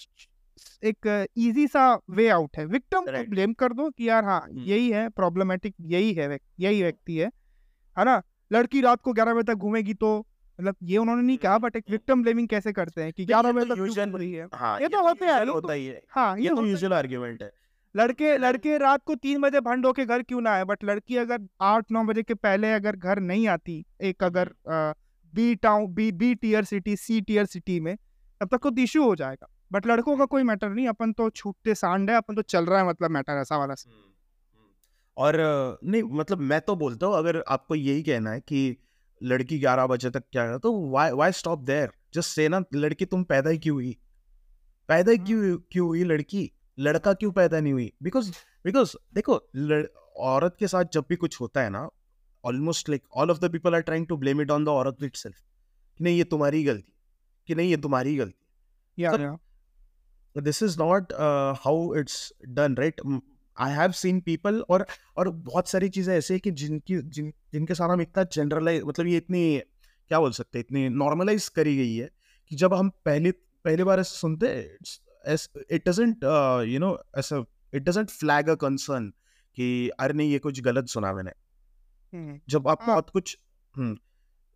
एक 0.84 1.26
इजी 1.38 1.66
सा 1.66 1.82
वे 2.10 2.28
आउट 2.28 2.56
है। 2.58 2.64
विक्टिम 2.66 3.00
को 3.02 3.22
ब्लेम 3.30 3.52
कर 3.52 3.72
दो 3.72 3.88
कि 3.90 4.08
यार 4.08 4.24
हाँ 4.24 4.46
यही 4.50 4.90
है 4.90 5.08
प्रॉब्लमेटिक 5.10 5.74
यही 5.80 6.12
है 6.12 6.38
यही 6.60 6.82
व्यक्ति 6.82 7.16
है 7.16 7.30
है 7.96 8.04
ना? 8.04 8.22
लड़की 8.50 8.80
रात 8.80 9.00
को 9.02 9.12
ग्यारह 9.12 9.34
बजे 9.34 9.52
तक 9.52 9.58
घूमेगी 9.58 9.94
तो 9.94 10.18
मतलब 10.58 10.76
ये 10.82 10.96
उन्होंने 10.98 11.22
नहीं 11.22 11.36
कहा 11.38 11.58
बट 11.58 11.76
एक 11.76 11.84
विक्टिम 11.90 12.22
ब्लेमिंग 12.22 12.48
कैसे 12.48 12.72
करते 12.72 13.02
हैं 13.02 13.12
कि 13.12 13.24
ग्यारह 13.26 13.52
बजे 13.52 13.74
तक 13.74 14.02
घूम 14.02 14.16
रही 14.16 14.32
है? 14.32 14.46
हाँ, 14.54 14.80
ये 14.80 14.88
तो 14.88 15.02
होते 15.02 15.26
हैं 15.26 15.46
होता 15.46 15.72
ही 15.72 15.86
है। 15.86 16.00
हाँ 16.10 16.38
ये 16.38 16.48
तो 16.48 16.66
यूजुअल 16.66 16.92
आर्गुमेंट 16.92 17.42
है। 17.42 17.50
लड़के 17.94 18.36
लड़के 18.38 18.76
रात 18.78 19.02
को 19.04 19.14
तीन 19.16 19.40
बजे 19.40 19.60
भंड 19.60 19.86
होके 19.86 20.04
घर 20.04 20.22
क्यों 20.22 20.40
ना 20.40 20.50
आए? 20.50 20.64
बट 20.64 20.84
लड़की 20.84 21.16
अगर 21.16 21.46
आठ 21.62 21.90
नौ 21.92 22.04
बजे 22.04 22.22
के 22.22 22.34
पहले 22.36 22.72
अगर 22.72 22.96
घर 22.96 23.20
नहीं 23.22 23.46
आती 23.48 23.84
एक 24.02 24.24
अगर 24.24 24.52
B 24.68 25.54
town 25.54 25.86
B 25.94 26.10
B 26.12 26.34
tier 26.34 26.64
city 26.64 26.96
C 26.96 27.20
tier 27.20 27.46
city 27.46 27.80
में 27.80 27.96
तब 28.40 28.48
तक 28.48 28.58
तो 28.58 28.80
इशू 28.82 29.04
हो 29.04 29.14
जाएगा। 29.16 29.48
बट 29.72 29.86
लड़कों 29.86 30.16
का 30.16 30.24
कोई 30.24 30.42
मैटर 30.42 30.68
नहीं 30.68 30.86
अपन 30.88 31.12
तो 31.12 31.28
छूटते 31.30 31.74
सांड 31.74 32.10
है 32.10 32.16
अपन 32.16 32.34
तो 32.34 32.42
चल 32.44 32.64
रहा 32.64 32.78
है 32.78 32.88
मतलब 32.88 33.10
मैटर 33.10 33.40
ऐसा 33.40 33.58
वाला 33.58 33.74
से 33.74 33.90
और 35.16 35.36
नहीं 35.84 36.02
मतलब 36.02 36.38
मैं 36.40 36.60
तो 36.60 36.76
बोलता 36.76 37.06
हूँ 37.06 37.16
अगर 37.16 37.42
आपको 37.48 37.74
यही 37.74 38.02
कहना 38.02 38.30
है 38.30 38.40
कि 38.40 38.76
लड़की 39.20 39.58
ग्यारह 39.58 39.86
बजे 39.86 40.10
तक 40.10 40.22
क्या 40.32 40.56
तो 40.58 40.72
why 40.90 41.10
why 41.12 41.32
stop 41.32 41.64
there 41.64 41.90
just 42.14 42.30
से 42.30 42.48
ना 42.48 42.62
लड़की 42.74 43.04
तुम 43.04 43.24
पैदा 43.24 43.50
ही 43.50 43.58
क्यों 43.58 43.74
हुई? 43.74 43.96
पैदा 44.88 45.12
ही 45.12 45.18
क्यों 45.18 45.56
क्यों 45.72 45.86
हुई 45.88 46.04
लड़की? 46.04 46.50
लड़का 46.78 47.12
क्यों 47.12 47.30
पैदा 47.32 47.60
नहीं 47.60 47.72
हुई? 47.72 47.92
बिकॉज़ 48.02 48.30
बिकॉज़ 48.64 48.94
देखो 49.14 49.34
औरत 50.28 50.56
के 50.58 50.68
साथ 50.68 50.84
जब 50.92 51.04
भी 51.08 51.16
कुछ 51.16 51.40
होता 51.40 51.62
है 51.62 51.70
ना 51.70 51.88
almost 52.44 52.88
like 52.88 53.02
all 53.16 53.30
of 53.30 53.38
the 53.38 53.50
people 53.52 53.74
are 53.74 53.80
trying 53.80 54.06
to 54.06 54.16
blame 54.16 54.40
it 54.40 54.50
on 54.50 54.64
the 54.64 54.68
औरत 54.68 55.02
इट 55.02 55.16
सेल्फ 55.16 55.36
नहीं 56.00 56.16
ये 56.16 56.24
तुम्हारी 56.24 56.62
गलती। 56.64 56.92
कि 57.48 57.54
नहीं 57.54 57.70
ये 57.70 57.76
तुम्हारी 57.76 58.16
गलती 58.16 58.40
this 60.36 60.62
is 60.62 60.78
not 60.78 61.12
how 61.58 61.94
it's 61.94 62.32
done 62.48 62.76
right 62.76 63.00
I 63.56 63.72
have 63.72 63.92
seen 63.92 64.20
people 64.20 64.60
और 64.70 64.86
और 65.16 65.28
बहुत 65.28 65.68
सारी 65.68 65.88
चीज़ें 65.88 66.14
ऐसे 66.16 66.38
कि 66.38 66.50
जिनकी 66.52 67.00
जिन 67.10 67.32
जिनके 67.52 67.74
साथ 67.74 67.88
हम 67.88 68.00
इतना 68.00 68.24
जनरलाइज 68.32 68.82
मतलब 68.84 69.06
ये 69.06 69.16
इतनी 69.16 69.42
क्या 70.10 70.20
बोल 70.20 70.32
सकते 70.32 70.58
हैं 70.58 70.64
इतनी 70.64 70.88
नॉर्मलाइज 70.88 71.48
करी 71.48 71.76
गई 71.76 71.94
है 71.96 72.10
कि 72.50 72.56
जब 72.56 72.74
हम 72.74 72.88
पहले 73.04 73.30
पहली 73.64 73.84
बार 73.84 74.00
ऐसे 74.00 74.16
सुनते 74.18 74.48
इट 75.70 75.88
डजेंट 75.88 76.24
यू 76.68 76.78
नो 76.78 76.98
ऐसा 77.18 77.44
it 77.74 77.82
doesn't 77.82 78.10
flag 78.10 78.48
a 78.48 78.54
concern 78.54 79.12
कि 79.58 79.68
अरे 80.00 80.14
नहीं 80.14 80.30
ये 80.30 80.38
कुछ 80.38 80.60
गलत 80.60 80.88
सुना 80.88 81.12
मैंने 81.12 81.32
हम्म। 82.12 82.38
जब 82.48 82.68
आप 82.68 82.78
हाँ। 82.80 82.88
बहुत 82.88 83.10
कुछ 83.10 83.36
हम्म, 83.74 83.96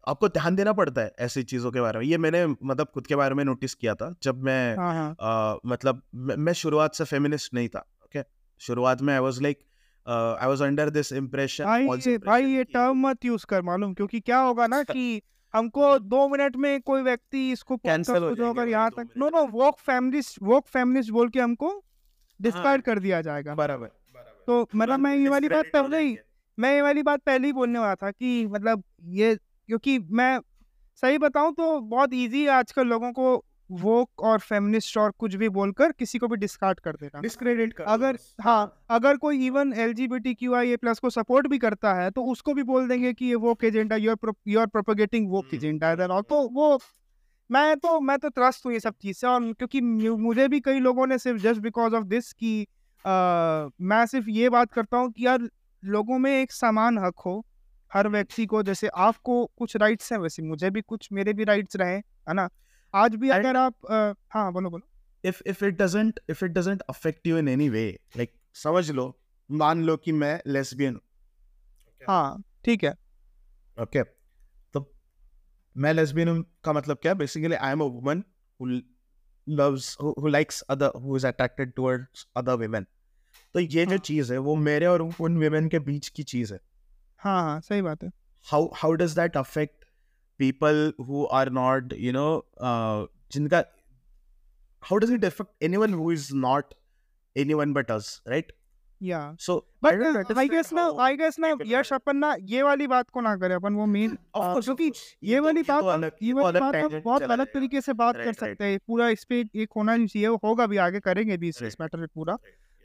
आपको 0.08 0.28
ध्यान 0.28 0.56
देना 0.56 0.72
पड़ता 0.72 1.00
है 1.00 1.12
ऐसी 1.18 1.42
चीज़ों 1.42 1.70
के 1.72 1.80
बारे 1.80 1.98
में। 1.98 2.06
ये 2.06 2.18
मैंने 2.18 2.46
मतलब 2.46 2.86
खुद 2.94 3.06
के 3.06 3.16
बारे 3.16 3.34
में 3.34 3.44
नोटिस 3.44 3.74
किया 3.74 3.94
था 3.94 4.14
जब 4.22 4.42
मैं 4.42 4.76
हाँ, 4.76 4.94
हाँ. 4.94 5.16
आ, 5.20 5.56
मतलब 5.66 6.02
मैं 6.14 6.52
शुरुआत 6.52 6.94
से 6.94 7.04
फेमिनिस्ट 7.04 7.54
नहीं 7.54 7.68
था 7.68 7.90
शुरुआत 8.60 9.02
में 9.02 9.14
I 9.14 9.20
was 9.20 9.42
like 9.42 9.58
I 10.06 10.48
was 10.48 10.62
under 10.62 10.90
this 10.90 11.12
impression 11.12 11.64
भाई 11.64 12.16
भाई 12.18 12.44
ये 12.44 12.64
टर्म 12.64 13.06
मत 13.08 13.24
यूज़ 13.24 13.46
कर 13.46 13.62
मालूम 13.62 13.94
क्योंकि 13.94 14.20
क्या 14.20 14.38
होगा 14.38 14.66
ना 14.66 14.82
कि 14.82 15.22
हमको 15.54 15.98
दो 15.98 16.28
मिनट 16.28 16.56
में 16.56 16.80
कोई 16.82 17.02
व्यक्ति 17.02 17.50
इसको 17.52 17.76
कैंसिल 17.76 18.22
हो 18.22 18.34
जाएगा 18.34 18.64
यहाँ 18.64 18.90
तक 18.90 19.08
no 19.16 19.28
no 19.28 19.44
woke 19.46 19.78
feminist 19.78 20.38
woke 20.42 20.66
feminist 20.66 21.10
बोल 21.10 21.28
के 21.28 21.40
हमको 21.40 21.84
डिस्कार्ड 22.40 22.66
हाँ। 22.66 22.80
कर 22.80 22.98
दिया 22.98 23.20
जाएगा। 23.20 23.54
बराबर। 23.54 23.86
तो 24.46 24.68
मतलब 24.76 25.00
मैं 25.00 25.16
ये 25.16 25.28
वाली 25.28 25.48
बात 25.48 25.64
पहले 25.72 26.00
ही 26.00 26.16
मैं 26.58 26.74
ये 26.74 26.82
वाली 26.82 27.02
बात 27.02 27.20
पहले 27.20 27.46
ही 27.46 27.52
बोलने 27.52 27.78
वाला 27.78 27.94
था 27.94 28.10
कि 28.10 28.46
मतलब 28.46 28.82
ये 29.04 29.38
क्योंकि 29.68 29.98
मैं 29.98 30.40
सही 30.94 31.18
बताऊँ 31.18 31.52
तो 31.52 31.80
बहुत 31.80 32.12
इजी 32.12 32.42
है 32.42 32.48
आजकल 32.48 32.86
लोगों 32.86 33.12
को 33.12 33.44
वोक 33.70 34.22
और 34.22 34.38
फेमिनिस्ट 34.38 34.98
और 34.98 35.10
कुछ 35.10 35.34
भी 35.34 35.48
बोलकर 35.48 35.92
किसी 35.92 36.18
को 36.18 36.28
भी 36.28 36.36
डिस्कार्ड 36.36 36.80
कर 36.80 36.96
देना। 36.96 37.20
डिस्क्रेडिट 37.20 37.72
कर 37.72 37.84
अगर 37.84 38.18
हाँ 38.40 38.84
अगर 38.90 39.16
कोई 39.16 39.46
even 39.46 39.72
L 39.72 39.92
G 39.92 40.08
B 40.08 40.18
T 40.18 40.34
Q 40.34 40.54
I 40.54 40.72
A 40.72 40.76
plus 40.76 40.98
को 40.98 41.10
सपोर्ट 41.10 41.46
भी 41.46 41.58
करता 41.58 41.94
है 41.94 42.10
तो 42.10 42.24
उसको 42.24 42.54
भी 42.54 42.62
बोल 42.62 42.88
देंगे 42.88 43.12
कि 43.12 43.26
ये 43.26 43.34
woke 43.34 43.64
agenda 43.64 43.96
you 43.96 44.10
are 44.10 44.32
you 44.46 44.60
are 44.60 44.66
propagating 44.66 45.30
woke 45.30 45.54
agenda 45.54 46.20
तो 46.20 46.48
वो 46.48 46.78
मैं 47.50 47.76
तो 47.76 48.00
मैं 48.00 48.18
तो 48.18 48.28
त्रस्त 48.28 48.66
हूँ 48.66 48.72
ये 48.72 48.80
सब 48.80 48.94
चीज़ 49.02 49.16
से 49.16 49.26
और 49.26 49.52
क्योंकि 49.52 49.80
मुझे 49.80 50.48
भी 50.48 50.60
कई 50.60 50.78
लोगों 50.78 51.06
ने 51.06 51.18
सिर्फ़ 51.18 51.42
जस्ट 51.42 51.60
बिकॉज़ 51.60 51.94
ऑफ़ 51.94 52.04
दिस 52.04 52.32
की 52.32 52.66
मैं 53.06 54.06
सिर्फ़ 54.06 54.28
ये 54.28 54.48
बात 54.48 54.72
करता 54.72 54.96
हूँ 54.96 55.10
कि 55.12 55.26
यार 55.26 55.48
लोगों 55.84 56.18
में 56.18 56.42
एक 56.42 56.52
समान 56.52 56.98
हक 56.98 57.14
हो 57.18 57.46
हर 57.94 58.08
व्यक्ति 58.08 58.46
को 58.46 58.62
जैसे 58.62 58.88
आपको 59.00 59.44
कुछ 59.58 59.76
राइट्स 59.76 60.12
हैं 60.12 60.18
वैसे 60.20 60.42
मुझे 60.42 60.70
भी 60.70 60.80
कुछ 60.82 61.08
मेरे 61.12 61.32
भी 61.32 61.44
राइट्स 61.44 61.76
रहे 61.76 61.96
है 61.96 62.34
ना? 62.34 62.48
आज 62.94 63.14
भी 63.14 63.30
अगर 63.30 63.56
आप 63.56 64.16
हाँ 64.30 64.52
बोलो 64.52 64.70
बोलो। 64.70 64.86
If 65.24 65.42
if 65.46 65.64
it 65.64 65.74
doesn't 65.74 66.20
if 66.30 66.44
it 66.44 66.50
doesn't 66.50 66.82
affect 66.90 67.26
you 67.26 67.38
in 67.38 67.48
any 67.48 67.68
way 67.68 67.86
like 68.16 68.32
समझ 68.56 68.90
लो 68.90 69.06
मान 69.50 69.82
लो 69.84 69.96
कि 69.96 70.12
मैं 70.12 70.38
लेस्बियन 70.46 70.94
हूँ। 70.94 71.00
हाँ 72.02 72.42
ठीक 72.64 72.84
है। 72.84 72.90
Okay 73.76 73.98
okay. 73.98 74.10
तो 74.74 74.92
मैं 75.76 75.92
लेस्बियन 75.94 76.28
हूँ 76.28 76.44
का 76.64 76.72
मतलब 76.72 76.98
क्या? 77.02 77.14
Basically 77.14 77.54
I 77.54 77.72
am 77.72 77.80
a 77.80 77.84
woman 77.86 78.22
who 78.60 78.66
loves 79.46 79.96
who 80.02 80.28
likes 80.28 80.60
other 80.70 80.92
who 81.02 81.16
is 81.16 81.26
attracted 81.26 81.72
towards 81.72 82.26
other 82.36 82.54
women 82.56 82.86
तो 83.54 83.60
ये 83.60 83.84
जो 83.86 83.90
हाँ। 83.90 83.98
चीज़ 84.00 84.32
है 84.32 84.38
वो 84.40 84.54
मेरे 84.58 84.86
और 84.86 85.02
उन 85.02 85.36
वुमेन 85.44 85.68
के 85.68 85.78
बीच 85.80 86.08
की 86.08 86.22
चीज़ 86.24 86.52
है। 86.54 86.60
हाँ 87.24 87.40
हाँ 87.42 87.60
सही 87.60 87.82
बात 87.82 88.02
है। 88.04 88.10
How 88.46 88.68
how 88.76 88.92
does 89.02 89.14
that 89.18 89.36
affect 89.36 89.84
people 90.40 90.78
who 91.08 91.20
are 91.38 91.48
not 91.56 91.92
you 92.04 92.12
know 92.14 92.30
uh 92.68 93.06
jinka 93.34 93.58
how 94.82 94.96
does 95.04 95.10
it 95.16 95.26
affect 95.28 95.66
anyone 95.68 95.92
who 95.98 96.06
is 96.14 96.24
not 96.44 96.72
anyone 97.36 97.74
but 97.76 97.92
us 97.96 98.08
right 98.32 98.50
yeah 99.00 99.28
so 99.38 99.56
but 99.82 100.02
uh, 100.08 100.24
i 100.42 100.46
guess 100.48 100.72
ना 100.72 100.86
i 101.04 101.16
guess 101.20 101.38
ना 101.38 101.52
यश 101.66 101.92
अपन 101.92 102.16
ना 102.16 102.34
ये 102.54 102.62
वाली 102.62 102.86
बात 102.86 103.10
को 103.10 103.20
ना 103.20 103.36
करें 103.36 103.54
अपन 103.54 103.74
वो 103.74 103.86
मेन 103.86 104.16
क्योंकि 104.36 104.90
ये 105.22 105.40
वाली 105.40 105.62
बात 105.62 106.18
ये 106.22 106.32
वाली 106.32 106.60
बात 106.60 106.74
हम 106.74 107.00
बहुत 107.00 107.22
अलग 107.22 107.52
तरीके 107.54 107.80
से 107.80 107.92
बात 107.92 108.16
कर 108.16 108.32
सकते 108.32 108.64
हैं 108.64 108.78
पूरा 108.86 109.08
इस 109.08 109.24
पे 109.24 109.40
एक 109.54 109.68
होना 109.76 109.96
चाहिए 110.06 110.26
होगा 110.44 110.66
भी 110.66 110.76
आगे 110.76 111.00
करेंगे 111.00 111.36
भी 111.36 111.48
इस 111.48 111.62
मैटर 111.80 111.98
पे 111.98 112.06
पूरा। 112.06 112.36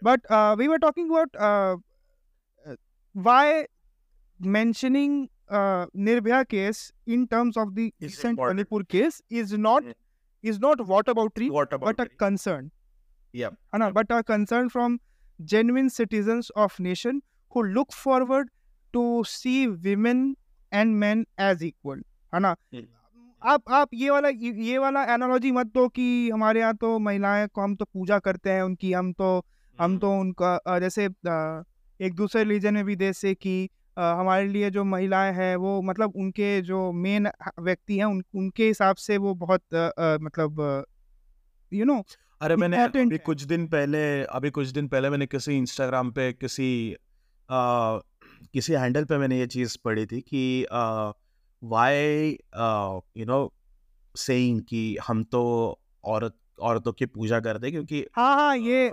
But 0.02 0.32
we 0.60 0.68
were 0.68 0.78
talking 0.78 1.12
about 1.12 1.38
why 3.16 3.64
mentioning 4.40 5.30
uh, 5.50 5.86
Nirbhaya 5.96 6.48
case 6.48 6.92
in 7.08 7.28
terms 7.28 7.58
of 7.58 7.76
the 7.76 7.94
is 8.00 8.12
recent 8.12 8.40
Manipur 8.40 8.84
case 8.84 9.22
is 9.30 9.54
not 9.54 9.84
mm. 9.84 9.94
is 10.44 10.60
not 10.60 10.86
what 10.88 11.08
about 11.08 11.36
tree, 11.36 11.50
what 11.50 11.74
about 11.74 11.98
but 11.98 12.08
a 12.08 12.10
concern. 12.16 12.72
Yeah. 13.34 13.50
Anna, 13.74 13.92
but 13.92 14.08
a 14.10 14.24
concern 14.24 14.70
from 14.70 15.00
genuine 15.40 15.90
citizens 15.90 16.50
of 16.56 16.80
nation 16.80 17.22
who 17.52 17.64
look 17.64 17.92
forward 17.92 18.50
to 18.94 19.24
see 19.26 19.68
women 19.68 20.36
and 20.72 21.00
men 21.00 21.26
as 21.38 21.62
equal 21.64 21.98
है 22.34 22.40
ना 22.40 22.56
हम्म। 22.74 22.86
आप 23.42 23.70
आप 23.74 23.90
ये 23.94 24.10
वाला 24.10 24.30
ये 24.30 24.78
वाला 24.78 25.04
analogy 25.14 25.52
मत 25.52 25.68
दो 25.74 25.88
कि 25.90 26.30
हमारे 26.30 26.60
यहाँ 26.60 26.76
तो 26.78 26.98
महिलाएँ 27.00 27.48
को 27.48 27.62
हम 27.62 27.76
तो 27.76 27.86
पूजा 27.86 28.20
करते 28.20 28.50
हैं 28.52 28.62
उनकी 28.62 28.92
हम 28.94 29.12
तो 29.14 29.30
हम 29.80 29.98
तो 30.00 30.12
उनका 30.20 30.80
जैसे 30.80 31.06
एक 32.00 32.14
दूसरे 32.16 32.44
रिलीजन 32.44 32.74
में 32.74 32.84
भी 32.86 32.96
जैसे 32.96 33.34
कि 33.36 33.56
अ, 33.66 33.70
हमारे 34.00 34.48
लिए 34.48 34.70
जो 34.70 34.84
महिलाएँ 34.84 35.34
हैं 35.34 35.56
वो 35.56 35.82
मतलब 35.82 36.14
उनके 36.16 36.62
जो 36.62 36.92
मेन 36.92 37.30
व्यक्ति 37.60 37.98
हैं 37.98 38.06
उन, 38.06 38.24
उनके 38.36 38.68
हिसाब 38.68 38.96
से 38.96 39.18
वो 39.18 39.34
बहुत 39.34 39.74
अ, 39.74 39.78
अ, 39.78 40.18
मतलब 40.22 40.86
यू 41.74 41.86
नो 41.86 42.04
अरे 42.42 42.56
मैंने 42.56 42.78
अभी 42.78 43.18
कुछ 43.18 43.42
दिन 43.44 43.68
पहले 43.68 44.24
अभी 44.24 44.50
कुछ 44.50 44.68
दिन 44.68 44.88
पहले 44.88 45.10
मैंने 45.10 45.26
किसी 45.26 45.58
इंस्टाग्राम 45.58 46.12
पे 46.12 46.34
किसी 46.34 46.96
आ, 47.52 47.98
किसी 48.54 48.74
हैंडल 48.74 49.04
पे 49.06 49.18
मैंने 49.18 49.40
ये 49.40 49.48
चीज़ 49.48 49.78
पढ़ी 49.86 50.06
थी 50.06 50.22
कि 50.22 50.66
वाई 51.64 52.38
यू 53.18 53.26
नो 53.26 53.54
सेइंग 54.16 54.62
कि 54.62 54.98
हम 55.08 55.24
तो 55.24 55.42
औरत 56.04 56.36
औरतों 56.62 56.92
की 56.92 57.06
पूजा 57.06 57.40
करते 57.40 57.72
क्योंकि 57.72 58.06
हाँ 58.16 58.36
हाँ 58.36 58.58
ये 58.58 58.92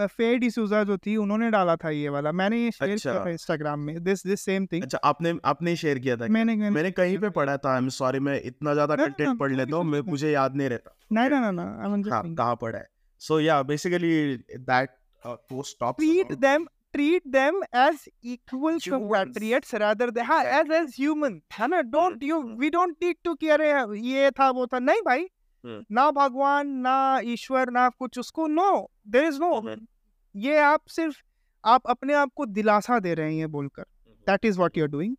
फेड 0.00 0.44
इशूजा 0.44 0.82
जो 0.84 0.96
थी 0.98 1.16
उन्होंने 1.16 1.50
डाला 1.50 1.76
था 1.76 1.90
ये 1.90 2.08
वाला। 2.08 2.32
मैंने 2.32 2.62
ये 2.64 2.70
शेयर 2.70 2.96
किया 2.96 3.12
अच्छा। 3.12 3.24
था 3.26 3.30
इंस्टाग्राम 3.30 3.80
में 3.80 4.02
दिस 4.04 4.26
दिस 4.26 4.40
सेम 4.40 4.66
थिंग 4.66 4.82
अच्छा 4.82 4.98
आपने 5.04 5.34
आपने 5.44 5.76
शेयर 5.76 5.98
किया 5.98 6.16
था 6.16 6.26
मैंने 6.28 6.56
मैंने 6.56 6.70
मैंने 6.70 6.90
कहीं 6.90 7.18
पे 7.18 7.30
पढ़ा 7.30 7.56
था 7.56 7.72
आई 7.72 7.78
एम 7.78 7.88
सॉरी 7.88 8.18
मैं 8.20 8.40
इतना 8.44 8.74
ज़्यादा 8.74 8.96
कंटेंट 8.96 9.38
पढ़ 9.38 9.52
लेता 9.52 9.76
हूँ 9.76 9.84
मैं 9.84 10.00
मुझे 10.08 10.30
याद 10.30 10.56
नहीं 10.56 10.68
रहता। 10.68 10.96
नहीं 11.12 11.30
ना 11.30 11.40
ना 11.40 11.50
ना 11.50 12.14
हाँ 12.14 12.22
कहाँ 12.34 12.56
पढ़ा 12.56 12.78
है? 12.78 12.86
So 13.20 13.40
yeah 13.40 13.62
basically 13.62 14.36
that 14.58 14.90
post 15.24 15.78
talks 15.80 16.04
treat 16.04 16.40
them 16.40 16.66
treat 16.96 17.26
them 17.34 17.58
as 17.72 18.00
equal 18.22 18.78
Humans. 18.78 18.86
compatriots 18.86 19.70
rather 19.82 20.08
than 20.10 20.24
हाँ 20.24 20.42
as 20.56 20.72
as 20.78 20.96
human 20.96 21.38
है 21.58 21.68
ना? 21.68 21.80
Don't 21.92 22.22
you 22.22 22.40
we 22.62 22.70
don't 22.70 22.96
need 23.02 23.16
to 23.26 23.36
अरे 23.50 23.70
ये 24.00 24.30
था 24.30 24.50
वो 24.50 24.66
था। 24.66 24.78
नहीं 24.78 25.02
भाई। 25.06 25.24
ना 25.66 26.10
भगवान 26.10 26.68
ना 26.68 27.20
ईश्वर 27.24 27.70
ना 27.70 27.88
कुछ 27.88 28.18
उसको 28.18 28.46
no 28.46 28.90
there 29.08 29.24
is 29.24 29.40
no 29.40 29.60
hmm. 29.60 29.86
ये 30.34 30.58
आप 30.58 30.86
सिर्फ़ 30.86 31.16
आप 31.64 31.82
अपने 31.86 32.14
आप 32.14 32.30
को 32.34 32.46
दिलासा 32.46 32.98
दे 32.98 33.14
रहे 33.14 33.36
हैं 33.36 33.50
बोलकर। 33.50 33.82
That 34.26 34.44
is 34.44 34.56
what 34.56 34.78
you 34.78 34.84
are 34.84 34.90
doing 34.90 35.16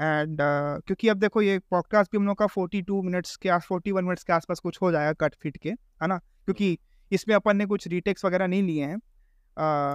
and 0.00 0.38
क्योंकि 0.86 1.08
अब 1.08 1.16
देखो 1.16 1.42
ये 1.42 1.58
पॉडकास्ट 1.58 2.12
भी 2.12 2.18
हम 2.18 2.26
लोग 2.26 2.38
का 2.38 2.46
42 2.46 3.02
मिनट्स 3.02 3.36
के 3.36 3.48
आस 3.48 3.68
41 3.72 4.02
मिनट्स 4.02 4.24
के 4.24 4.32
आसपास 4.32 4.58
कुछ 4.58 4.78
हो 4.82 4.92
जाएगा 4.92 5.12
कट 5.12 5.34
फिट 5.34 5.56
के 5.56 5.70
है 5.70 6.06
ना? 6.06 6.18
क्योंकि 6.18 6.78
इसमें 7.12 7.34
अपन 7.34 7.56
ने 7.56 7.66
कुछ 7.66 7.88
रीटेक्स 7.88 8.24
वगैरह 8.24 8.46
नहीं 8.46 8.62
लिए 8.62 8.84
हैं। 8.84 8.96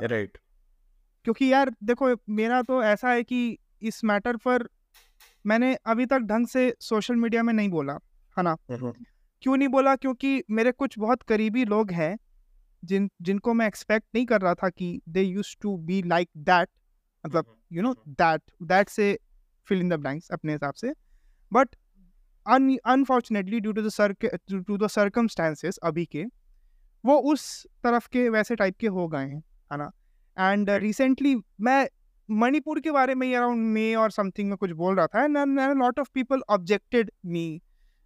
राइट 0.07 0.37
क्योंकि 1.23 1.53
यार 1.53 1.71
देखो 1.83 2.15
मेरा 2.29 2.61
तो 2.61 2.83
ऐसा 2.83 3.09
है 3.09 3.23
कि 3.23 3.57
इस 3.81 4.03
मैटर 4.03 4.37
पर 4.37 4.69
मैंने 5.45 5.75
अभी 5.85 6.05
तक 6.05 6.19
ढंग 6.19 6.47
से 6.47 6.75
सोशल 6.79 7.15
मीडिया 7.15 7.43
में 7.43 7.53
नहीं 7.53 7.69
बोला 7.69 7.93
है 8.37 8.43
ना? 8.43 8.55
क्यों 9.43 9.55
नहीं 9.57 9.67
बोला? 9.67 9.95
क्योंकि 9.95 10.43
मेरे 10.51 10.71
कुछ 10.71 10.97
बहुत 10.99 11.21
करीबी 11.23 11.65
लोग 11.65 11.91
हैं 11.91 12.17
जिन 12.83 13.09
जिनको 13.21 13.53
मैं 13.53 13.67
एक्सपेक्ट 13.67 14.05
नहीं 14.15 14.25
कर 14.25 14.41
रहा 14.41 14.53
था 14.53 14.69
कि 14.69 15.01
they 15.09 15.21
used 15.21 15.55
to 15.61 15.75
be 15.79 16.01
like 16.03 16.29
that 16.39 16.69
मतलब 17.23 17.55
you 17.71 17.81
know 17.81 17.93
that 18.09 18.41
that 18.63 18.89
say 18.89 19.17
fill 19.67 19.79
in 19.79 19.89
the 19.89 19.93
blanks 19.93 20.29
अपने 20.31 20.53
हिसाब 20.53 20.73
से। 20.73 20.93
But 21.51 21.75
unfortunately 22.45 23.59
due 23.59 23.73
to 23.73 24.59
to 24.59 24.77
the 24.77 24.87
circumstances 24.89 25.77
अभी 25.83 26.05
के 26.05 26.23
वो 27.03 27.17
उस 27.33 27.65
तरफ़ 27.83 28.07
के 28.11 28.27
वैसे 28.29 28.55
टाइप 28.55 28.77
के 28.79 28.87
हो 28.89 29.07
गए 29.07 29.25
हैं 29.25 29.43
है 29.71 29.77
ना? 29.77 29.91
एंड 30.37 30.69
रिसेंटली 30.69 31.35
मैं 31.61 31.87
मणिपुर 32.29 32.79
के 32.79 32.91
बारे 32.91 33.15
में 33.15 33.35
अराउंड 33.35 33.67
मे 33.73 33.93
और 33.95 34.11
समथिंग 34.11 34.49
में 34.49 34.57
कुछ 34.57 34.71
बोल 34.71 34.95
रहा 34.95 35.07
था 35.07 35.23
and 35.23 35.37
lot 35.77 35.99
of 35.99 36.09
people 36.13 36.41
objected 36.49 37.11
me 37.25 37.61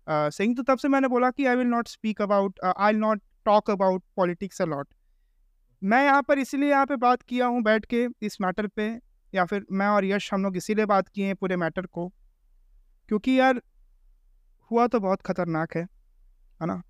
Singh 0.08 0.56
तो 0.56 0.64
तब 0.64 0.78
से 0.78 0.88
मैंने 0.88 1.08
बोला 1.08 1.30
कि 1.32 1.46
I 1.46 1.56
will 1.56 1.68
not 1.68 1.88
speak 1.88 2.22
about 2.22 2.60
I 2.66 2.92
will 2.92 3.02
not 3.02 3.22
talk 3.46 3.70
about 3.72 4.04
politics 4.16 4.62
a lot 4.62 4.88
मैं 5.82 6.04
यहाँ 6.06 6.22
पर 6.24 6.40
इसीलिए 6.40 6.70
यहाँ 6.70 6.86
पे 6.86 6.96
बात 6.98 7.22
किया 7.22 7.46
हूँ 7.46 7.62
बैठ 7.64 7.86
के 7.86 8.06
इस 8.22 8.40
मैटर 8.42 8.68
पे, 8.68 8.88
या 9.34 9.46
फिर 9.46 9.66
मैं 9.72 9.88
और 9.88 10.06
यश 10.06 10.34
हम 10.34 10.44
लोग 10.44 10.58
इसीलिए 10.58 10.86
बात 10.86 11.08
किए 11.08 11.26
हैं 11.26 11.36
पूरे 11.36 11.56
मैटर 11.56 11.86
को, 11.86 12.08
क्योंकि 13.10 13.40
यार 13.40 13.62
हुआ 14.72 14.88
तो 14.88 15.00
बहुत 15.00 15.22
खतरनाक 15.22 15.76
है 15.78 15.84
है 15.84 16.68
ना? 16.68 16.82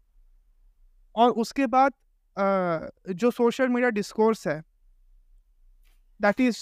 और 1.15 1.31
उसके 1.31 1.65
बाद 1.67 1.93
जो 3.11 3.31
सोशल 3.31 3.67
मीडिया 3.69 3.89
डिस्कोर्स 3.89 4.47
है 4.47 4.61
दैट 6.19 6.39
इज़ 6.41 6.57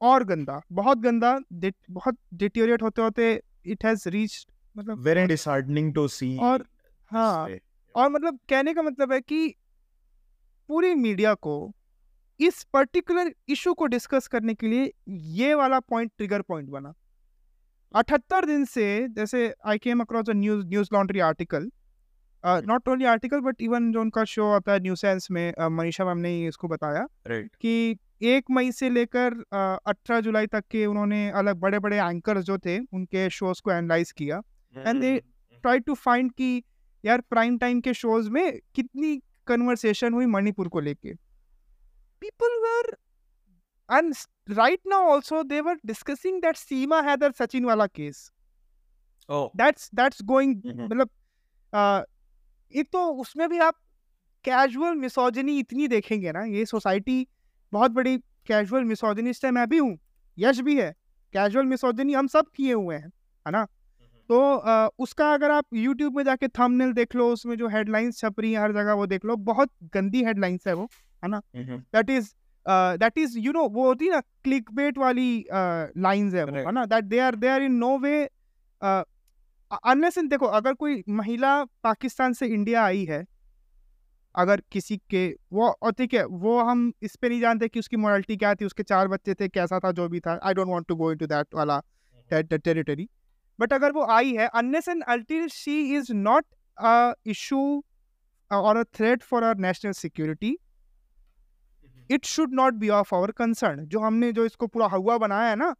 और 0.00 0.24
गंदा, 0.24 0.60
बहुत 0.72 0.98
गंदा 0.98 1.38
बहुत 1.52 2.16
डिटेरिएट 2.34 2.82
होते 2.82 3.02
होते 3.02 3.32
इट 3.66 3.84
हैज़ 3.84 4.08
रीच 4.08 4.46
मतलब 4.80 4.98
वेरी 4.98 5.26
डिसहार्डनिंग 5.26 5.92
टू 5.94 6.06
सी 6.08 6.36
और 6.42 6.64
हाँ 7.10 7.48
और 7.94 8.10
मतलब 8.10 8.38
कहने 8.48 8.74
का 8.74 8.82
मतलब 8.82 9.12
है 9.12 9.20
कि 9.20 9.54
पूरी 10.68 10.94
मीडिया 10.94 11.34
को 11.34 11.54
इस 12.40 12.62
पर्टिकुलर 12.72 13.32
इशू 13.48 13.72
को 13.74 13.86
डिस्कस 13.86 14.26
करने 14.28 14.54
के 14.54 14.66
लिए 14.66 14.92
ये 15.36 15.54
वाला 15.54 15.80
पॉइंट 15.80 16.10
ट्रिगर 16.16 16.42
पॉइंट 16.42 16.68
बना। 16.68 16.92
अठहत्तर 17.94 18.44
दिन 18.46 18.64
से 18.64 18.86
जैसे 19.08 19.52
I 19.66 19.78
came 19.78 20.00
across 20.00 20.30
a 20.30 20.32
news 20.32 20.66
Newslaundry 20.92 21.20
article 21.20 21.70
not 22.44 22.88
only 22.88 23.04
article 23.04 23.40
but 23.40 23.62
even 23.62 23.90
जो 23.92 24.00
उनका 24.00 24.24
शो 24.24 24.50
आता 24.50 24.72
है 24.72 24.80
न्यूज़ 24.80 25.00
सेंस 25.00 25.28
में 25.30 25.52
uh, 25.52 25.70
मनीषा 25.70 26.04
मैम 26.04 26.18
ने 26.18 26.46
इसको 26.46 26.68
बताया 26.68 27.06
राइट 27.26 27.56
कि 27.60 27.96
एक 28.22 28.50
मई 28.50 28.72
से 28.72 28.90
लेकर 28.90 29.34
अठारह 29.86 30.20
जुलाई 30.20 30.46
तक 30.46 30.64
के 30.70 30.86
उन्होंने 30.86 31.30
अलग 31.40 31.56
बड़े 31.60 31.78
बड़े 31.78 31.96
एंकर्स 31.96 32.44
जो 32.44 32.58
थे 32.58 32.78
उनके 32.78 33.28
शोज़ 33.30 33.60
को 33.64 33.70
एनालाइज 33.72 34.12
किया। 34.12 34.40
And 34.74 35.02
they- 35.02 35.22
try 35.62 35.78
to 35.78 35.94
find 35.94 36.32
कि 36.32 36.62
यार 37.04 37.20
प्राइम 37.20 37.58
टाइम 37.58 37.80
के 37.80 37.94
शोज़ 37.94 38.30
में 38.30 38.60
कितनी 38.74 39.16
कन्वर्सेशन 39.46 40.12
हुई 40.14 40.26
मणिपुर 40.26 40.68
को 40.68 40.80
लेके। 40.80 41.14
People 42.22 42.58
were 42.60 42.96
and 43.88 44.14
right 44.50 44.80
now 44.86 45.10
also 45.10 45.42
they 45.42 45.60
were 45.60 45.78
discussing 45.86 46.40
that 46.42 46.56
Seema 46.56 47.00
Haider 47.02 47.32
Sachin 47.32 47.64
वाला 47.64 47.86
केस 47.86 48.30
दैट्स 49.56 49.90
दैट्स 49.94 50.22
गोइंग। 50.22 50.62
मतलब 50.80 51.10
एक 52.74 52.88
तो 52.92 53.06
उसमें 53.22 53.48
भी 53.48 53.58
आप 53.58 53.74
कैजुअल 54.44 54.94
मिसोजनी 54.94 55.58
इतनी 55.58 55.88
देखेंगे 55.88 56.32
ना 56.32 56.44
ये 56.44 56.64
सोसाइटी 56.66 57.26
बहुत 57.72 57.90
बड़ी 57.90 58.16
कैजुअल 58.46 58.84
मिसोजनिस्ट 58.84 59.44
है 59.44 59.50
मैं 59.50 59.68
भी 59.68 59.78
हूँ 59.78 59.98
यश 60.38 60.60
भी 60.60 60.80
है। 60.80 60.90
कैजुअल 61.34 61.66
मिसोजनी 61.66 62.12
हम 62.12 62.26
सब 62.26 62.46
किए 62.54 62.72
हुए 62.72 62.96
हैं 62.96 63.08
है 63.46 63.50
ना? 63.52 63.66
तो 64.30 64.40
अ, 64.56 64.88
उसका 64.98 65.32
अगर 65.34 65.50
आप 65.50 65.66
यूट्यूब 65.74 66.16
में 66.16 66.24
जाके 66.24 66.48
थंबनेल 66.48 66.92
देख 66.92 67.14
लो 67.14 67.32
उसमें 67.32 67.56
जो 67.56 67.68
हेडलाइंस 67.68 68.18
छप 68.18 68.40
रही 68.40 68.52
हैं 68.52 68.60
हर 68.60 68.72
जगह 68.72 68.92
वो 68.92 69.06
देख 69.06 69.24
लो 69.24 69.36
बहुत 69.36 69.70
गंदी 69.94 70.24
हेडलाइंस 70.24 70.66
है 70.66 70.74
वो 70.74 70.88
है 71.24 71.28
ना? 71.28 71.40
That 71.94 72.10
is 72.10 72.32
that 72.68 73.18
is 73.18 73.38
you 73.38 73.52
know 73.52 73.68
वो 73.68 73.86
होती 73.86 74.04
है 74.04 74.10
ना 74.10 74.20
क्लिक 74.20 74.72
बेट 74.72 74.98
वाली 74.98 75.44
लाइंस 75.98 76.34
है 76.34 76.44
वो 76.44 76.56
है 76.56 76.72
ना? 76.72 76.84
That 76.84 77.04
they 77.04 77.18
are 77.18 77.34
they 77.34 77.48
are 77.48 77.62
in 77.62 77.72
no 77.72 77.98
way 77.98 78.28
unless 78.82 80.18
in 80.18 80.28
देखो 80.28 80.46
अगर 80.46 80.74
कोई 80.74 81.04
महिला 81.08 81.64
पाकिस्तान 81.64 82.32
से 82.32 82.46
इंडिया 82.46 82.84
आई 82.84 83.04
है 83.04 83.26
अगर 84.34 84.62
किसी 84.72 84.96
के 84.96 85.36
वो 85.52 85.68
और 85.68 85.92
ठीक 85.92 86.14
है 86.14 86.24
वो 86.24 86.58
हम 86.60 86.92
इस 87.02 87.16
पे 87.16 87.28
नहीं 87.28 87.40
जानते 87.40 87.68
कि 87.68 87.78
उसकी 87.78 87.96
मोरालिटी 87.96 88.36
क्या 88.36 88.54
थी 88.54 88.64
उसके 88.64 88.82
चार 88.82 89.08
बच्चे 89.08 89.34
थे 89.34 89.48
कैसा 89.48 89.78
था 89.78 89.92
जो 89.92 90.08
भी 90.08 90.20
था 90.20 90.40
I 90.42 90.54
don't 90.54 90.68
want 90.68 90.86
to 90.86 90.96
go 90.96 91.12
into 91.12 91.26
that 91.26 91.46
वाला 91.54 91.82
टेरिटरी 92.32 93.08
बट 93.60 93.72
अगर 93.72 93.92
वो 93.92 94.04
आई 94.10 94.32
है 94.32 94.46
unless 94.54 94.88
and 94.88 95.02
until 95.08 95.46
she 95.50 95.80
is 95.96 96.12
not 96.14 96.44
a 96.78 97.12
issue 97.26 97.62
or 98.50 98.76
a 98.76 98.82
threat 98.94 99.22
for 99.22 99.44
our 99.44 99.56
national 99.58 99.92
security 99.94 100.56
it 102.10 102.24
should 102.26 102.54
not 102.54 102.74
be 102.74 102.88
of 102.94 103.14
our 103.14 103.30
concern 103.32 103.84
जो 103.86 104.00
हमने 104.00 104.32
जो 104.32 104.44
इसको 104.44 104.66
पूरा 104.66 104.86
हवा 104.88 105.18
बनाया 105.18 105.50
है 105.50 105.56
ना 105.56 105.74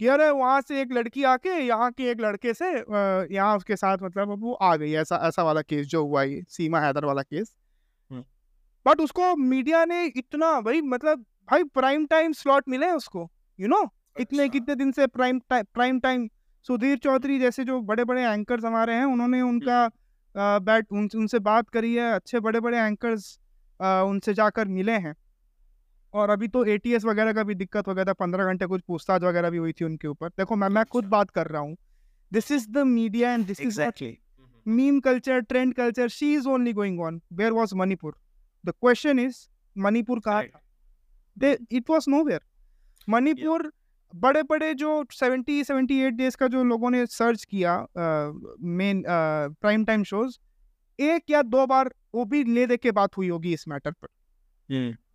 कि 0.00 0.06
अरे 0.06 0.28
वहाँ 0.30 0.60
से 0.60 0.80
एक 0.80 0.92
लड़की 0.92 1.22
आके 1.24 1.50
यहाँ 1.58 1.90
के 1.92 2.10
एक 2.10 2.20
लड़के 2.20 2.54
से 2.54 2.66
यहाँ 2.66 3.56
उसके 3.56 3.76
साथ 3.76 4.02
मतलब 4.02 4.42
वो 4.42 4.52
आ 4.62 4.74
गई 4.76 4.92
ऐसा 4.94 5.20
ऐसा 5.28 5.42
वाला 5.42 5.62
केस 5.62 5.86
जो 5.86 6.04
हुआ 6.04 6.22
ये 6.22 6.42
सीमा 6.48 6.80
हैदर 6.80 7.04
वाला 7.04 7.22
केस 7.22 7.54
हम्म। 8.10 8.24
बट 8.86 9.00
उसको 9.00 9.34
मीडिया 9.36 9.84
ने 9.84 10.04
इतना 10.06 10.60
भाई 10.60 10.80
मतलब 10.86 11.24
भाई 11.50 11.64
प्राइम 11.74 12.06
टाइम 12.06 12.32
स्लॉट 12.34 12.68
मिले 12.68 12.90
उसको 12.92 13.28
यू 13.58 13.66
you 13.66 13.70
नो 13.70 13.82
इतने 13.82 14.22
अच्छा। 14.22 14.24
इतने 14.24 14.48
कितने 14.50 14.74
दिन 14.74 14.92
से 14.92 15.06
prime 15.08 15.40
time 15.48 15.64
prime 15.74 16.00
time 16.00 16.28
Sudhir 16.68 16.96
Chaudhary 16.98 17.38
जैसे 17.38 17.64
जो 17.64 17.80
बड़े 17.90 18.04
बड़े 18.04 18.22
एंकर्स 18.22 18.64
हमारे 18.64 18.94
हैं 18.94 19.04
उन्होंने 19.04 19.40
उनका 19.42 19.84
अ, 19.84 20.58
बैठ 20.58 20.92
उन, 20.92 21.08
उनसे 21.16 21.38
बात 21.38 21.68
करी 21.70 21.94
है 21.94 22.10
अच्छे 22.12 22.40
बड़े 22.40 22.60
बड़े 22.60 22.78
एंकर्स 22.78 23.38
उनसे 23.80 24.34
जाकर 24.34 24.68
मिले 24.68 24.92
हैं 25.06 25.14
और 26.14 26.30
अभी 26.30 26.48
तो 26.48 26.64
एटीएस 26.64 27.04
वगैरह 27.04 27.32
का 27.32 27.42
भी 27.42 27.54
दिक्कत 27.54 27.88
हो 27.88 27.94
गया 27.94 28.04
था 28.04 28.12
पंद्रह 28.12 28.44
घंटे 28.44 28.66
कुछ 28.66 28.82
पूछताछ 28.88 29.22
वगैरह 29.22 29.50
भी 29.50 29.58
हुई 29.58 29.72
थी 29.72 29.84
उनके 29.84 30.08
ऊपर 30.08 30.28
देखो 30.28 30.56
मैं 30.56 30.68
मैं 30.68 30.84
खुद 30.84 31.04
अच्छा। 31.04 31.10
बात 31.10 31.30
कर 31.30 31.46
रहा 31.46 31.62
हूँ 31.62 31.76
this 32.32 32.50
is 32.52 32.68
the 32.70 32.78
media 32.86 33.32
and 33.32 33.46
this 33.46 33.60
is 33.60 33.80
meme 34.66 34.96
culture, 35.00 35.34
trend 35.42 35.74
culture, 35.76 36.08
she 36.08 36.28
is 36.34 36.46
only 36.52 36.70
going 36.72 36.94
on. 36.98 37.18
Where 37.40 37.54
was 37.54 37.72
Manipur? 37.72 38.10
The 38.64 38.72
question 38.84 39.20
is, 39.24 39.36
Manipur 39.76 40.16
कहाँ. 40.20 40.42
था 40.44 40.60
they 41.36 41.56
it 41.72 41.90
was 41.90 42.04
nowhere 42.08 42.40
Manipur 43.08 43.70
बड़े 44.16 44.42
बड़े 44.42 44.72
जो 44.74 44.90
70 45.12 45.62
78 45.62 46.12
डेज़ 46.16 46.36
का 46.36 46.46
जो 46.48 46.62
लोगों 46.64 46.90
ने 46.90 47.04
सर्च 47.06 47.44
किया 47.44 47.76
मेन 48.78 49.02
प्राइम 49.06 49.84
टाइम 49.84 50.02
शोज़ 50.04 50.38
एक 50.98 51.30
या 51.30 51.42
दो 51.44 51.66
बार 51.66 51.90
वो 52.14 52.24
भी 52.24 52.42
ले 52.44 52.66
दे 52.66 52.76
के 52.76 52.90
बात 52.92 53.16
हुई 53.16 53.28
होगी 53.28 53.52
इस 53.52 53.66
मैटर 53.68 53.90
पर। 53.92 54.08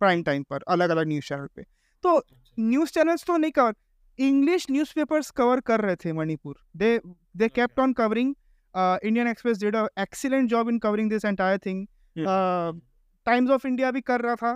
प्राइम 0.00 0.22
टाइम 0.22 0.42
पर 0.50 0.62
अलग 0.68 0.90
अलग 0.90 1.08
न्यूज़ 1.08 1.24
चैनल 1.26 1.46
पे। 1.56 1.62
तो 2.04 2.22
न्यूज़ 2.58 2.90
चैनल्स 2.92 3.24
तो 3.26 3.36
नहीं 3.36 3.52
कवर 3.52 3.74
इंग्लिश 4.18 4.66
न्यूज़पेपर्स 4.70 5.30
कवर 5.30 5.60
कर 5.60 5.80
रहे 5.80 5.96
थे 5.96 6.12
Manipur. 6.12 6.56
They 6.76 7.00
they 7.36 7.48
kept 7.48 7.80
on 7.80 7.92
covering 7.92 8.34
Indian 8.74 9.28
Express 9.28 9.58
did 9.60 9.76
a 9.76 9.86
excellent 10.00 10.48
job 10.50 10.68
in 10.68 10.78
covering 10.78 11.10
this 11.10 11.24
entire 11.24 11.58
thing 11.66 11.86
Times 13.26 13.50
of 13.50 13.66
India 13.66 13.90
भी 13.90 14.00
कर 14.02 14.20
रहा 14.20 14.34
था। 14.36 14.52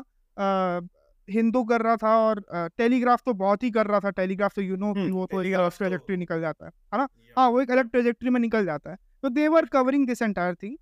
हिंदू 1.29 1.63
कर 1.65 1.83
रहा 1.83 1.97
था 1.97 2.17
और 2.19 2.43
टेलीग्राफ 2.79 3.23
तो 3.27 3.33
बहुत 3.35 3.63
ही 3.63 3.71
कर 3.71 3.87
रहा 3.87 4.01
था। 4.01 4.11
टेलीग्राफ 4.13 4.55
तो 4.55 4.63
यू 4.63 4.77
नो 4.77 4.93
वो 5.11 5.27
तो 5.27 5.43
एक 5.43 5.55
अलग 5.55 5.77
ट्रेजेक्ट्री 5.79 6.17
निकल 6.17 6.41
जाता 6.41 6.67
है 6.67 6.73
है 6.95 6.99
ना? 6.99 7.09
हाँ 7.37 7.49
वो 7.49 7.61
एक 7.61 7.71
अलग 7.71 7.91
ट्रेजेक्ट्री 7.91 8.31
में 8.31 8.41
निकल 8.41 8.65
जाता 8.67 8.91
है। 8.91 8.97
तो 9.23 9.29
they 9.29 9.49
were 9.49 9.67
covering 9.67 10.07
this 10.07 10.23
entire 10.23 10.55
thing 10.55 10.77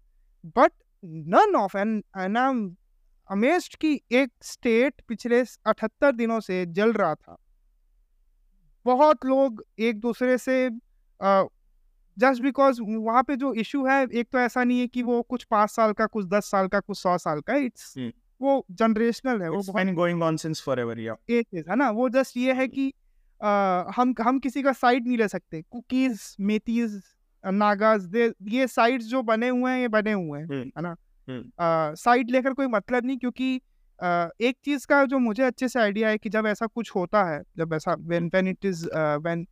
but 0.57 0.73
none 1.05 1.57
of 1.57 1.77
and 1.79 2.03
I 2.17 2.27
am 2.27 2.75
amazed 3.31 3.77
कि 3.77 4.01
एक 4.13 4.31
स्टेट 4.43 5.01
पिछले 5.09 5.41
अठहत्तर 5.41 6.13
दिनों 6.13 6.41
से 6.41 6.65
जल 6.67 6.93
रहा 6.93 7.15
था। 7.15 7.37
बहुत 8.87 9.25
लोग 9.25 9.65
एक 9.79 10.01
दूसरे 10.01 10.39
से 10.39 10.69
जस्ट 12.17 12.43
बिकॉज़ 12.43 12.81
वहाँ 12.83 13.23
पे 13.23 13.37
जो 13.37 13.53
इशू 13.55 13.85
है 13.87 14.03
एक 14.05 14.29
तो 14.33 14.39
ऐसा 14.39 14.65
नहीं 14.65 14.81
है 14.81 14.87
कि 14.87 15.03
वो 15.03 15.21
कुछ 15.23 15.45
पाँच 15.45 15.71
साल 15.71 15.93
का 15.93 16.07
कुछ 16.07 16.27
दस 16.27 16.51
साल 16.51 16.69
का 16.69 16.81
कुछ 16.81 16.99
सौ 16.99 17.17
साल 17.19 17.41
का 17.41 17.55
इट्स 17.55 17.95
वो 18.45 18.65
जनरेशनल 18.71 19.43
है 19.43 19.51
वो 19.51 19.63
been 19.73 19.95
going 19.97 20.23
on 20.23 20.39
since 20.45 20.63
forever 20.69 20.97
yeah. 21.01 21.19
It 21.31 21.47
is 21.55 21.69
है 21.71 21.77
ना? 21.77 21.91
वो 21.91 22.09
जस्ट 22.09 22.37
ये 22.37 22.53
है 22.53 22.69
कि 22.69 22.93
आ, 23.43 23.51
हम 23.97 24.15
हम 24.21 24.39
किसी 24.39 24.63
का 24.63 24.73
साइड 24.73 25.07
नहीं 25.07 25.19
ले 25.19 25.29
सकते। 25.29 25.63
कुकीज 25.71 26.37
मेथीज 26.41 27.01
नागाज 27.45 28.05
दे 28.07 28.33
ये 28.43 28.67
साइड्स 28.67 29.07
जो 29.07 29.23
बने 29.23 29.49
हुए 29.49 29.71
हैं 29.71 29.81
ये 29.81 29.89
बने 29.89 30.13
हुए 30.13 30.41
हैं 30.41 30.65
है 30.67 30.83
ना? 30.83 30.97
साइड 31.95 32.31
लेकर 32.31 32.53
कोई 32.53 32.67
मतलब 32.67 33.07
नहीं 33.07 33.19
क्योंकि 33.19 33.61
आ, 34.03 34.29
एक 34.41 34.57
चीज़ 34.65 34.87
का 34.87 35.05
जो 35.05 35.19
मुझे 35.19 35.43
अच्छे 35.43 35.69
से 35.69 35.81
आइडिया 35.81 36.09
है 36.09 36.19
कि 36.19 36.29
जब 36.29 36.47
ऐसा 36.47 36.67
कुछ 36.67 36.91
होता 36.97 37.25
है 37.25 37.43
जब 37.59 37.75
ऐसा 37.75 37.97
when 37.99 38.27
when 38.27 38.49
it 38.49 38.65
is 38.65 38.87
when 38.95 39.47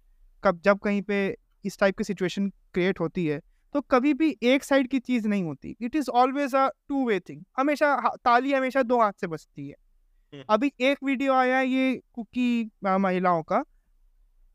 कब 0.45 0.61
जब 0.65 0.79
कहीं 0.79 1.03
पे 1.03 1.19
इस 1.65 1.79
टाइप 1.79 1.99
की 1.99 2.05
सिचुएशन 2.05 2.49
क्रिएट 2.75 3.01
होती 3.01 3.27
है 3.27 3.41
तो 3.75 3.81
कभी 3.81 4.15
भी 4.15 4.37
एक 4.43 4.65
साइड 4.65 4.89
की 4.89 4.99
चीज़ 4.99 5.29
नहीं 5.29 5.43
होती। 5.45 5.77
It 5.81 5.97
is 5.97 6.11
always 6.11 6.55
a 6.55 6.69
two 6.89 7.07
way 7.09 7.21
thing 7.21 7.43
हमेशा 7.59 7.97
ताली 8.25 8.53
हमेशा 8.53 8.83
दो 8.83 9.01
हाथ 9.01 9.13
से 9.13 9.27
बजती 9.27 9.69
है। 9.69 10.45
अभी 10.49 10.73
एक 10.81 10.99
वीडियो 11.05 11.33
आया 11.33 11.61
ये 11.61 12.01
कुकी 12.13 12.71
महिलाओं 12.85 13.43
का। 13.43 13.65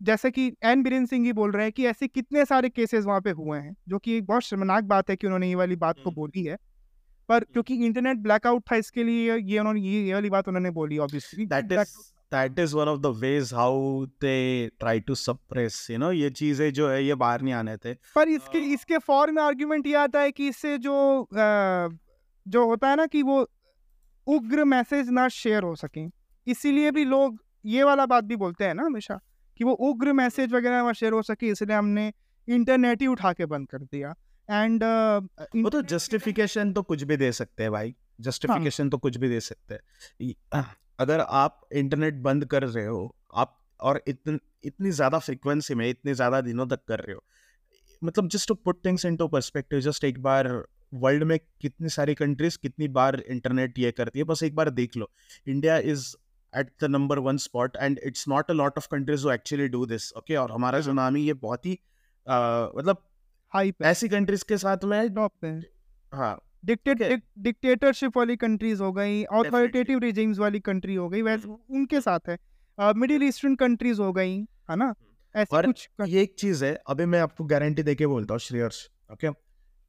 जैसे 0.02 0.32
कि 0.32 0.52
एन 0.64 0.84
बीरेन 0.84 1.06
सिंह 1.06 1.26
ही 1.26 1.34
बोल 1.34 1.52
रहे 1.52 1.64
हैं 1.64 1.72
कि 1.72 1.86
ऐसे 1.86 2.08
कितने 2.08 2.46
सारे 2.46 2.70
केसेस 2.70 3.06
वहाँ 3.06 3.22
पे 3.22 3.32
हुए 3.32 3.60
हैं 3.60 3.76
जो 3.90 3.98
कि 4.00 4.18
एक 4.18 4.26
बहुत 4.26 4.42
शर्मनाक 4.42 4.84
बात 4.84 5.10
है 5.10 5.16
कि 5.16 5.28
उन्होंने 5.28 5.48
ये 5.48 5.56
वाली 5.56 5.76
बात 5.76 6.00
को। 6.04 6.12
बोली 6.12 6.44
है। 6.44 6.58
पर। 7.30 7.44
क्योंकि 7.44 7.76
इंटरनेट 7.86 8.18
ब्लैकआउट 8.18 8.64
था 8.72 8.76
इसके 8.76 9.04
लिए 9.04 9.38
ये 9.38 9.60
उन्होंने 9.60 9.82
ये, 9.82 10.04
ये 10.04 10.14
वाली 10.14 10.30
बात 10.30 10.48
उन्होंने 10.48 10.72
बोली 10.72 10.98
obviously 10.98 11.46
that 12.32 12.60
is 12.60 12.76
one 12.76 12.88
of 12.88 13.00
the 13.02 13.12
ways 13.18 13.54
how 13.54 14.06
they 14.22 14.36
try 14.80 15.00
to 15.00 15.16
suppress 15.16 15.88
you 15.92 15.98
know 15.98 16.12
ये 16.12 16.30
चीज़ें 16.32 16.72
जो 16.74 16.90
है 16.90 17.04
ये 17.06 17.16
बाहर 17.16 17.42
नहीं 17.42 17.54
आने 17.54 17.76
थे। 17.78 17.94
पर 17.94 18.30
इसके 18.30 18.60
uh, 18.60 18.74
इसके 18.74 18.98
फॉर 18.98 19.32
में 19.32 19.42
आर्गुमेंट 19.44 19.88
ये 19.88 19.96
आता 19.96 20.20
है 20.20 20.32
कि 20.32 20.48
इससे 20.48 20.78
जो 20.78 20.96
आ, 21.24 21.88
जो 22.46 22.66
होता 22.66 22.90
है 22.90 22.96
ना 22.96 23.06
कि 23.06 23.22
वो 23.24 23.40
उग्र 24.28 24.64
मैसेज 24.66 25.10
ना 25.10 25.28
शेयर 25.30 25.64
हो 25.64 25.76
सके। 25.76 26.06
इसीलिए 26.48 26.92
भी 26.92 27.06
लोग 27.06 27.38
ये 27.66 27.84
वाला 27.84 28.06
बात 28.06 28.24
भी 28.24 28.36
बोलते 28.36 28.66
हैं 28.66 28.74
ना 28.74 28.84
हमेशा 28.84 29.20
कि 29.60 29.64
वो 29.64 29.74
उग्र 29.90 30.14
मैसेज 30.14 30.54
वगैरह 30.54 30.82
वहाँ 30.82 30.94
शेयर 30.94 31.14
हो 31.14 31.22
सके 31.22 31.48
इसलिए 31.48 31.76
हमने 31.76 32.12
इंटरनेट 32.48 33.02
ही 33.02 33.08
उठा 33.08 33.32
के 33.34 33.46
बंद 33.46 33.68
कर 33.68 33.84
दिया। 33.84 34.14
एंड 34.50 34.84
uh, 34.84 35.64
वो 35.64 35.70
तो 35.70 35.82
जस्टिफिकेशन 35.84 36.74
तो 36.74 36.84
कुछ 36.84 37.04
भी 37.04 37.18
दे 37.18 37.32
सकते 37.32 37.64
हैं 37.64 37.72
भाई। 37.72 37.96
जस्टिफिकेशन 38.22 38.84
हाँ. 38.84 38.90
तो 38.90 38.98
कुछ 38.98 39.18
भी 39.18 39.30
दे 39.30 39.40
सकते 39.40 39.74
हैं। 39.74 40.32
अगर 41.00 41.20
आप 41.20 41.68
इंटरनेट 41.74 42.14
बंद 42.14 42.46
कर 42.46 42.64
रहे 42.64 42.86
हो 42.86 43.16
आप 43.36 43.60
और 43.80 44.04
इतन 44.08 44.40
इतनी 44.64 44.92
ज़्यादा 44.92 45.20
फ्रिक्वेंसी 45.20 45.76
में 45.76 45.90
इतने 45.90 46.14
ज़्यादा 46.14 46.42
दिनों 46.42 46.68
तक 46.68 46.80
कर 46.88 47.00
रहे 47.00 47.16
हो 47.16 47.24
मतलब 48.04 48.28
just 48.28 48.48
to 48.48 48.54
put 48.54 48.86
things 48.86 49.06
in 49.06 49.16
to 49.16 49.28
perspective 49.28 49.80
just 49.80 50.04
एक 50.04 50.22
बार 50.22 50.68
वर्ल्ड 50.94 51.24
में 51.24 51.40
कितनी 51.62 51.90
सारी 51.90 52.14
कंट्रीज़ 52.16 52.58
कितनी 52.62 52.88
बार 52.88 53.20
इंटरनेट 53.20 53.80
ये 53.80 53.92
करती 53.92 54.20
है 54.20 54.26
बस 54.26 54.44
एक 54.44 54.56
बार 54.56 54.70
देख 54.70 54.98
लो। 54.98 55.10
India 55.48 55.78
is 55.78 56.16
at 56.54 56.72
the 56.82 56.86
number 56.86 57.20
one 57.20 57.38
spot 57.38 57.76
and 57.76 58.00
it's 58.04 58.28
not 58.28 58.52
a 58.52 58.54
lot 58.54 58.78
of 58.78 58.88
countries 58.92 59.22
जो 59.22 59.32
एक्चुअली 59.32 59.68
डू 59.68 59.86
दिस 59.86 60.14
ओके? 60.14 60.36
और 60.36 60.52
हमारा 60.52 60.80
जो 60.80 60.94
नाम 60.94 61.16
है 61.16 61.22
ये 61.22 61.34
बहुत 61.34 61.66
ही 61.66 61.74
uh, 61.74 62.78
मतलब 62.78 63.04
हाई 63.54 63.74
ऐसी 63.82 64.10
कंट्रीज़ 64.10 64.44
के 64.46 64.58
साथ 64.58 64.84
में 64.84 65.14
टॉप 65.14 65.34
पे 65.42 65.48
हाँ 66.16 66.38
डिक्टेटरशिप 66.66 68.18
वाली 68.18 68.36
कंट्रीज़ 68.36 68.84
हो 68.84 68.94
गई 68.94 69.26
ऑथोरिटेटिव 69.26 70.00
रिजीम्स 70.00 70.40
वाली 70.40 70.60
कंट्री 70.60 70.96
हो 70.96 71.10
गई 71.10 71.22
वैसे 71.22 71.48
hmm. 71.48 71.58
उनके 71.70 72.02
साथ 72.02 72.20
है। 72.30 72.38
मिडिल 72.94 73.24
ईस्टर्न 73.24 73.56
कंट्रीज़ 73.56 74.02
हो 74.02 74.14
गई 74.14 74.40
है 74.42 74.76
ना? 74.76 74.96
hmm. 74.96 75.36
ऐसे 75.36 75.66
कुछ 75.66 75.90
ये 76.08 76.22
एक 76.22 76.36
चीज़ 76.40 76.66
है 76.66 76.82
अभी 76.88 77.06
मैं 77.06 77.20
आपको 77.20 77.44
गारंटी 77.44 77.84
देके 77.84 78.08
बोलता 78.08 78.34
हूँ 78.34 78.40
श्रेयर्स 78.40 78.92
ओके 79.14 79.32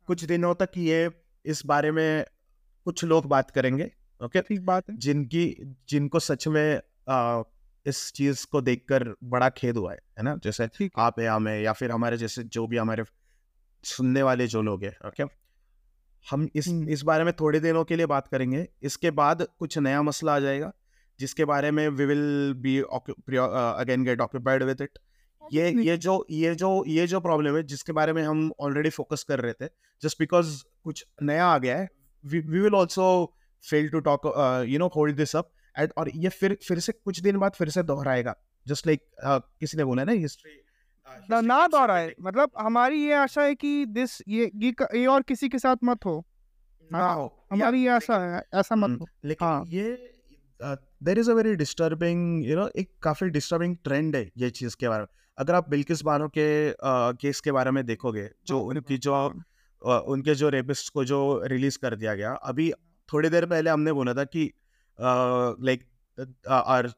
कुछ 0.07 0.25
दिनों 0.25 0.55
तक 0.55 0.69
ये 0.77 1.11
इस 1.45 1.67
बारे 1.67 1.93
में 1.93 2.25
कुछ 2.85 3.05
लोग 3.05 3.27
बात 3.27 3.51
करेंगे 3.51 3.91
ओके 4.25 4.41
ठीक 4.41 4.65
बात 4.65 4.91
है। 4.91 4.97
जिनकी 4.97 5.77
जिनको 5.89 6.21
सच 6.21 6.49
में 6.49 6.81
आ, 7.09 7.43
इस 7.87 8.13
चीज़ 8.13 8.47
को 8.53 8.61
देखकर 8.61 9.15
बड़ा 9.25 9.49
खेद 9.49 9.77
हुआ 9.77 9.93
है 9.93 9.99
है 10.19 10.25
ना? 10.25 10.37
जैसे 10.45 10.91
आप 10.99 11.21
या 11.21 11.39
मैं 11.39 11.61
या 11.61 11.73
फिर 11.73 11.91
हमारे 11.91 12.17
जैसे 12.17 12.45
जो 12.45 12.67
भी 12.67 12.77
हमारे 12.77 13.05
सुनने 13.85 14.23
वाले 14.23 14.47
जो 14.47 14.63
लोग 14.63 14.85
हैं 14.85 15.09
ओके 15.09 15.38
हम 16.31 16.49
इस 16.55 16.69
इस 16.69 17.03
बारे 17.03 17.25
में 17.25 17.33
थोड़े 17.33 17.61
दिनों 17.61 17.85
के 17.85 17.97
लिए 17.97 18.07
बात 18.07 18.29
करेंगे। 18.29 18.69
इसके 18.83 19.11
बाद 19.11 19.47
कुछ 19.59 19.79
नया 19.79 20.03
मसला 20.03 20.35
आ 20.35 20.41
जाएगा 20.41 20.73
जिसके 21.21 21.45
बारे 21.45 21.71
में 21.71 21.89
we 21.89 22.05
will 22.05 22.55
be 22.57 22.79
again 22.79 24.05
get 24.05 24.21
occupied 24.21 24.63
with 24.63 24.81
it 24.81 24.99
ये 25.53 25.71
ये 25.71 25.97
जो 25.97 26.27
ये 26.31 26.55
जो 26.55 26.85
ये 26.87 27.07
जो 27.07 27.21
प्रॉब्लम 27.21 27.57
है 27.57 27.63
जिसके 27.63 27.93
बारे 27.93 28.13
में 28.13 28.23
हम 28.23 28.53
ऑलरेडी 28.61 28.91
फोकस 28.91 29.23
कर 29.23 29.41
रहे 29.41 29.53
थे 29.53 29.71
जस्ट 30.03 30.19
बिकॉज़ 30.19 30.65
कुछ 30.85 31.05
नया 31.23 31.47
आ 31.47 31.59
गया 31.59 31.79
है 31.79 31.89
we 32.27 32.41
will 32.41 32.75
also 32.75 33.37
fail 33.71 33.89
to 33.89 34.01
talk 34.01 34.33
you 34.69 34.79
know 34.79 34.87
hold 34.87 35.17
this 35.17 35.37
up 35.37 35.51
and 35.79 35.91
और 35.99 36.11
ये 36.17 36.29
फिर 36.29 36.59
फिर 36.69 36.79
से 36.79 36.93
कुछ 36.93 37.21
दिन 37.21 37.39
बाद 37.39 37.53
फिर 37.53 37.69
से 37.69 37.83
दोहराएगा। 37.83 38.35
जस्ट 38.67 38.87
लाइक 38.87 39.01
like, 39.01 39.41
uh, 39.41 39.43
किसी 39.61 39.77
ने 39.77 39.85
बोला 39.85 40.05
ना 40.05 40.13
हिस्ट्री 40.13 40.53
ना, 41.31 41.41
ना 41.41 41.67
दोहराए 41.67 42.15
मतलब 42.23 42.51
हमारी 42.59 43.03
ये 43.05 43.13
आशा 43.15 43.43
है 43.43 43.55
कि 43.55 43.85
दिस 43.87 44.21
ये 44.29 44.51
ये 44.55 45.07
और 45.07 45.23
किसी 45.23 45.49
के 45.49 45.59
साथ 45.59 45.77
मत 45.85 46.05
हो। 46.05 46.25
ना 46.91 46.99
हाँ, 46.99 47.15
हो। 47.15 47.47
हमारी 47.53 47.83
ये 47.83 47.89
आशा 47.89 48.19
है 48.19 48.43
ऐसा 48.55 48.77
मत 48.77 48.89
हम्म, 48.89 48.99
हो। 49.01 49.07
लेकिन 49.25 49.47
हाँ. 49.47 49.65
ये 49.69 50.15
there 51.05 51.19
is 51.19 51.31
a 51.31 51.35
very 51.35 51.55
disturbing 51.57 52.45
you 52.47 52.57
know 52.57 52.69
एक 52.79 52.91
काफ़ी 53.03 53.29
डिस्टर्बिंग 53.31 53.77
ट्रेंड 53.85 54.17
है 54.17 54.31
ये 54.39 54.51
चीज़ 54.51 54.77
के 54.81 54.89
बारे 54.89 55.03
में। 55.03 55.09
अगर 55.39 55.55
आप 55.55 55.69
बिल्किस 55.71 56.03
बानो 56.03 56.29
के 56.29 56.47
केस 57.23 57.41
के 57.41 57.53
बारे 57.53 57.71
में 57.71 57.85
देखोगे 57.87 58.29
जो 58.47 58.59
हाँ, 58.59 58.67
उनकी 58.67 58.99
जो 58.99 59.15
उनके 60.13 60.35
जो 60.35 60.49
रेपिस्ट 60.49 60.93
को 60.93 61.05
जो 61.05 61.19
रिलीज़ 61.45 61.79
कर 61.83 61.95
दिया 61.97 62.15
गया 62.15 62.33
अभी 62.53 62.71
थोड़ी 63.09 63.29
देर 63.29 63.47
पहले 63.47 63.71
हमने 63.71 63.93
बोला 63.93 64.15
था 64.15 64.25
कि 64.25 64.51
like 64.99 65.85
our 66.49 66.93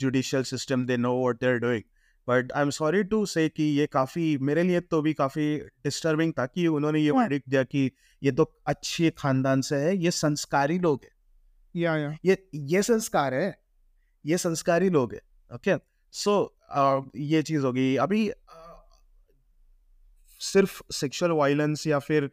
judicial 0.00 0.42
system 0.42 0.86
they 0.86 0.96
know 0.96 1.12
what 1.20 1.40
they 1.40 1.46
are 1.46 1.58
doing 1.58 1.82
but 2.28 2.52
I 2.52 2.62
am 2.62 2.70
sorry 2.70 3.02
to 3.04 3.24
say 3.26 3.48
कि 3.48 3.62
ये 3.62 3.86
काफ़ी 3.86 4.36
मेरे 4.38 4.62
लिए 4.62 4.80
तो 4.80 5.00
भी 5.02 5.12
काफ़ी 5.14 5.46
डिस्टर्बिंग 5.84 6.32
था 6.38 6.46
कि 6.46 6.66
उन्होंने 6.66 7.00
ये 7.00 7.12
प्रिडिक्ट 7.12 7.48
दिया 7.48 7.62
कि 7.64 7.90
ये 8.22 8.32
तो 8.32 8.52
अच्छे 8.66 9.10
खानदान 9.10 9.60
से 9.60 9.76
है 9.76 9.96
ये 9.96 10.10
संस्कारी 10.10 10.78
लोग 10.78 11.00
है। 11.04 11.10
या 11.74 11.96
या। 11.96 12.16
ये 12.24 12.36
ये 12.54 12.82
संस्कार 12.82 13.34
है 13.34 13.58
ये 14.24 14.38
संस्कारी 14.38 14.88
लोग 14.90 15.14
है 15.14 15.20
ओके 15.50 15.76
सो 16.14 16.34
ये 17.16 17.42
चीज़ 17.42 17.64
होगी 17.64 17.96
अभी 17.96 18.30
सिर्फ़ 20.40 20.80
सेक्सुअल 20.92 21.32
वायलेंस 21.32 21.86
या 21.86 21.98
फिर 21.98 22.30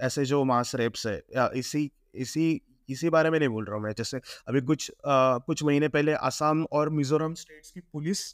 ऐसे 0.00 0.24
जो 0.24 0.42
मास 0.44 0.74
रेप्स 0.74 1.06
है 1.06 1.20
इसी 1.56 1.90
इसी 2.14 2.60
इसी 2.88 3.10
बारे 3.10 3.30
में 3.30 3.38
नहीं 3.38 3.48
बोल 3.48 3.64
रहा 3.64 3.76
हूँ 3.76 3.82
मैं। 3.84 3.92
जैसे 3.98 4.20
अभी 4.48 4.60
कुछ 4.60 4.90
कुछ 5.06 5.62
महीने 5.64 5.88
पहले 5.88 6.12
असम 6.12 6.64
और 6.72 6.88
मिजोरम 6.90 7.34
स्टेट्स 7.34 7.70
की 7.70 7.80
पुलिस 7.80 8.24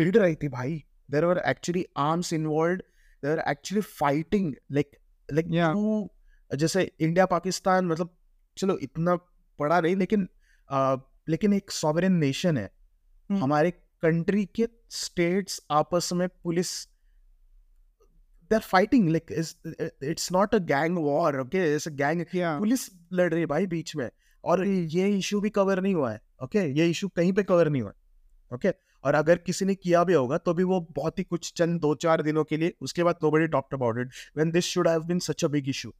भिड़ 0.00 0.16
रही 0.16 0.34
थी 0.34 0.48
भाई। 0.48 0.82
There 1.10 1.24
are 1.24 1.42
actually 1.46 1.84
arms 1.98 2.32
involve 2.32 2.76
there 3.22 3.38
are 3.38 3.50
actually 3.50 3.82
fighting 3.82 4.54
like 4.72 4.96
like 5.28 6.56
जैसे 6.58 6.90
इंडिया 7.00 7.26
पाकिस्तान 7.26 7.86
मतलब 7.86 8.16
चलो 8.56 8.76
इतना 8.78 9.14
बड़ा 9.58 9.80
नहीं 9.80 9.96
लेकिन 9.96 10.28
आ, 10.70 10.96
लेकिन 11.28 11.52
एक 11.52 11.70
सॉवरेन 11.70 12.12
नेशन 12.12 12.56
है। 12.58 12.68
hmm. 12.70 13.42
हमारे 13.42 13.70
कंट्री 14.02 14.44
के 14.54 14.66
स्टेट्स 14.90 15.60
आपस 15.70 16.08
में 16.12 16.28
police 16.28 16.70
they 18.50 18.54
are 18.54 18.60
fighting 18.60 19.08
like 19.08 19.32
it's 20.02 20.32
not 20.32 20.54
a 20.54 20.58
gang 20.70 20.98
war 20.98 21.40
okay 21.40 21.90
gang 21.96 22.24
police 22.34 22.88
लड़ 23.12 23.30
रही 23.30 23.40
है 23.40 23.46
भाई 23.46 23.66
बीच 23.66 23.94
में। 23.96 24.08
और 24.44 24.66
ये 24.66 25.08
इशू 25.18 25.40
भी 25.40 25.50
कवर 25.50 25.80
नहीं 25.80 25.94
हुआ 25.94 26.12
है 26.12 26.20
ओके 26.44 26.66
ये 26.78 26.88
इशू 26.90 27.08
कहीं 27.08 27.32
पे 27.32 27.42
कवर 27.42 27.68
नहीं 27.68 27.82
हुआ 27.82 27.92
ओके 28.54 28.72
और 29.04 29.14
अगर 29.14 29.38
किसी 29.38 29.64
ने 29.64 29.74
किया 29.74 30.04
भी 30.04 30.14
होगा 30.14 30.38
तो 30.38 30.54
भी 30.54 30.64
वो 30.64 30.80
बहुत 30.96 31.18
ही 31.18 31.24
कुछ 31.24 31.52
चंद 31.52 31.80
दो 31.80 31.94
चार 31.94 32.22
दिनों 32.22 32.44
के 32.44 32.56
लिए 32.56 32.74
उसके 32.80 33.04
बाद 33.04 33.18
nobody 33.30 33.46
talked 33.46 33.74
about 33.74 33.98
it 33.98 34.12
when 34.36 34.50
this 34.50 34.64
should 34.64 34.88
have 34.88 35.04
been 35.04 35.18
such 35.18 35.44
a 35.44 35.48
big 35.48 35.68
issue 35.68 35.92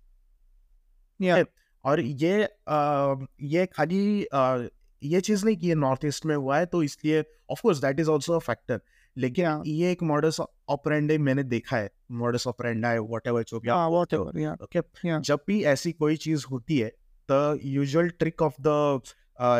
और 1.84 2.00
ये 2.00 2.44
आ, 2.68 3.14
ये 3.42 3.66
खाली 3.66 4.24
आ, 4.24 4.56
ये 5.02 5.20
चीज़ 5.20 5.44
नहीं 5.44 5.56
कि 5.56 5.68
ये 5.68 5.74
नॉर्थ 5.74 6.04
ईस्ट 6.04 6.26
में 6.26 6.34
हुआ 6.36 6.58
है 6.58 6.66
तो 6.66 6.82
इसलिए 6.82 7.24
of 7.50 7.60
course 7.62 7.78
that 7.78 8.00
is 8.00 8.10
also 8.10 8.32
a 8.32 8.38
factor 8.38 8.80
लेकिन 9.16 9.44
Yeah. 9.44 9.66
ये 9.66 9.90
एक 9.92 10.02
मॉडस 10.02 10.40
ऑपरेंडे 10.68 11.16
मैंने 11.18 11.42
देखा 11.42 11.76
है 11.76 11.90
मॉडस 12.12 12.46
ऑपरेंडा 12.46 12.92
व्हाटएवर 12.94 13.42
जो 13.42 13.60
भी 13.60 13.68
आप 13.68 13.76
हाँ 13.76 13.90
बोलते 13.90 14.16
हो, 14.16 14.24
ओके 14.62 15.20
जब 15.20 15.40
भी 15.46 15.62
ऐसी 15.64 15.92
कोई 15.92 16.16
चीज़ 16.16 16.44
होती 16.50 16.78
है 16.78 16.92
the 17.28 17.58
usual 17.64 18.08
trick 18.08 18.42
of 18.42 18.54
the 18.60 19.00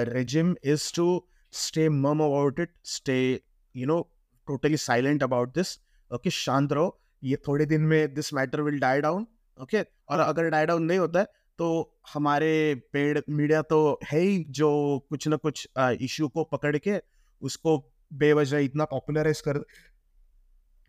regime 0.09 0.55
is 0.65 0.93
to 0.95 1.07
stay 1.53 1.89
mum 1.89 2.21
about 2.21 2.61
it 2.61 2.73
stay 2.85 3.19
you 3.75 3.87
know 3.87 4.01
totally 4.49 4.77
silent 4.77 5.23
about 5.23 5.55
this 5.55 5.79
okay 6.11 6.31
शांत 6.31 6.73
रहो। 6.73 6.97
ये 7.23 7.37
थोड़े 7.49 7.67
दिन 7.67 7.81
में 7.83 8.15
this 8.15 8.33
matter 8.35 8.61
will 8.61 8.79
die 8.81 9.01
down 9.01 9.27
okay 9.59 9.81
और 10.09 10.21
अगर 10.21 10.49
डाई 10.51 10.67
डाउन 10.67 10.83
नहीं 10.83 10.99
होता 10.99 11.21
है 11.21 11.27
तो 11.59 11.69
हमारे 12.15 12.51
पेड़ 12.93 13.21
मीडिया 13.31 13.63
तो 13.63 13.79
है 14.05 14.21
ही 14.21 14.45
जो 14.51 14.69
कुछ 15.11 15.29
ना 15.29 15.37
कुछ 15.37 15.67
इशू 15.79 16.29
को 16.29 16.45
पकड़ 16.45 16.77
के 16.79 17.01
उसको 17.43 17.77
बेवजह 18.13 18.59
इतना 18.59 18.85
पॉपुलराइज 18.85 19.41
कर 19.41 19.59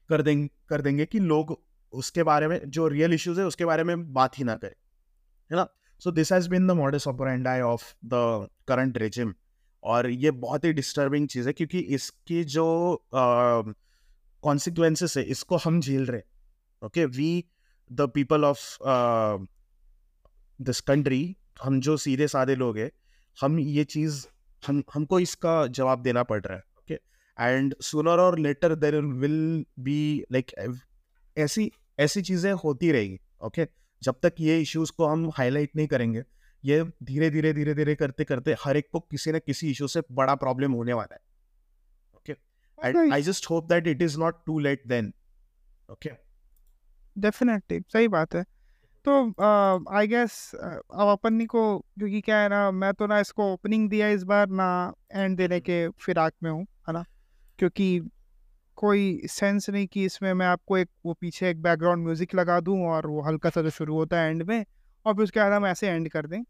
कर 0.10 0.22
देंगे 0.22 0.50
कर 0.70 0.82
देंगे 0.82 1.06
कि 1.06 1.20
लोग 1.20 1.58
उसके 1.94 2.24
बारे 2.24 2.48
में, 2.48 2.60
जो 2.70 2.88
रियल 2.88 3.14
इश्यूज़ 3.14 3.40
है, 3.40 3.46
उसके 3.46 3.66
बारे 3.66 3.84
में 3.84 4.14
बात 4.14 4.38
ही 4.40 4.44
ना 4.44 4.56
करें। 4.56 4.74
है 5.52 5.58
ना? 5.58 5.68
So 6.02 6.12
this 6.12 6.32
has 6.34 6.50
been 6.50 6.68
the 6.68 6.72
modus 6.72 7.08
operandi 7.08 7.62
of 7.62 7.84
the 8.06 8.48
current 8.68 8.98
regime 8.98 9.34
और 9.84 10.10
ये 10.10 10.32
बहुत 10.32 10.66
ही 10.66 10.72
डिस्टर्बिंग 10.74 11.28
चीज़ 11.28 11.48
है 11.48 11.54
क्योंकि 11.54 11.80
इसकी 11.96 12.44
जो 12.46 12.66
कॉन्सिक्वेंसेस 14.44 15.18
है, 15.18 15.24
इसको 15.24 15.58
हम 15.58 15.80
झेल 15.82 16.06
रहे 16.06 16.18
हैं। 16.18 16.86
Okay 16.86 17.06
we 17.08 17.44
the 17.92 18.10
people 18.14 18.46
of 18.46 18.78
this 20.60 20.82
country 20.82 21.36
हम 21.64 21.80
जो 21.82 21.96
सीधे 21.98 22.28
साधे 22.28 22.56
लोग 22.56 22.78
हैं, 22.78 22.92
हम 23.38 23.60
ये 23.60 23.84
चीज़, 23.86 24.26
हम, 24.64 24.84
हमको 24.94 25.20
इसका 25.20 25.66
जवाब 25.70 26.02
देना 26.04 26.24
पड़ 26.24 26.42
रहा 26.42 26.58
है। 26.58 26.64
Okay 26.80 26.94
and 27.38 27.76
sooner 27.82 28.20
or 28.20 28.40
later 28.40 28.76
there 28.76 28.96
will 28.96 29.66
be 29.80 30.26
like 30.32 30.52
ऐसी 31.38 31.72
ऐसी 32.00 32.22
चीज़ें 32.22 32.52
होती 32.54 32.92
रहेगी। 32.92 33.20
Okay 33.44 33.62
okay? 33.62 33.74
जब 34.02 34.16
तक 34.24 34.36
ये 34.40 34.60
इश्यूज़ 34.62 34.92
को 34.92 35.06
हम 35.06 35.30
हाईलाइट 35.30 35.76
नहीं 35.76 35.88
करेंगे 35.88 36.24
ये 36.64 36.84
धीरे 37.04 37.30
धीरे 37.30 37.54
धीरे 37.54 37.74
धीरे 37.74 37.96
करते 37.96 38.24
करते 38.24 38.56
हर 38.64 38.78
एक 38.78 38.88
को 38.92 39.00
किसी 39.02 39.32
न 39.32 39.40
किसी 39.40 39.70
इशू 39.72 39.88
से 39.88 40.02
बड़ा 40.12 40.36
प्रॉब्लम 40.36 40.72
होने 40.72 40.94
वाला 40.94 41.14
है। 41.14 41.20
Okay 42.16 42.34
and 42.78 43.14
I 43.14 43.22
just 43.22 43.50
hope 43.50 43.68
that 43.70 43.88
it 43.88 44.02
is 44.02 44.20
not 44.20 44.44
too 44.46 44.60
late 44.60 44.88
then 44.88 45.14
okay 45.90 46.10
definitely 47.16 47.80
सही 47.94 48.08
बात 48.08 48.36
है। 48.36 48.44
तो 49.06 49.14
आई 49.92 50.08
गेस 50.08 50.52
अब 50.56 51.08
अपन 51.08 51.46
को 51.46 51.80
क्योंकि 51.80 52.22
क्या 52.22 52.38
है 52.38 52.50
ना 52.50 52.70
मैं 52.72 52.94
तो 52.94 53.08
ना 53.08 53.20
इसको 53.20 53.52
ओपनिंग 53.54 53.90
दिया 53.90 54.08
इस 54.10 54.24
बार 54.24 54.48
ना 54.50 54.68
एंड 55.14 55.38
देने 55.38 55.60
के 55.60 55.88
फिराक 56.00 56.34
में 56.44 56.52
हूँ 56.52 56.62
है 56.88 56.94
ना? 56.94 57.04
क्योंकि 57.60 58.00
कोई 58.78 59.28
सेंस 59.30 59.70
नहीं 59.70 59.88
कि 59.88 60.06
इसमें 60.06 60.34
मैं 60.34 60.46
आपको 60.48 60.78
एक 60.78 60.90
वो 61.06 61.14
पीछे 61.14 61.50
एक 61.50 61.62
बैकग्राउंड 61.62 62.04
म्यूज़िक 62.04 62.36
लगा 62.36 62.60
दूँ 62.60 62.80
और 62.88 63.08
वो 63.08 63.22
हल्का 63.22 63.50
सा 63.50 63.62
जो 63.62 63.70
शुरू 63.70 63.96
होता 63.96 64.20
है 64.20 64.30
एंड 64.30 64.44
में 64.44 64.66
और 65.06 65.14
फिर 65.14 65.24
उसके 65.24 65.40
बाद 65.40 65.52
हम 65.52 65.66
ऐसे 65.66 65.88
एंड 65.88 66.10
कर 66.10 66.28
दें। 66.28 66.42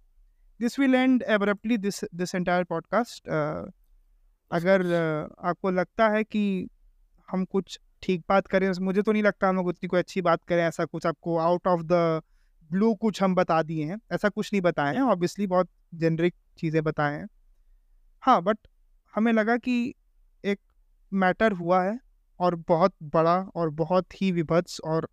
This 0.59 0.79
will 0.79 0.95
end 0.95 1.23
abruptly 1.23 1.77
this 1.77 2.03
this 2.15 2.35
entire 2.35 2.63
podcast 2.63 3.27
अगर 4.51 4.81
uh, 4.81 5.35
आपको 5.43 5.71
लगता 5.71 6.07
है 6.09 6.23
कि 6.23 6.67
हम 7.31 7.45
कुछ 7.45 7.79
ठीक 8.01 8.23
बात 8.29 8.47
करें 8.47 8.71
मुझे 8.81 9.01
तो 9.01 9.11
नहीं 9.11 9.23
लगता 9.23 9.49
हम 9.49 9.55
लोग 9.55 9.67
उतनी 9.67 9.87
कोई 9.87 9.99
अच्छी 9.99 10.21
बात 10.21 10.43
करें 10.43 10.63
ऐसा 10.63 10.85
कुछ 10.85 11.05
आपको 11.05 11.37
आउट 11.37 11.67
ऑफ़ 11.67 11.81
द 11.83 12.21
ब्लू 12.71 12.93
कुछ 12.95 13.23
हम 13.23 13.35
बता 13.35 13.61
दिए 13.63 13.85
हैं। 13.85 13.97
ऐसा 14.11 14.29
कुछ 14.29 14.53
नहीं 14.53 14.61
बताए 14.61 14.95
हैं 14.95 15.01
ऑब्वियसली 15.01 15.47
बहुत 15.47 15.69
जेनरिक 15.95 16.35
चीज़ें 16.57 16.83
बताए 16.83 17.13
हैं। 17.13 17.27
हाँ 18.23 18.41
बट 18.41 18.57
हमें 19.15 19.33
लगा 19.33 19.57
कि 19.57 19.93
एक 20.45 20.59
मैटर 21.13 21.51
हुआ 21.51 21.83
है 21.83 21.99
और 22.39 22.55
बहुत 22.55 22.93
बड़ा 23.03 23.37
और 23.55 23.69
बहुत 23.69 24.21
ही 24.21 24.31
विभत्स 24.31 24.79
और 24.79 25.09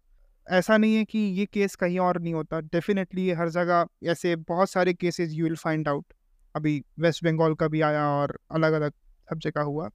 ऐसा 0.48 0.76
नहीं 0.76 0.94
है 0.96 1.04
कि 1.04 1.18
ये 1.18 1.46
केस 1.46 1.74
कहीं 1.76 1.98
और 1.98 2.20
नहीं 2.20 2.34
होता। 2.34 2.60
डेफिनेटली 2.60 3.26
ये 3.26 3.34
हर 3.34 3.48
जगह 3.48 3.86
ऐसे 4.04 4.36
बहुत 4.36 4.70
सारे 4.70 4.94
cases 4.94 5.30
you 5.32 5.44
will 5.44 5.56
find 5.56 5.88
out 5.88 6.12
अभी 6.54 6.82
वेस्ट 7.00 7.24
बंगाल 7.24 7.54
का 7.54 7.68
भी 7.68 7.80
आया 7.80 8.06
और 8.10 8.38
अलग 8.50 8.72
अलग 8.72 8.92
सब 9.28 9.38
जगह 9.38 9.62
हुआ। 9.62 9.90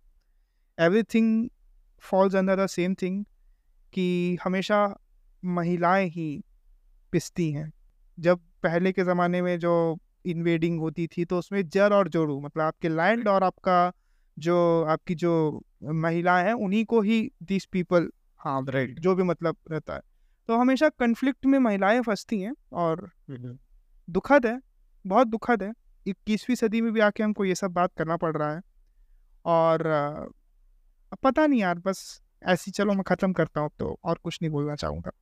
Everything 1.04 1.50
falls 2.04 2.36
under 2.36 2.64
the 2.64 2.68
same 2.68 2.94
thing 2.94 3.26
कि 3.94 4.38
हमेशा 4.44 4.98
महिलाएँ 5.44 6.08
ही 6.10 6.44
पिसती 7.12 7.52
हैं। 7.52 7.72
जब 8.20 8.40
पहले 8.64 8.92
के 8.92 9.04
ज़माने 9.04 9.42
में 9.42 9.60
जो 9.60 9.98
इन्वेडिंग 10.26 10.80
होती 10.80 11.08
थी 11.08 11.26
तो 11.26 11.40
उसमें 11.40 11.70
जर 11.70 11.94
और 11.94 12.08
जोड़ू 12.10 12.40
मतलब 12.42 12.64
आपके 12.64 12.90
लैंड 12.90 13.28
और 13.28 13.44
आपका 13.44 13.92
जो 14.38 14.84
आपकी 14.84 15.16
जो 15.16 15.34
महिलाएँ 15.84 16.46
हैं 16.46 16.54
उन्हीं 16.54 16.86
को 16.86 17.02
ही 17.02 17.32
दिस 17.44 17.66
पीपल 17.66 18.10
हाँ 18.40 18.66
राइट 18.70 19.00
जो 19.00 19.16
भी 19.16 19.24
मतलब 19.24 19.56
रहता 19.72 19.96
है। 19.96 20.02
तो 20.50 20.58
हमेशा 20.58 20.90
कन्फ्लिक्ट 20.90 21.46
में 21.46 21.58
महिलाएँ 21.60 22.02
फंसती 22.02 22.40
हैं 22.42 22.54
और 22.74 23.10
दुखद 24.08 24.46
है 24.46 24.60
बहुत 25.06 25.28
दुखद 25.28 25.64
है। 25.64 25.72
इक्कीसवीं 26.06 26.56
सदी 26.56 26.82
में 26.82 26.92
भी 26.94 27.00
आके 27.00 27.24
हमको 27.24 27.46
ये 27.46 27.56
सब 27.56 27.72
बात 27.74 27.92
करना 27.98 28.18
पड़ 28.18 28.36
रहा 28.38 28.54
है 28.54 28.62
और 29.46 29.84
पता 31.24 31.46
नहीं 31.48 31.62
यार 31.62 31.80
बस 31.80 32.22
ऐसी 32.46 32.72
चलो 32.72 32.94
मैं 32.94 33.04
ख़त्म 33.04 33.34
करता 33.34 33.62
हूँ 33.62 33.70
तो 33.80 33.98
और 34.04 34.20
कुछ 34.24 34.40
नहीं 34.42 34.52
बोलना 34.52 34.76
चाहूँगा। 34.76 35.12